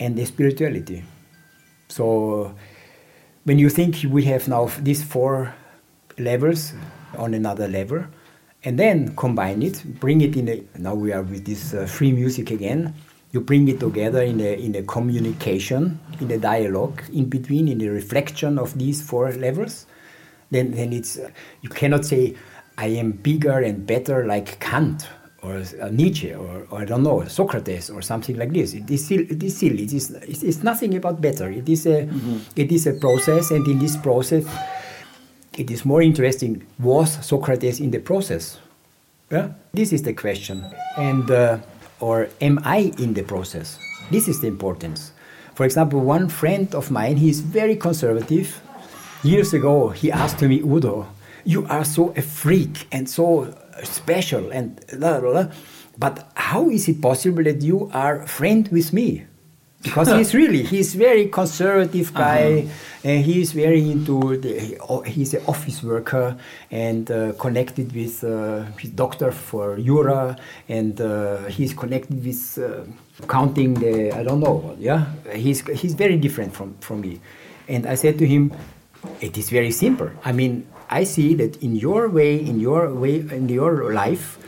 and 0.00 0.16
the 0.16 0.24
spirituality. 0.24 1.04
So, 1.88 2.54
when 3.44 3.58
you 3.58 3.68
think 3.68 4.04
we 4.08 4.24
have 4.24 4.48
now 4.48 4.66
these 4.80 5.02
four 5.02 5.54
levels 6.18 6.72
on 7.16 7.34
another 7.34 7.68
level, 7.68 8.04
and 8.64 8.78
then 8.78 9.14
combine 9.16 9.62
it, 9.62 9.82
bring 10.00 10.20
it 10.20 10.36
in 10.36 10.48
a. 10.48 10.62
Now 10.76 10.94
we 10.94 11.12
are 11.12 11.22
with 11.22 11.44
this 11.44 11.74
uh, 11.74 11.86
free 11.86 12.12
music 12.12 12.50
again. 12.50 12.94
You 13.32 13.40
bring 13.42 13.68
it 13.68 13.78
together 13.78 14.22
in 14.22 14.40
a 14.40 14.54
in 14.54 14.74
a 14.74 14.82
communication, 14.82 16.00
in 16.20 16.30
a 16.30 16.38
dialogue, 16.38 17.02
in 17.12 17.28
between, 17.28 17.68
in 17.68 17.80
a 17.82 17.90
reflection 17.90 18.58
of 18.58 18.78
these 18.78 19.02
four 19.02 19.32
levels. 19.32 19.86
Then 20.50 20.72
then 20.72 20.92
it's 20.92 21.18
uh, 21.18 21.30
you 21.60 21.68
cannot 21.68 22.04
say 22.04 22.34
I 22.78 22.86
am 22.86 23.12
bigger 23.12 23.58
and 23.58 23.86
better 23.86 24.26
like 24.26 24.60
Kant 24.60 25.08
or 25.42 25.62
uh, 25.80 25.88
Nietzsche 25.90 26.32
or, 26.32 26.66
or 26.70 26.80
I 26.80 26.84
don't 26.84 27.02
know 27.02 27.24
Socrates 27.26 27.90
or 27.90 28.02
something 28.02 28.36
like 28.36 28.52
this. 28.52 28.72
It 28.72 28.90
is 28.90 29.04
still 29.04 29.20
it 29.20 29.42
is 29.42 29.58
silly. 29.58 29.84
It 29.84 29.92
is 29.92 30.10
it's, 30.10 30.42
it's 30.42 30.62
nothing 30.62 30.94
about 30.94 31.20
better. 31.20 31.50
It 31.50 31.68
is 31.68 31.86
a 31.86 32.08
it 32.56 32.72
is 32.72 32.86
a 32.86 32.94
process, 32.94 33.50
and 33.50 33.66
in 33.68 33.78
this 33.78 33.96
process, 33.96 34.46
it 35.58 35.70
is 35.70 35.84
more 35.84 36.00
interesting. 36.00 36.66
Was 36.78 37.24
Socrates 37.26 37.80
in 37.80 37.90
the 37.90 37.98
process? 37.98 38.58
Yeah, 39.30 39.50
this 39.74 39.92
is 39.92 40.02
the 40.02 40.14
question. 40.14 40.64
And 40.96 41.30
uh, 41.30 41.58
or 42.00 42.28
am 42.40 42.60
I 42.64 42.92
in 42.98 43.14
the 43.14 43.22
process? 43.22 43.78
This 44.10 44.28
is 44.28 44.40
the 44.40 44.46
importance. 44.46 45.12
For 45.54 45.64
example, 45.64 46.00
one 46.00 46.28
friend 46.28 46.72
of 46.74 46.90
mine, 46.90 47.16
he 47.16 47.28
is 47.28 47.40
very 47.40 47.76
conservative. 47.76 48.60
Years 49.22 49.52
ago, 49.52 49.88
he 49.88 50.12
asked 50.12 50.40
me, 50.42 50.60
Udo, 50.60 51.08
you 51.44 51.66
are 51.66 51.84
so 51.84 52.12
a 52.16 52.22
freak 52.22 52.86
and 52.92 53.08
so 53.08 53.54
special 53.82 54.50
and 54.50 54.80
blah, 54.98 55.20
blah, 55.20 55.32
blah. 55.32 55.52
But 55.98 56.30
how 56.34 56.70
is 56.70 56.88
it 56.88 57.02
possible 57.02 57.42
that 57.42 57.62
you 57.62 57.90
are 57.92 58.26
friend 58.26 58.68
with 58.68 58.92
me? 58.92 59.26
Because 59.82 60.08
he's 60.08 60.34
really, 60.34 60.64
he's 60.64 60.94
very 60.94 61.28
conservative 61.28 62.12
guy, 62.12 62.66
and 63.04 63.24
he's 63.24 63.52
very 63.52 63.88
into, 63.88 64.36
the, 64.36 64.76
he's 65.06 65.34
an 65.34 65.44
office 65.46 65.84
worker 65.84 66.36
and 66.70 67.08
uh, 67.10 67.32
connected 67.34 67.92
with 67.94 68.24
uh, 68.24 68.64
his 68.76 68.90
doctor 68.90 69.30
for 69.30 69.76
Jura, 69.76 70.36
and 70.68 71.00
uh, 71.00 71.44
he's 71.44 71.74
connected 71.74 72.24
with 72.24 72.58
uh, 72.58 72.82
counting 73.28 73.74
the, 73.74 74.10
I 74.12 74.24
don't 74.24 74.40
know, 74.40 74.74
yeah? 74.80 75.12
He's, 75.32 75.60
he's 75.68 75.94
very 75.94 76.16
different 76.16 76.54
from, 76.54 76.74
from 76.80 77.00
me. 77.02 77.20
And 77.68 77.86
I 77.86 77.94
said 77.94 78.18
to 78.18 78.26
him, 78.26 78.52
It 79.20 79.38
is 79.38 79.48
very 79.48 79.70
simple. 79.70 80.10
I 80.24 80.32
mean, 80.32 80.66
I 80.90 81.04
see 81.04 81.34
that 81.34 81.62
in 81.62 81.76
your 81.76 82.08
way, 82.08 82.36
in 82.36 82.58
your 82.58 82.92
way, 82.92 83.20
in 83.20 83.48
your 83.48 83.92
life, 83.92 84.38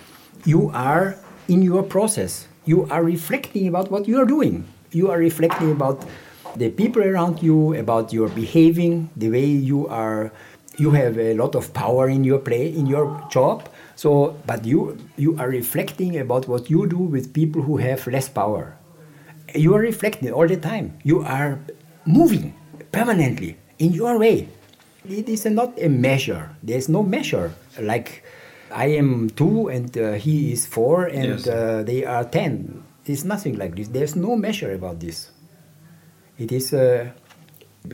you 0.45 0.71
are 0.75 1.17
in 1.49 1.63
your 1.63 1.85
process. 1.85 2.49
You 2.65 2.89
are 2.91 3.05
reflecting 3.05 3.69
about 3.69 3.91
what 3.91 4.09
you 4.09 4.21
are 4.21 4.25
doing. 4.25 4.67
You 4.93 5.11
are 5.11 5.19
reflecting 5.19 5.71
about 5.73 6.05
the 6.57 6.71
people 6.71 7.03
around 7.03 7.43
you, 7.43 7.75
about 7.75 8.13
your 8.13 8.29
behaving, 8.29 9.11
the 9.17 9.31
way 9.31 9.47
you 9.47 9.87
are. 9.89 10.33
You 10.79 10.93
have 10.93 11.19
a 11.19 11.35
lot 11.35 11.55
of 11.55 11.75
power 11.75 12.09
in 12.09 12.25
your 12.25 12.39
play, 12.39 12.69
in 12.73 12.87
your 12.87 13.21
job. 13.31 13.69
So, 13.97 14.37
but 14.47 14.65
you 14.65 14.97
you 15.17 15.37
are 15.39 15.49
reflecting 15.49 16.17
about 16.19 16.49
what 16.49 16.71
you 16.71 16.87
do 16.87 16.99
with 16.99 17.35
people 17.35 17.63
who 17.63 17.77
have 17.79 18.07
less 18.07 18.29
power. 18.29 18.77
You 19.55 19.75
are 19.75 19.81
reflecting 19.81 20.33
all 20.33 20.47
the 20.49 20.57
time. 20.57 20.97
You 21.03 21.21
are 21.23 21.59
moving 22.07 22.55
permanently 22.93 23.57
in 23.79 23.93
your 23.93 24.19
way. 24.19 24.49
It 25.05 25.29
is 25.29 25.45
not 25.45 25.75
a 25.77 25.89
measure. 25.89 26.51
There's 26.63 26.89
no 26.89 27.03
measure. 27.03 27.53
Like 27.79 28.23
I 28.73 28.87
am 28.97 29.29
two 29.31 29.69
and 29.69 29.91
uh, 29.99 30.13
he 30.17 30.53
is 30.53 30.65
four 30.67 31.05
and 31.07 31.41
Yes. 31.41 31.47
uh, 31.49 31.83
they 31.85 32.05
are 32.05 32.25
ten. 32.25 32.85
It's 33.07 33.25
nothing 33.25 33.59
like 33.59 33.75
this. 33.77 33.89
There's 33.89 34.17
no 34.17 34.37
measure 34.37 34.73
about 34.73 35.01
this. 35.01 35.31
It 36.39 36.53
is 36.53 36.73
uh, 36.73 37.11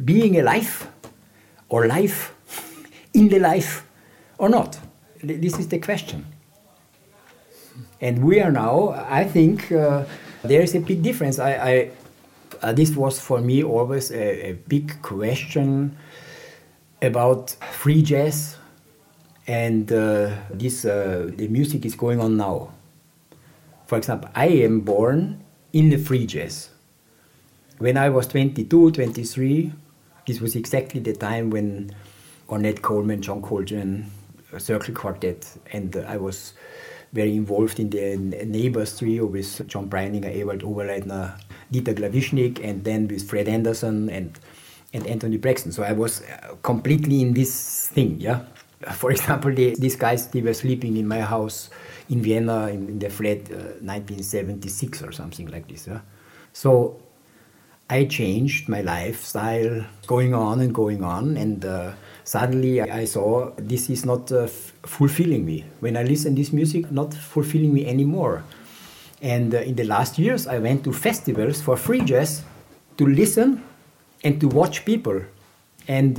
being 0.05 0.39
alive 0.39 0.89
or 1.69 1.87
life 1.87 2.35
in 3.15 3.29
the 3.29 3.39
life 3.39 3.87
or 4.39 4.49
not. 4.49 4.79
This 5.23 5.59
is 5.59 5.69
the 5.69 5.79
question. 5.79 6.27
And 8.01 8.25
we 8.25 8.41
are 8.41 8.53
now, 8.53 8.91
I 9.09 9.25
think 9.25 9.73
uh, 9.73 10.05
there 10.43 10.61
is 10.63 10.75
a 10.75 10.81
big 10.81 11.03
difference. 11.03 11.39
I, 11.39 11.53
I 11.53 11.91
uh, 12.63 12.73
this 12.73 12.95
was 12.97 13.21
for 13.21 13.41
me 13.41 13.63
always 13.63 14.11
a, 14.11 14.51
a 14.51 14.53
big 14.69 15.01
question 15.03 15.97
about 17.03 17.51
free 17.73 18.03
jazz 18.03 18.57
and 19.47 19.93
uh, 19.93 20.31
this 20.51 20.85
uh, 20.85 21.31
the 21.37 21.49
music 21.49 21.85
is 21.85 21.95
going 21.95 22.21
on 22.21 22.37
now. 22.37 22.71
For 23.87 23.97
example, 23.97 24.29
I 24.35 24.49
am 24.49 24.81
born 24.81 25.45
in 25.73 25.91
the 25.91 25.97
free 25.97 26.27
jazz. 26.27 26.71
When 27.79 27.97
I 27.97 28.09
was 28.09 28.27
22, 28.27 28.91
23, 28.91 29.73
this 30.27 30.41
was 30.41 30.57
exactly 30.57 31.01
the 31.01 31.13
time 31.13 31.51
when 31.51 31.95
Ornette 32.49 32.83
Coleman, 32.83 33.23
John 33.23 33.43
Coltrane, 33.43 34.11
uh, 34.53 34.59
Circle 34.59 34.95
Quartet, 34.95 35.47
and 35.73 35.97
uh, 35.97 36.01
I 36.09 36.17
was 36.17 36.55
very 37.13 37.37
involved 37.37 37.79
in 37.79 37.91
the 37.91 38.17
Neighbors 38.45 38.99
trio 38.99 39.25
with 39.27 39.67
John 39.69 39.89
Preininger, 39.89 40.35
Ewald 40.35 40.63
Oberleitner, 40.63 41.39
Dieter 41.73 41.95
Glawischnig, 41.95 42.61
and 42.65 42.83
then 42.83 43.07
with 43.07 43.29
Fred 43.29 43.47
Anderson 43.47 44.11
and, 44.11 44.37
and 44.93 45.07
Anthony 45.07 45.37
Braxton. 45.37 45.71
So 45.71 45.85
I 45.85 45.93
was 45.93 46.23
uh, 46.23 46.57
completely 46.63 47.21
in 47.21 47.35
this 47.35 47.89
thing, 47.89 48.21
yeah. 48.21 48.41
For 48.95 49.11
example, 49.13 49.55
these 49.55 49.95
guys, 49.97 50.27
they 50.29 50.43
were 50.43 50.55
sleeping 50.55 50.97
in 50.97 51.07
my 51.07 51.21
house 51.21 51.71
in 52.09 52.23
Vienna 52.23 52.69
in, 52.69 52.89
in 52.89 52.99
the 52.99 53.11
flat 53.11 53.51
uh, 53.51 53.79
1976 53.83 55.03
or 55.03 55.13
something 55.13 55.49
like 55.49 55.69
this. 55.69 55.89
So 56.53 57.01
I 57.89 58.05
changed 58.05 58.69
my 58.69 58.81
lifestyle, 58.81 59.87
going 60.09 60.35
on 60.35 60.61
and 60.61 60.75
going 60.75 61.05
on, 61.05 61.37
and 61.37 61.65
uh, 61.65 61.93
suddenly 62.25 62.81
I 62.81 63.05
saw 63.05 63.51
this 63.57 63.89
is 63.91 64.05
not 64.05 64.33
uh, 64.33 64.45
f- 64.45 64.73
fulfilling 64.83 65.45
me. 65.45 65.65
When 65.79 65.97
I 65.97 66.03
listen 66.03 66.35
this 66.35 66.53
music, 66.53 66.91
not 66.91 67.15
fulfilling 67.15 67.73
me 67.73 67.87
anymore. 67.87 68.43
And 69.23 69.55
uh, 69.55 69.59
in 69.59 69.77
the 69.77 69.85
last 69.85 70.19
years, 70.19 70.49
I 70.49 70.59
went 70.59 70.83
to 70.85 70.93
festivals 70.93 71.63
for 71.63 71.77
free 71.77 72.01
jazz 72.01 72.43
to 72.97 73.07
listen 73.07 73.63
and 74.25 74.41
to 74.41 74.49
watch 74.49 74.85
people. 74.85 75.23
And 75.87 76.19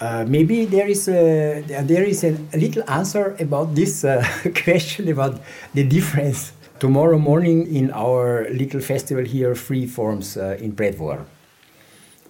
uh, 0.00 0.24
maybe 0.28 0.64
there 0.64 0.88
is 0.88 1.08
a, 1.08 1.62
there 1.62 2.04
is 2.04 2.22
a, 2.24 2.36
little 2.54 2.82
answer 2.88 3.36
about 3.40 3.74
this 3.74 4.04
uh, 4.04 4.24
question 4.64 5.08
about 5.08 5.40
the 5.74 5.84
difference 5.84 6.52
tomorrow 6.78 7.18
morning 7.18 7.74
in 7.74 7.90
our 7.92 8.46
little 8.50 8.80
festival 8.80 9.24
here, 9.24 9.54
Free 9.54 9.86
Forms 9.86 10.36
uh, 10.36 10.58
in 10.60 10.72
Predvor. 10.72 11.24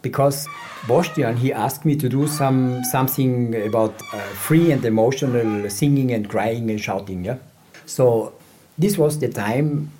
Because 0.02 0.46
Boštjan, 0.86 1.38
he 1.38 1.52
asked 1.52 1.84
me 1.84 1.96
to 1.96 2.08
do 2.08 2.28
some 2.28 2.84
something 2.84 3.56
about 3.66 4.00
uh, 4.12 4.18
free 4.46 4.70
and 4.70 4.84
emotional 4.84 5.68
singing 5.68 6.12
and 6.12 6.28
crying 6.28 6.70
and 6.70 6.80
shouting. 6.80 7.24
Yeah, 7.24 7.38
so 7.86 8.34
this 8.78 8.96
was 8.96 9.18
the 9.18 9.28
time 9.28 9.90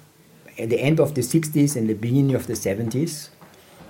at 0.58 0.70
the 0.70 0.80
end 0.80 1.00
of 1.00 1.14
the 1.14 1.22
60s 1.22 1.74
and 1.74 1.88
the 1.88 1.94
beginning 1.94 2.36
of 2.36 2.46
the 2.46 2.54
70s 2.54 3.30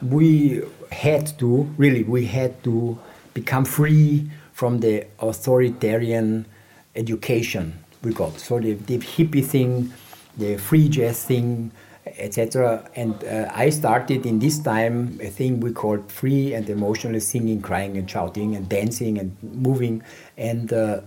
we 0.03 0.62
had 0.93 1.39
to 1.39 1.72
really 1.77 2.03
we 2.03 2.27
had 2.27 2.62
to 2.64 2.99
become 3.41 3.64
free 3.64 4.09
from 4.53 4.80
the 4.80 4.95
authoritarian 5.20 6.47
education 6.95 7.64
we 8.03 8.11
got. 8.12 8.34
So 8.41 8.59
the, 8.59 8.72
the 8.91 8.99
hippie 8.99 9.45
thing 9.45 9.93
the 10.37 10.57
free 10.59 10.89
jazz 10.89 11.24
thing 11.24 11.70
etc 12.18 12.89
and 12.95 13.24
uh, 13.24 13.51
i 13.55 13.70
started 13.70 14.24
in 14.26 14.39
this 14.39 14.59
time 14.59 15.18
a 15.22 15.30
thing 15.39 15.61
we 15.61 15.72
called 15.72 16.12
free 16.12 16.55
and 16.55 16.68
emotional 16.68 17.20
singing 17.20 17.61
crying 17.61 17.97
and 17.97 18.09
shouting 18.09 18.55
and 18.55 18.68
dancing 18.68 19.18
and 19.18 19.37
moving. 19.43 20.03
And 20.37 20.72
uh, 20.72 21.01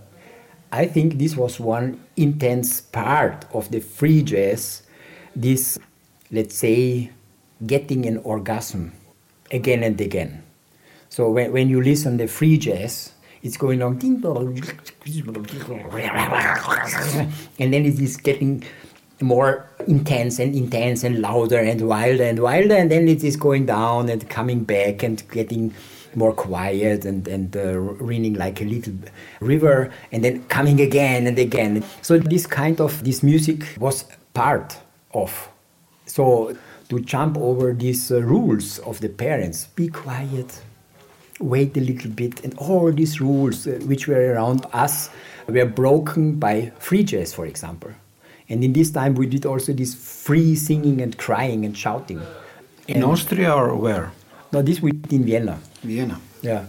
I 0.71 0.85
think 0.85 1.17
this 1.17 1.35
was 1.35 1.59
one 1.59 1.99
intense 2.15 2.81
part 2.81 3.45
of 3.53 3.71
the 3.71 3.79
free 3.79 4.21
jazz, 4.21 4.83
this, 5.35 5.79
let's 6.31 6.55
say, 6.55 7.11
getting 7.65 8.05
an 8.05 8.17
orgasm 8.17 8.91
again 9.51 9.83
and 9.83 9.99
again. 9.99 10.43
So 11.09 11.29
when, 11.29 11.51
when 11.51 11.69
you 11.69 11.81
listen 11.81 12.17
the 12.17 12.27
free 12.27 12.57
jazz, 12.57 13.11
it's 13.41 13.57
going 13.57 13.81
on, 13.81 13.99
and 13.99 14.23
then 17.73 17.85
it 17.85 17.99
is 17.99 18.17
getting 18.17 18.63
more 19.21 19.69
intense 19.87 20.39
and 20.39 20.55
intense 20.55 21.03
and 21.03 21.21
louder 21.21 21.59
and 21.59 21.87
wilder 21.87 22.23
and 22.23 22.39
wilder, 22.39 22.75
and 22.75 22.91
then 22.91 23.07
it 23.07 23.23
is 23.23 23.35
going 23.35 23.65
down 23.65 24.09
and 24.09 24.29
coming 24.29 24.63
back 24.63 25.03
and 25.03 25.23
getting 25.31 25.73
more 26.15 26.33
quiet 26.33 27.05
and, 27.05 27.27
and 27.27 27.55
uh, 27.55 27.77
running 27.77 28.33
like 28.33 28.61
a 28.61 28.65
little 28.65 28.93
river 29.39 29.91
and 30.11 30.23
then 30.23 30.43
coming 30.45 30.81
again 30.81 31.27
and 31.27 31.37
again. 31.37 31.83
So 32.01 32.17
this 32.17 32.47
kind 32.47 32.79
of 32.81 33.03
this 33.03 33.21
music 33.23 33.77
was 33.79 34.05
part 34.33 34.77
of. 35.13 35.49
So 36.05 36.57
to 36.89 36.99
jump 36.99 37.37
over 37.37 37.73
these 37.73 38.11
uh, 38.11 38.21
rules 38.21 38.79
of 38.79 38.99
the 38.99 39.09
parents, 39.09 39.67
be 39.75 39.87
quiet, 39.87 40.61
wait 41.39 41.75
a 41.77 41.79
little 41.81 42.11
bit, 42.11 42.43
and 42.43 42.53
all 42.57 42.91
these 42.91 43.19
rules 43.21 43.65
uh, 43.67 43.79
which 43.85 44.07
were 44.07 44.33
around 44.33 44.65
us 44.73 45.09
were 45.47 45.65
broken 45.65 46.35
by 46.39 46.71
free 46.79 47.03
jazz, 47.03 47.33
for 47.33 47.45
example. 47.45 47.91
And 48.49 48.63
in 48.63 48.73
this 48.73 48.91
time 48.91 49.13
we 49.15 49.27
did 49.27 49.45
also 49.45 49.73
this 49.73 49.93
free 49.95 50.55
singing 50.55 51.01
and 51.01 51.17
crying 51.17 51.65
and 51.65 51.77
shouting. 51.77 52.21
In 52.87 52.97
And- 52.97 53.05
Austria 53.05 53.53
or 53.53 53.75
where? 53.75 54.11
No, 54.51 54.61
this 54.61 54.81
we 54.81 54.91
did 54.91 55.13
in 55.13 55.23
Vienna. 55.25 55.59
Vienna. 55.83 56.19
Yeah, 56.41 56.65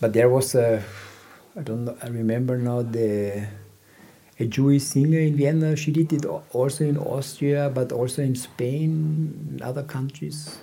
but 0.00 0.12
there 0.12 0.28
was 0.28 0.54
a, 0.54 0.82
I 1.56 1.62
don't 1.62 1.84
know, 1.86 1.96
I 2.02 2.08
remember 2.08 2.58
now 2.58 2.82
the, 2.82 3.46
a 4.38 4.44
Jewish 4.46 4.82
singer 4.84 5.18
in 5.18 5.34
Vienna. 5.36 5.74
She 5.76 5.90
did 5.90 6.12
it 6.12 6.24
also 6.52 6.84
in 6.84 6.98
Austria, 6.98 7.70
but 7.74 7.92
also 7.92 8.22
in 8.22 8.34
Spain, 8.36 9.56
in 9.56 9.62
other 9.62 9.82
countries. 9.82 10.58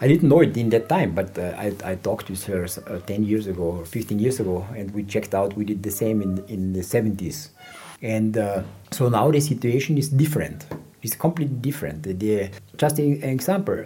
I 0.00 0.06
didn't 0.06 0.28
know 0.28 0.40
it 0.40 0.56
in 0.56 0.68
that 0.70 0.88
time, 0.88 1.12
but 1.12 1.36
uh, 1.38 1.54
I, 1.58 1.72
I 1.84 1.94
talked 1.96 2.30
with 2.30 2.44
her 2.44 2.66
uh, 2.86 2.98
10 3.00 3.24
years 3.24 3.46
ago 3.48 3.62
or 3.62 3.84
15 3.84 4.18
years 4.20 4.38
ago, 4.38 4.64
and 4.76 4.92
we 4.92 5.02
checked 5.02 5.34
out, 5.34 5.56
we 5.56 5.64
did 5.64 5.82
the 5.82 5.90
same 5.90 6.22
in, 6.22 6.44
in 6.46 6.72
the 6.72 6.80
70s. 6.80 7.48
And 8.00 8.38
uh, 8.38 8.62
so 8.92 9.08
now 9.08 9.30
the 9.32 9.40
situation 9.40 9.98
is 9.98 10.08
different. 10.08 10.66
It's 11.02 11.16
completely 11.16 11.56
different. 11.56 12.02
The- 12.04 12.50
just 12.76 12.98
an 13.00 13.22
example. 13.24 13.84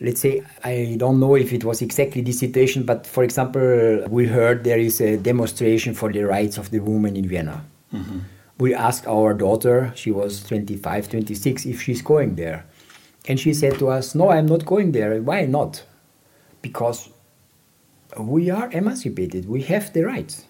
Let's 0.00 0.20
say, 0.20 0.42
I 0.64 0.96
don't 0.98 1.20
know 1.20 1.36
if 1.36 1.52
it 1.52 1.62
was 1.64 1.80
exactly 1.80 2.22
this 2.22 2.40
situation, 2.40 2.82
but 2.82 3.06
for 3.06 3.22
example, 3.22 4.04
we 4.08 4.26
heard 4.26 4.64
there 4.64 4.80
is 4.80 5.00
a 5.00 5.16
demonstration 5.16 5.94
for 5.94 6.12
the 6.12 6.22
rights 6.24 6.58
of 6.58 6.70
the 6.72 6.80
woman 6.80 7.14
in 7.14 7.28
Vienna. 7.28 7.64
We 8.58 8.74
asked 8.74 9.06
our 9.06 9.32
daughter, 9.32 9.92
she 9.94 10.10
was 10.10 10.42
25, 10.44 11.08
26, 11.08 11.66
if 11.66 11.80
she's 11.82 12.02
going 12.02 12.34
there. 12.34 12.64
And 13.28 13.38
she 13.38 13.54
said 13.54 13.78
to 13.78 13.88
us, 13.88 14.14
No, 14.14 14.30
I'm 14.30 14.46
not 14.46 14.66
going 14.66 14.92
there. 14.92 15.20
Why 15.22 15.46
not? 15.46 15.84
Because 16.60 17.10
we 18.18 18.50
are 18.50 18.70
emancipated, 18.72 19.48
we 19.48 19.62
have 19.62 19.92
the 19.92 20.04
rights. 20.04 20.46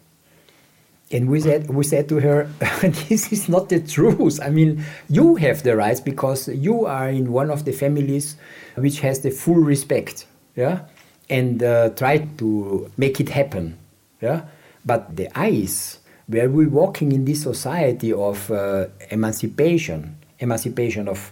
And 1.10 1.28
we 1.28 1.40
said, 1.40 1.68
we 1.68 1.84
said 1.84 2.08
to 2.08 2.20
her, 2.20 2.48
This 3.08 3.32
is 3.32 3.48
not 3.48 3.68
the 3.68 3.80
truth. 3.80 4.40
I 4.42 4.48
mean, 4.48 4.82
you 5.10 5.36
have 5.36 5.62
the 5.62 5.76
rights 5.76 6.00
because 6.00 6.48
you 6.48 6.86
are 6.86 7.10
in 7.10 7.32
one 7.32 7.50
of 7.50 7.66
the 7.66 7.72
families 7.72 8.36
which 8.76 9.00
has 9.00 9.20
the 9.20 9.30
full 9.30 9.56
respect. 9.56 10.26
Yeah? 10.56 10.86
And 11.28 11.62
uh, 11.62 11.90
try 11.90 12.18
to 12.38 12.90
make 12.96 13.20
it 13.20 13.28
happen. 13.28 13.78
Yeah? 14.22 14.46
But 14.86 15.14
the 15.16 15.28
eyes 15.38 15.98
where 16.28 16.48
we're 16.48 16.68
walking 16.68 17.12
in 17.12 17.26
this 17.26 17.42
society 17.42 18.12
of 18.12 18.50
uh, 18.50 18.86
emancipation, 19.10 20.16
emancipation 20.38 21.08
of 21.08 21.30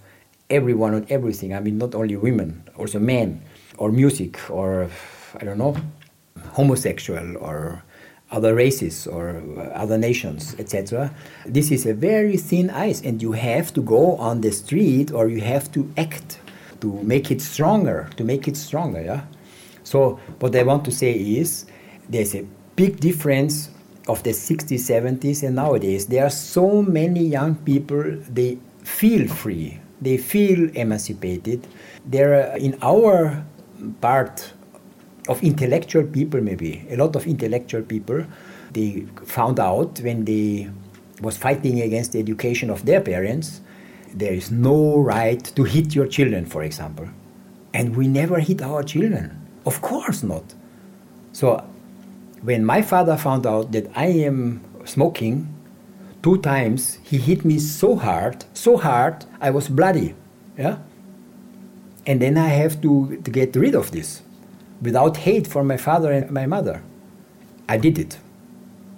everyone 0.50 0.94
and 0.94 1.10
everything. 1.10 1.54
I 1.54 1.60
mean, 1.60 1.78
not 1.78 1.94
only 1.94 2.16
women, 2.16 2.64
also 2.76 2.98
men, 2.98 3.42
or 3.78 3.90
music, 3.92 4.38
or 4.50 4.88
I 5.40 5.44
don't 5.44 5.58
know. 5.58 5.76
homosexual 6.52 7.36
or 7.38 7.82
other 8.30 8.54
races 8.54 9.06
or 9.06 9.42
uh, 9.56 9.60
other 9.74 9.98
nations, 9.98 10.54
etc. 10.58 11.12
This 11.46 11.70
is 11.70 11.86
a 11.86 11.94
very 11.94 12.36
thin 12.36 12.70
ice, 12.70 13.00
and 13.02 13.20
you 13.20 13.32
have 13.32 13.72
to 13.74 13.82
go 13.82 14.16
on 14.16 14.40
the 14.40 14.52
street 14.52 15.12
or 15.12 15.28
you 15.28 15.40
have 15.40 15.70
to 15.72 15.90
act 15.96 16.38
to 16.80 16.92
make 17.02 17.30
it 17.30 17.40
stronger, 17.42 18.08
to 18.16 18.24
make 18.24 18.48
it 18.48 18.56
stronger. 18.56 19.02
Yeah. 19.02 19.22
So 19.82 20.20
what 20.38 20.54
I 20.54 20.62
want 20.62 20.84
to 20.86 20.92
say 20.92 21.12
is 21.12 21.66
there's 22.08 22.34
a 22.34 22.46
big 22.76 23.00
difference 23.00 23.70
of 24.08 24.22
the 24.22 24.30
60s, 24.30 24.78
70s, 24.78 25.42
and 25.42 25.56
nowadays. 25.56 26.06
There 26.06 26.24
are 26.24 26.30
so 26.30 26.82
many 26.82 27.24
young 27.24 27.56
people. 27.56 28.16
They 28.28 28.58
feel 28.82 29.28
free. 29.28 29.78
They 30.00 30.16
feel 30.16 30.70
emancipated. 30.74 31.66
There, 32.06 32.52
uh, 32.52 32.56
in 32.56 32.78
our 32.82 33.44
part 34.00 34.52
of 35.28 35.42
intellectual 35.42 36.02
people 36.02 36.40
maybe 36.40 36.84
a 36.90 36.96
lot 36.96 37.14
of 37.16 37.26
intellectual 37.26 37.82
people 37.82 38.24
they 38.72 39.06
found 39.24 39.60
out 39.60 40.00
when 40.00 40.24
they 40.24 40.70
was 41.20 41.36
fighting 41.36 41.80
against 41.80 42.12
the 42.12 42.18
education 42.18 42.68
of 42.70 42.84
their 42.84 43.00
parents 43.00 43.60
there 44.14 44.32
is 44.32 44.50
no 44.50 44.98
right 44.98 45.42
to 45.42 45.64
hit 45.64 45.94
your 45.94 46.06
children 46.06 46.44
for 46.44 46.62
example. 46.62 47.08
And 47.72 47.94
we 47.94 48.08
never 48.08 48.40
hit 48.40 48.62
our 48.62 48.82
children. 48.82 49.46
Of 49.64 49.80
course 49.80 50.22
not. 50.22 50.54
So 51.32 51.64
when 52.42 52.64
my 52.64 52.82
father 52.82 53.16
found 53.16 53.46
out 53.46 53.70
that 53.72 53.86
i 53.94 54.06
am 54.06 54.64
smoking 54.84 55.46
two 56.22 56.38
times 56.38 56.98
he 57.02 57.18
hit 57.18 57.44
me 57.44 57.58
so 57.58 57.96
hard 57.96 58.44
so 58.54 58.76
hard 58.76 59.24
i 59.40 59.50
was 59.50 59.68
bloody 59.68 60.14
yeah 60.58 60.78
and 62.06 62.20
then 62.20 62.36
i 62.36 62.48
have 62.48 62.80
to, 62.80 63.16
to 63.24 63.30
get 63.30 63.54
rid 63.56 63.74
of 63.74 63.90
this 63.90 64.22
without 64.82 65.16
hate 65.18 65.46
for 65.46 65.62
my 65.62 65.76
father 65.76 66.12
and 66.12 66.30
my 66.30 66.46
mother. 66.46 66.82
I 67.68 67.76
did 67.76 67.98
it. 67.98 68.18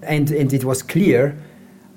And, 0.03 0.31
and 0.31 0.53
it 0.53 0.65
was 0.65 0.83
clear 0.83 1.37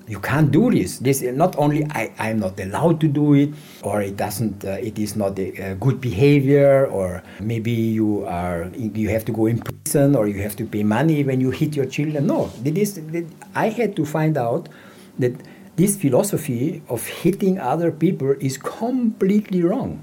you 0.08 0.20
can't 0.20 0.52
do 0.52 0.70
this. 0.70 1.00
This 1.00 1.24
not 1.24 1.58
only 1.58 1.84
I, 1.86 2.14
I'm 2.20 2.40
not 2.40 2.60
allowed 2.60 3.02
to 3.02 3.08
do 3.08 3.34
it, 3.34 3.50
or 3.82 4.04
it 4.04 4.16
doesn't. 4.18 4.64
Uh, 4.64 4.74
it 4.74 5.00
is 5.00 5.16
not 5.16 5.40
a, 5.40 5.72
a, 5.72 5.76
good 5.76 6.00
behavior, 6.00 6.86
or 6.86 7.24
maybe 7.40 7.72
you 7.72 8.24
are 8.28 8.70
you 8.76 9.10
have 9.10 9.26
to 9.26 9.32
go 9.32 9.48
in 9.48 9.60
prison, 9.60 10.16
or 10.16 10.28
you 10.28 10.44
have 10.44 10.56
to 10.58 10.66
pay 10.66 10.84
money 10.84 11.24
when 11.24 11.42
you 11.42 11.50
hit 11.50 11.76
your 11.76 11.88
children. 11.88 12.28
No, 12.28 12.52
it 12.64 12.78
is. 12.78 13.00
It, 13.00 13.26
I 13.56 13.70
had 13.70 13.96
to 13.96 14.06
find 14.06 14.38
out 14.38 14.70
that 15.20 15.34
this 15.76 15.98
philosophy 15.98 16.82
of 16.90 17.06
hitting 17.06 17.60
other 17.60 17.92
people 17.92 18.36
is 18.40 18.58
completely 18.58 19.62
wrong. 19.62 20.02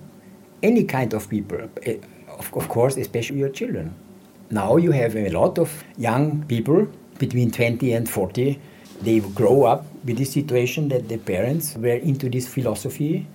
Any 0.63 0.85
kind 0.85 1.15
of 1.15 1.29
people, 1.29 1.69
eh, 1.83 1.97
of, 2.29 2.51
course, 2.51 2.97
especially 2.97 3.39
your 3.39 3.49
children. 3.49 3.95
Now 4.51 4.77
you 4.77 4.93
have 4.93 5.17
a 5.17 5.31
lot 5.31 5.59
of 5.59 5.83
young 5.97 6.45
people 6.45 6.89
between 7.19 7.51
20 7.51 7.93
and 7.93 8.09
40. 8.09 8.61
They 9.01 9.21
grow 9.21 9.65
up 9.65 9.87
with 10.05 10.19
this 10.19 10.33
situation 10.33 10.89
that 10.89 11.09
their 11.09 11.19
parents 11.19 11.75
were 11.77 11.97
into 11.97 12.29
this 12.29 12.47
philosophy 12.47 13.27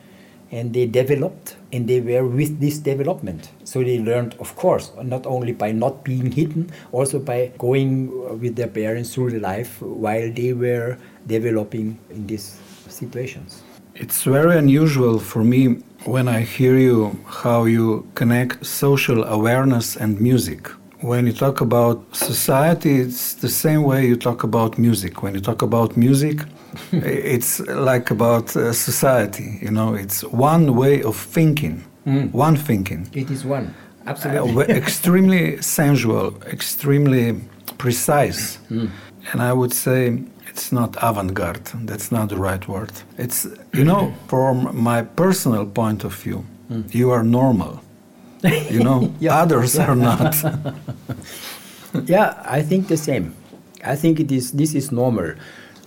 and 0.51 0.73
they 0.73 0.85
developed 0.85 1.55
and 1.71 1.87
they 1.87 1.99
were 1.99 2.25
with 2.25 2.59
this 2.59 2.77
development. 2.77 3.49
So 3.63 3.83
they 3.83 3.99
learned, 3.99 4.35
of 4.39 4.55
course, 4.55 4.91
not 5.03 5.25
only 5.25 5.53
by 5.53 5.71
not 5.71 6.03
being 6.03 6.31
hidden, 6.31 6.71
also 6.91 7.19
by 7.19 7.51
going 7.57 8.09
uh, 8.09 8.33
with 8.35 8.55
their 8.55 8.67
parents 8.67 9.13
through 9.13 9.31
the 9.31 9.39
life 9.39 9.81
while 9.81 10.31
they 10.31 10.53
were 10.53 10.97
developing 11.25 11.99
in 12.09 12.27
these 12.27 12.57
situations. 12.87 13.61
It's 13.95 14.23
very 14.23 14.57
unusual 14.57 15.19
for 15.19 15.43
me 15.43 15.81
when 16.05 16.27
I 16.27 16.41
hear 16.41 16.77
you 16.77 17.19
how 17.25 17.65
you 17.65 18.07
connect 18.15 18.65
social 18.65 19.23
awareness 19.23 19.95
and 19.95 20.21
music. 20.21 20.69
When 21.01 21.27
you 21.27 21.33
talk 21.33 21.61
about 21.61 22.03
society, 22.15 22.99
it's 23.01 23.35
the 23.35 23.49
same 23.49 23.83
way 23.83 24.07
you 24.07 24.15
talk 24.15 24.43
about 24.43 24.77
music. 24.77 25.21
When 25.21 25.35
you 25.35 25.41
talk 25.41 25.61
about 25.61 25.95
music, 25.95 26.39
it's 26.91 27.59
like 27.59 28.09
about 28.11 28.55
uh, 28.55 28.73
society. 28.73 29.59
You 29.61 29.71
know, 29.71 29.93
it's 29.93 30.23
one 30.23 30.75
way 30.75 31.03
of 31.03 31.15
thinking, 31.15 31.83
mm. 32.05 32.31
one 32.33 32.55
thinking. 32.55 33.09
It 33.13 33.29
is 33.29 33.45
one, 33.45 33.75
absolutely. 34.07 34.65
Uh, 34.65 34.77
extremely 34.77 35.61
sensual, 35.61 36.41
extremely 36.45 37.41
precise. 37.77 38.57
Mm. 38.71 38.89
And 39.31 39.41
I 39.41 39.53
would 39.53 39.73
say 39.73 40.23
it's 40.57 40.71
not 40.71 40.95
avant-garde 41.01 41.65
that's 41.85 42.11
not 42.11 42.29
the 42.29 42.35
right 42.35 42.67
word 42.67 42.91
it's 43.17 43.45
you 43.73 43.83
know 43.91 44.11
from 44.27 44.55
my 44.75 45.03
personal 45.03 45.65
point 45.65 46.03
of 46.03 46.13
view 46.23 46.43
mm. 46.71 46.83
you 46.93 47.11
are 47.11 47.23
normal 47.23 47.79
you 48.69 48.83
know 48.83 49.13
yeah. 49.19 49.41
others 49.41 49.77
are 49.77 49.95
not 50.09 50.35
yeah 52.05 52.41
i 52.45 52.61
think 52.61 52.87
the 52.87 52.97
same 52.97 53.35
i 53.83 53.95
think 53.95 54.19
it 54.19 54.31
is 54.31 54.51
this 54.51 54.73
is 54.73 54.91
normal 54.91 55.33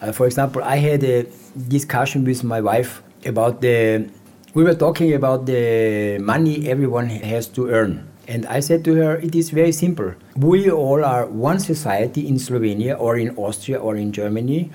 uh, 0.00 0.12
for 0.12 0.26
example 0.26 0.62
i 0.64 0.76
had 0.76 1.02
a 1.04 1.26
discussion 1.68 2.24
with 2.24 2.42
my 2.44 2.60
wife 2.60 3.02
about 3.24 3.60
the 3.60 4.08
we 4.54 4.64
were 4.64 4.74
talking 4.74 5.14
about 5.14 5.46
the 5.46 6.18
money 6.18 6.68
everyone 6.68 7.08
has 7.08 7.46
to 7.46 7.68
earn 7.68 8.10
and 8.30 8.46
I 8.46 8.60
said 8.60 8.84
to 8.84 8.94
her, 8.94 9.16
it 9.16 9.34
is 9.34 9.50
very 9.50 9.72
simple. 9.72 10.14
We 10.36 10.70
all 10.70 11.04
are 11.04 11.26
one 11.26 11.58
society 11.58 12.28
in 12.28 12.36
Slovenia 12.36 12.94
or 12.94 13.18
in 13.18 13.34
Austria 13.34 13.78
or 13.80 13.96
in 13.96 14.12
Germany. 14.12 14.70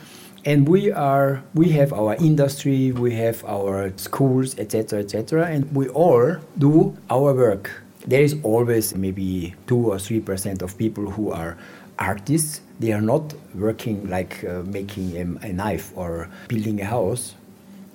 And 0.46 0.70
we 0.70 0.92
are, 0.92 1.42
we 1.56 1.70
have 1.72 1.92
our 1.92 2.14
industry, 2.18 2.92
we 2.92 3.16
have 3.16 3.44
our 3.46 3.92
schools, 3.98 4.58
etc., 4.60 5.00
etc., 5.00 5.48
and 5.48 5.76
we 5.76 5.90
all 5.90 6.36
do 6.60 6.96
our 7.10 7.34
work. 7.34 7.72
There 8.06 8.22
is 8.22 8.36
always 8.44 8.96
maybe 8.96 9.56
two 9.66 9.92
or 9.92 9.98
three 9.98 10.20
percent 10.20 10.62
of 10.62 10.78
people 10.78 11.10
who 11.10 11.32
are 11.32 11.58
artists. 11.98 12.62
They 12.80 12.94
are 12.94 13.02
not 13.02 13.34
working 13.56 14.08
like 14.08 14.44
uh, 14.44 14.62
making 14.62 15.18
a, 15.18 15.48
a 15.48 15.52
knife 15.52 15.92
or 15.96 16.30
building 16.48 16.80
a 16.80 16.86
house. 16.86 17.34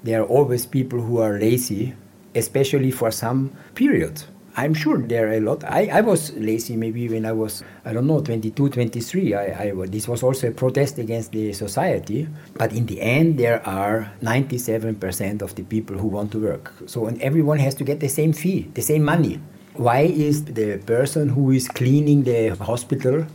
There 0.03 0.21
are 0.21 0.27
always 0.27 0.67
people 0.67 1.01
who 1.01 1.19
are 1.19 1.39
lazy, 1.39 1.95
especially 2.35 2.91
for 2.91 3.13
some 3.13 3.53
period. 3.77 4.25
I'm 4.57 4.75
sure 4.75 4.99
there 4.99 5.29
are 5.29 5.35
a 5.35 5.41
lot. 5.41 5.63
I, 5.65 5.87
I 5.87 6.01
was 6.01 6.33
lazy 6.35 6.77
maybe 6.77 7.09
when 7.09 7.25
I 7.25 7.33
was, 7.33 7.63
I 7.85 7.93
don't 7.93 8.07
know, 8.07 8.21
22, 8.21 8.69
23. 8.69 9.35
I, 9.35 9.43
I, 9.43 9.73
this 9.87 10.09
was 10.09 10.23
also 10.23 10.49
a 10.49 10.51
protest 10.51 10.99
against 10.99 11.33
the 11.33 11.53
society. 11.53 12.29
But 12.55 12.73
in 12.73 12.87
the 12.87 13.01
end, 13.01 13.39
there 13.39 13.67
are 13.67 14.13
97% 14.23 15.43
of 15.43 15.55
the 15.55 15.63
people 15.63 15.97
who 15.97 16.09
want 16.09 16.33
to 16.33 16.39
work. 16.39 16.73
So 16.87 17.07
and 17.07 17.21
everyone 17.23 17.59
has 17.59 17.75
to 17.77 17.85
get 17.85 18.01
the 18.01 18.09
same 18.09 18.33
fee, 18.33 18.69
the 18.75 18.83
same 18.83 19.05
money. 19.05 19.41
Why 19.75 20.01
is 20.01 20.45
the 20.45 20.79
person 20.79 21.29
who 21.29 21.53
is 21.53 21.69
cleaning 21.69 22.25
the 22.25 22.57
hospital 22.57 23.27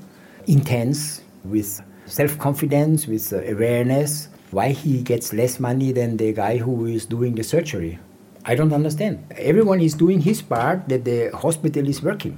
intense 0.48 1.22
with 1.46 1.82
self 2.06 2.38
confidence, 2.38 3.08
with 3.08 3.32
awareness? 3.32 4.28
Why 4.52 4.70
he 4.70 5.02
gets 5.02 5.34
less 5.34 5.60
money 5.60 5.92
than 5.92 6.18
the 6.18 6.34
guy 6.34 6.58
who 6.58 6.86
is 6.86 7.06
doing 7.06 7.36
the 7.36 7.44
surgery? 7.44 8.00
I 8.48 8.54
don't 8.54 8.74
understand. 8.74 9.26
Everyone 9.38 9.82
is 9.82 9.96
doing 9.96 10.22
his 10.22 10.42
part 10.42 10.88
that 10.88 11.04
the 11.04 11.32
hospital 11.34 11.88
is 11.90 12.02
working. 12.04 12.38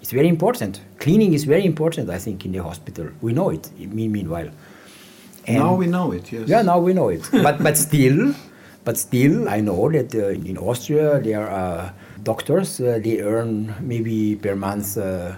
It's 0.00 0.10
very 0.10 0.28
important. 0.28 0.80
Cleaning 0.98 1.34
is 1.34 1.44
very 1.44 1.64
important, 1.64 2.08
I 2.08 2.18
think, 2.18 2.46
in 2.46 2.52
the 2.52 2.62
hospital. 2.62 3.08
We 3.20 3.32
know 3.34 3.50
it, 3.50 3.70
meanwhile. 3.78 4.50
And 5.46 5.58
now 5.58 5.74
we 5.74 5.86
know 5.86 6.12
it, 6.12 6.32
yes. 6.32 6.48
Yeah, 6.48 6.62
now 6.62 6.78
we 6.78 6.94
know 6.94 7.08
it. 7.08 7.28
but, 7.30 7.62
but 7.62 7.76
still, 7.76 8.34
but 8.84 8.96
still, 8.96 9.48
I 9.48 9.60
know 9.60 9.90
that 9.90 10.14
uh, 10.14 10.28
in 10.28 10.56
Austria 10.56 11.20
there 11.20 11.48
are 11.48 11.92
doctors, 12.22 12.80
uh, 12.80 12.98
they 13.02 13.20
earn 13.20 13.74
maybe 13.80 14.36
per 14.36 14.56
month, 14.56 14.96
uh, 14.96 15.34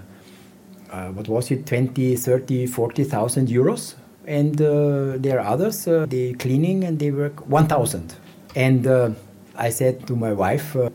uh 0.91 1.09
what 1.09 1.29
was 1.29 1.51
it, 1.51 1.67
20, 1.67 2.17
30, 2.17 2.67
40,000 2.67 3.49
euros. 3.49 3.97
And 4.27 4.61
uh, 4.61 5.19
there 5.19 5.41
are 5.41 5.47
others, 5.47 5.89
uh, 5.89 6.07
they 6.09 6.33
cleaning 6.35 6.85
and 6.85 6.99
they 6.99 7.11
work 7.11 7.47
1,000. 7.47 8.15
And 8.57 9.17
I 9.57 9.71
said 9.71 10.07
to 10.07 10.17
my 10.17 10.33
wife, 10.33 10.77
uh, 10.77 10.91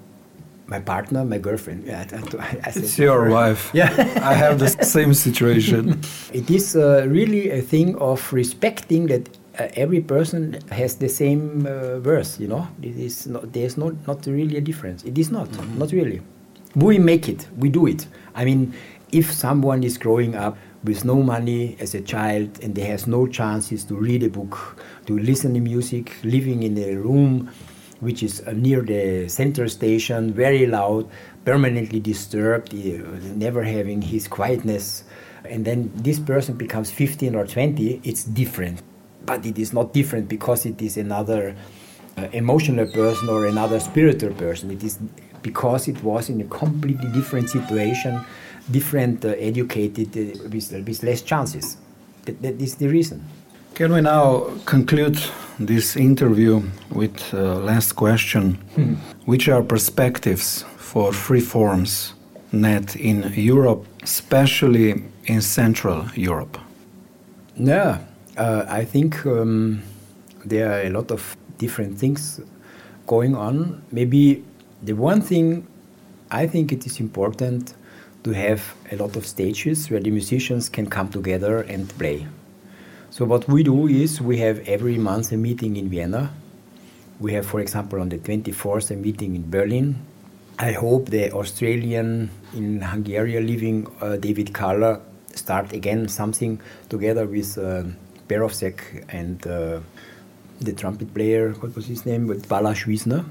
my 0.67 0.79
partner, 0.79 1.25
my 1.25 1.39
girlfriend. 1.39 1.85
Yeah, 1.85 2.05
I, 2.39 2.59
I 2.63 2.71
it's 2.75 2.97
your 2.97 3.29
wife. 3.29 3.71
Yeah, 3.73 3.91
I 4.23 4.33
have 4.33 4.59
the 4.59 4.67
same 4.83 5.13
situation. 5.13 6.01
It 6.31 6.49
is 6.49 6.75
uh, 6.75 7.05
really 7.07 7.49
a 7.49 7.61
thing 7.61 7.97
of 7.97 8.31
respecting 8.31 9.07
that 9.07 9.29
uh, 9.59 9.67
every 9.73 10.01
person 10.01 10.59
has 10.71 10.95
the 10.95 11.09
same 11.09 11.65
uh, 11.65 11.99
worth. 11.99 12.39
You 12.39 12.47
know, 12.47 12.67
it 12.81 12.95
is 12.97 13.27
not, 13.27 13.51
there's 13.51 13.77
not 13.77 13.93
not 14.07 14.25
really 14.25 14.57
a 14.57 14.61
difference. 14.61 15.03
It 15.03 15.17
is 15.17 15.31
not, 15.31 15.49
mm 15.49 15.59
-hmm. 15.59 15.77
not 15.79 15.91
really. 15.91 16.21
We 16.75 16.99
make 16.99 17.31
it. 17.31 17.49
We 17.59 17.69
do 17.69 17.87
it. 17.87 18.07
I 18.35 18.45
mean, 18.45 18.73
if 19.11 19.31
someone 19.31 19.85
is 19.85 19.97
growing 19.97 20.35
up 20.35 20.55
with 20.83 21.03
no 21.03 21.15
money 21.15 21.75
as 21.81 21.95
a 21.95 22.01
child 22.01 22.63
and 22.63 22.75
they 22.75 22.91
has 22.91 23.07
no 23.07 23.27
chances 23.27 23.83
to 23.85 23.95
read 23.95 24.23
a 24.23 24.29
book, 24.29 24.75
to 25.05 25.17
listen 25.17 25.53
to 25.53 25.59
music, 25.59 26.11
living 26.23 26.63
in 26.63 26.77
a 26.77 26.95
room 26.95 27.49
which 27.99 28.23
is 28.23 28.41
uh, 28.47 28.51
near 28.51 28.81
the 28.81 29.27
center 29.27 29.67
station, 29.67 30.33
very 30.33 30.65
loud, 30.65 31.09
permanently 31.45 31.99
disturbed, 31.99 32.73
never 32.73 33.63
having 33.63 34.01
his 34.01 34.27
quietness. 34.27 35.03
And 35.45 35.65
then 35.65 35.91
this 35.95 36.19
person 36.19 36.55
becomes 36.55 36.91
15 36.91 37.35
or 37.35 37.45
20, 37.47 38.01
it's 38.03 38.23
different. 38.23 38.81
But 39.25 39.45
it 39.45 39.57
is 39.57 39.73
not 39.73 39.93
different 39.93 40.29
because 40.29 40.65
it 40.65 40.81
is 40.81 40.97
another 40.97 41.55
uh, 42.17 42.27
emotional 42.33 42.87
person 42.87 43.29
or 43.29 43.45
another 43.45 43.79
spiritual 43.79 44.33
person. 44.33 44.71
It 44.71 44.83
is 44.83 44.99
because 45.41 45.87
it 45.87 46.03
was 46.03 46.29
in 46.29 46.41
a 46.41 46.45
completely 46.45 47.09
different 47.11 47.49
situation 47.49 48.19
different 48.71 49.25
uh, 49.25 49.29
educated 49.29 50.09
uh, 50.15 50.49
with, 50.49 50.71
with 50.71 51.03
less 51.03 51.21
chances. 51.21 51.77
That, 52.25 52.41
that 52.41 52.61
is 52.61 52.75
the 52.75 52.87
reason. 52.87 53.25
Can 53.75 53.93
we 53.93 54.01
now 54.01 54.49
conclude 54.65 55.17
this 55.59 55.95
interview 55.95 56.61
with 56.89 57.33
uh, 57.33 57.59
last 57.59 57.93
question? 57.93 58.53
Hmm. 58.75 58.93
Which 59.25 59.49
are 59.49 59.61
perspectives 59.61 60.63
for 60.77 61.13
free 61.13 61.41
forms 61.41 62.13
net 62.51 62.95
in 62.95 63.31
Europe, 63.35 63.85
especially 64.01 65.03
in 65.25 65.41
Central 65.41 66.05
Europe? 66.15 66.57
Yeah, 67.55 67.99
uh, 68.37 68.65
I 68.67 68.85
think 68.85 69.25
um, 69.25 69.81
there 70.45 70.71
are 70.71 70.81
a 70.81 70.89
lot 70.89 71.11
of 71.11 71.35
different 71.57 71.97
things 71.97 72.41
going 73.05 73.35
on. 73.35 73.81
Maybe 73.91 74.43
the 74.81 74.93
one 74.93 75.21
thing 75.21 75.67
I 76.31 76.47
think 76.47 76.71
it 76.71 76.85
is 76.85 76.99
important 76.99 77.73
to 78.23 78.31
have 78.31 78.75
a 78.91 78.95
lot 78.95 79.15
of 79.15 79.25
stages 79.25 79.89
where 79.89 79.99
the 79.99 80.11
musicians 80.11 80.69
can 80.69 80.87
come 80.89 81.09
together 81.09 81.61
and 81.61 81.89
play. 81.97 82.27
So 83.11 83.25
what 83.25 83.47
we 83.49 83.63
do 83.63 83.87
is 83.87 84.21
we 84.21 84.37
have 84.37 84.59
every 84.67 84.97
month 84.97 85.31
a 85.31 85.37
meeting 85.37 85.77
in 85.77 85.89
Vienna. 85.89 86.31
We 87.19 87.33
have, 87.33 87.45
for 87.45 87.59
example, 87.59 87.99
on 87.99 88.09
the 88.09 88.19
24th 88.19 88.91
a 88.91 88.95
meeting 88.95 89.35
in 89.35 89.49
Berlin. 89.49 90.05
I 90.59 90.73
hope 90.73 91.09
the 91.09 91.31
Australian 91.31 92.29
in 92.53 92.81
Hungary 92.81 93.39
living 93.41 93.87
uh, 93.99 94.17
David 94.17 94.53
Kahler 94.53 95.01
start 95.33 95.73
again 95.73 96.07
something 96.07 96.61
together 96.89 97.25
with 97.25 97.57
uh, 97.57 97.83
Perovšek 98.27 99.05
and 99.09 99.45
uh, 99.47 99.79
the 100.61 100.73
trumpet 100.73 101.11
player, 101.13 101.53
what 101.53 101.75
was 101.75 101.87
his 101.87 102.05
name, 102.05 102.27
with 102.27 102.47
Balázs 102.47 102.85
Wiesner. 102.85 103.25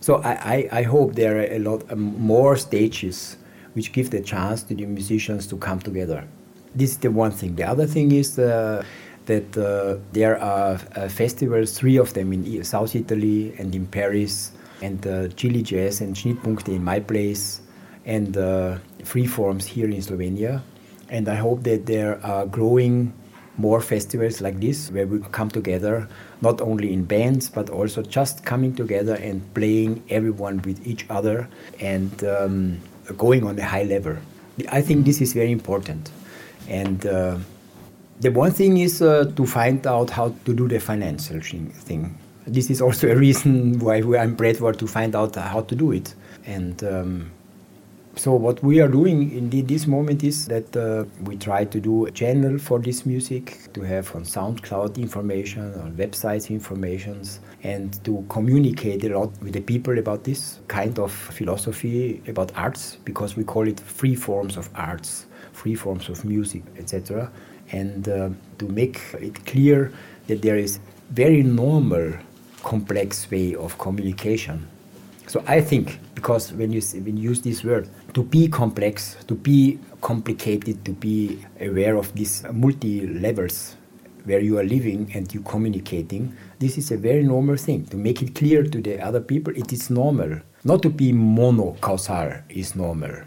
So 0.00 0.16
I, 0.16 0.32
I, 0.32 0.68
I, 0.80 0.82
hope 0.82 1.14
there 1.14 1.38
are 1.38 1.52
a 1.54 1.58
lot 1.60 1.90
um, 1.90 2.20
more 2.20 2.56
stages 2.56 3.38
which 3.72 3.92
give 3.92 4.10
the 4.10 4.20
chance 4.20 4.62
to 4.64 4.74
the 4.74 4.84
musicians 4.84 5.46
to 5.46 5.56
come 5.56 5.78
together. 5.78 6.28
This 6.74 6.90
is 6.90 6.98
the 6.98 7.10
one 7.10 7.30
thing. 7.30 7.54
The 7.54 7.64
other 7.64 7.86
thing 7.86 8.12
is 8.12 8.38
uh, 8.38 8.84
that 9.26 9.56
uh, 9.56 9.96
there 10.12 10.38
are 10.40 10.78
uh, 10.96 11.08
festivals, 11.08 11.78
three 11.78 11.96
of 11.96 12.12
them 12.14 12.32
in 12.32 12.64
South 12.64 12.94
Italy 12.94 13.54
and 13.58 13.74
in 13.74 13.86
Paris, 13.86 14.52
and 14.82 15.06
uh, 15.06 15.28
Chili 15.28 15.62
Jazz 15.62 16.00
and 16.00 16.14
Schnittpunkte 16.14 16.68
in 16.68 16.84
my 16.84 17.00
place, 17.00 17.60
and 18.04 18.36
uh, 18.36 18.78
free 19.04 19.26
forms 19.26 19.66
here 19.66 19.88
in 19.88 20.00
Slovenia. 20.00 20.62
And 21.08 21.28
I 21.28 21.36
hope 21.36 21.62
that 21.64 21.86
there 21.86 22.24
are 22.24 22.46
growing 22.46 23.12
more 23.56 23.80
festivals 23.80 24.40
like 24.40 24.60
this 24.60 24.90
where 24.90 25.06
we 25.06 25.20
come 25.30 25.48
together 25.48 26.08
not 26.40 26.60
only 26.60 26.92
in 26.92 27.04
bands 27.04 27.48
but 27.48 27.70
also 27.70 28.02
just 28.02 28.44
coming 28.44 28.74
together 28.74 29.14
and 29.14 29.42
playing 29.54 30.02
everyone 30.10 30.60
with 30.62 30.84
each 30.84 31.06
other 31.08 31.48
and 31.78 32.24
um, 32.24 32.80
going 33.16 33.44
on 33.44 33.56
a 33.58 33.64
high 33.64 33.84
level. 33.84 34.16
I 34.70 34.82
think 34.82 35.04
this 35.04 35.20
is 35.20 35.32
very 35.32 35.52
important. 35.52 36.10
And 36.68 37.06
uh, 37.06 37.38
the 38.20 38.30
one 38.30 38.52
thing 38.52 38.78
is 38.78 39.02
uh, 39.02 39.30
to 39.36 39.46
find 39.46 39.86
out 39.86 40.10
how 40.10 40.34
to 40.44 40.54
do 40.54 40.68
the 40.68 40.80
financial 40.80 41.40
thing. 41.40 42.16
This 42.46 42.70
is 42.70 42.80
also 42.80 43.08
a 43.08 43.16
reason 43.16 43.78
why 43.78 43.96
I'm 44.18 44.34
Bradford 44.34 44.78
to 44.78 44.86
find 44.86 45.16
out 45.16 45.34
how 45.36 45.62
to 45.62 45.74
do 45.74 45.92
it. 45.92 46.14
And 46.46 46.82
um, 46.84 47.30
so 48.16 48.32
what 48.34 48.62
we 48.62 48.80
are 48.80 48.88
doing 48.88 49.32
in 49.32 49.66
this 49.66 49.86
moment 49.86 50.22
is 50.22 50.46
that 50.46 50.76
uh, 50.76 51.04
we 51.22 51.36
try 51.36 51.64
to 51.64 51.80
do 51.80 52.06
a 52.06 52.10
channel 52.12 52.58
for 52.58 52.78
this 52.78 53.04
music, 53.04 53.72
to 53.72 53.80
have 53.80 54.14
on 54.14 54.22
SoundCloud 54.22 54.98
information, 54.98 55.74
on 55.80 55.92
websites 55.96 56.48
informations, 56.50 57.40
and 57.64 58.02
to 58.04 58.24
communicate 58.28 59.04
a 59.04 59.18
lot 59.18 59.30
with 59.42 59.54
the 59.54 59.60
people 59.60 59.98
about 59.98 60.22
this 60.22 60.60
kind 60.68 60.98
of 60.98 61.10
philosophy 61.10 62.22
about 62.28 62.52
arts, 62.56 62.98
because 63.04 63.36
we 63.36 63.42
call 63.42 63.66
it 63.66 63.80
free 63.80 64.14
forms 64.14 64.56
of 64.56 64.70
arts, 64.76 65.26
free 65.52 65.74
forms 65.74 66.08
of 66.08 66.24
music, 66.24 66.62
etc. 66.78 67.32
And 67.72 68.08
uh, 68.08 68.30
to 68.58 68.68
make 68.68 69.00
it 69.14 69.46
clear 69.46 69.92
that 70.26 70.42
there 70.42 70.56
is 70.56 70.78
very 71.10 71.42
normal, 71.42 72.14
complex 72.62 73.30
way 73.30 73.54
of 73.54 73.78
communication 73.78 74.68
so 75.26 75.42
I 75.46 75.60
think 75.60 75.98
because 76.14 76.52
when 76.52 76.70
you 76.72 76.80
when 77.02 77.16
you 77.16 77.30
use 77.30 77.40
this 77.40 77.64
word, 77.64 77.88
to 78.12 78.22
be 78.22 78.48
complex, 78.48 79.16
to 79.26 79.34
be 79.34 79.78
complicated, 80.00 80.84
to 80.84 80.92
be 80.92 81.42
aware 81.60 81.96
of 81.96 82.14
these 82.14 82.44
multi 82.52 83.06
levels 83.06 83.76
where 84.24 84.40
you 84.40 84.58
are 84.58 84.64
living 84.64 85.10
and 85.14 85.32
you 85.32 85.40
communicating, 85.40 86.36
this 86.58 86.78
is 86.78 86.90
a 86.90 86.96
very 86.96 87.22
normal 87.22 87.56
thing. 87.56 87.86
To 87.86 87.96
make 87.96 88.22
it 88.22 88.34
clear 88.34 88.62
to 88.62 88.80
the 88.80 89.00
other 89.00 89.20
people, 89.20 89.52
it 89.56 89.72
is 89.72 89.90
normal. 89.90 90.40
Not 90.62 90.82
to 90.82 90.90
be 90.90 91.12
monocausal 91.12 92.42
is 92.48 92.74
normal. 92.74 93.22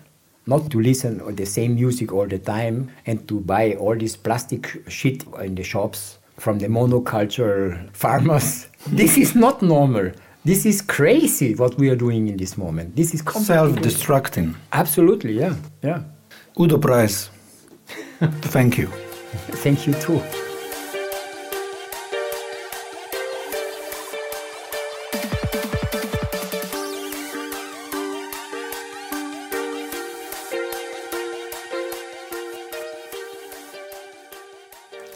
Not 0.47 0.71
to 0.71 0.79
listen 0.81 1.19
to 1.19 1.31
the 1.31 1.45
same 1.45 1.75
music 1.75 2.13
all 2.13 2.25
the 2.25 2.39
time 2.39 2.89
and 3.05 3.27
to 3.27 3.41
buy 3.41 3.73
all 3.73 3.95
this 3.95 4.15
plastic 4.15 4.81
shit 4.87 5.23
in 5.43 5.55
the 5.55 5.63
shops 5.63 6.17
from 6.37 6.59
the 6.59 6.67
monoculture 6.67 7.89
farmers. 7.93 8.67
this 8.87 9.17
is 9.17 9.35
not 9.35 9.61
normal. 9.61 10.11
This 10.45 10.65
is 10.65 10.81
crazy 10.81 11.53
what 11.55 11.77
we 11.77 11.89
are 11.89 11.95
doing 11.97 12.29
in 12.29 12.37
this 12.37 12.57
moment. 12.57 12.95
This 12.95 13.13
is 13.13 13.21
self-destructing. 13.21 14.55
Absolutely, 14.71 15.33
yeah, 15.33 15.55
yeah. 15.83 16.03
Udo 16.57 16.77
Preis, 16.77 17.29
thank 18.53 18.77
you. 18.77 18.87
Thank 19.61 19.85
you 19.85 19.93
too. 19.95 20.21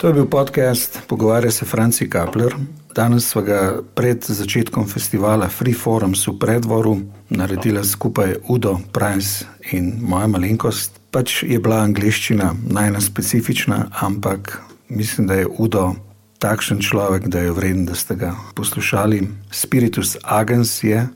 To 0.02 0.08
je 0.08 0.14
bil 0.14 0.26
podcast 0.26 0.99
Pogovarja 1.08 1.52
se 1.52 1.66
Franci 1.66 2.10
Kapler. 2.10 2.56
Danes 2.95 3.30
smo 3.30 3.41
ga 3.41 3.82
pred 3.95 4.26
začetkom 4.26 4.88
festivala 4.89 5.49
Free 5.49 5.74
Forums 5.78 6.28
v 6.28 6.39
predvoru 6.39 6.97
naredili 7.30 7.84
skupaj 7.86 8.34
Udo, 8.49 8.80
Price 8.91 9.45
in 9.72 9.93
moja 10.02 10.28
malenkost. 10.28 10.97
Pač 11.12 11.43
je 11.43 11.60
bila 11.60 11.84
angliščina 11.86 12.56
najna 12.70 13.02
specifična, 13.02 13.91
ampak 14.02 14.62
mislim, 14.89 15.28
da 15.28 15.34
je 15.34 15.47
Udo 15.58 15.93
takšen 16.39 16.82
človek, 16.82 17.28
da 17.28 17.39
je 17.39 17.52
vreden, 17.52 17.86
da 17.86 17.95
ste 17.95 18.16
ga 18.16 18.34
poslušali. 18.56 19.22
Spiritus 19.52 20.18
Agens 20.24 20.84
je 20.84 21.08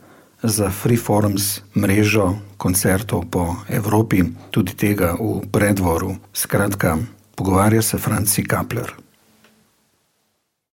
za 0.44 0.70
Free 0.70 0.98
Forums 0.98 1.62
mrežo 1.74 2.36
koncertov 2.58 3.26
po 3.32 3.56
Evropi, 3.70 4.24
tudi 4.52 4.78
tega 4.78 5.18
v 5.18 5.42
predvoru. 5.52 6.16
Skratka, 6.34 6.98
Pogovarja 7.36 7.82
se 7.82 7.98
Franci 7.98 8.44
Kapler. 8.44 9.05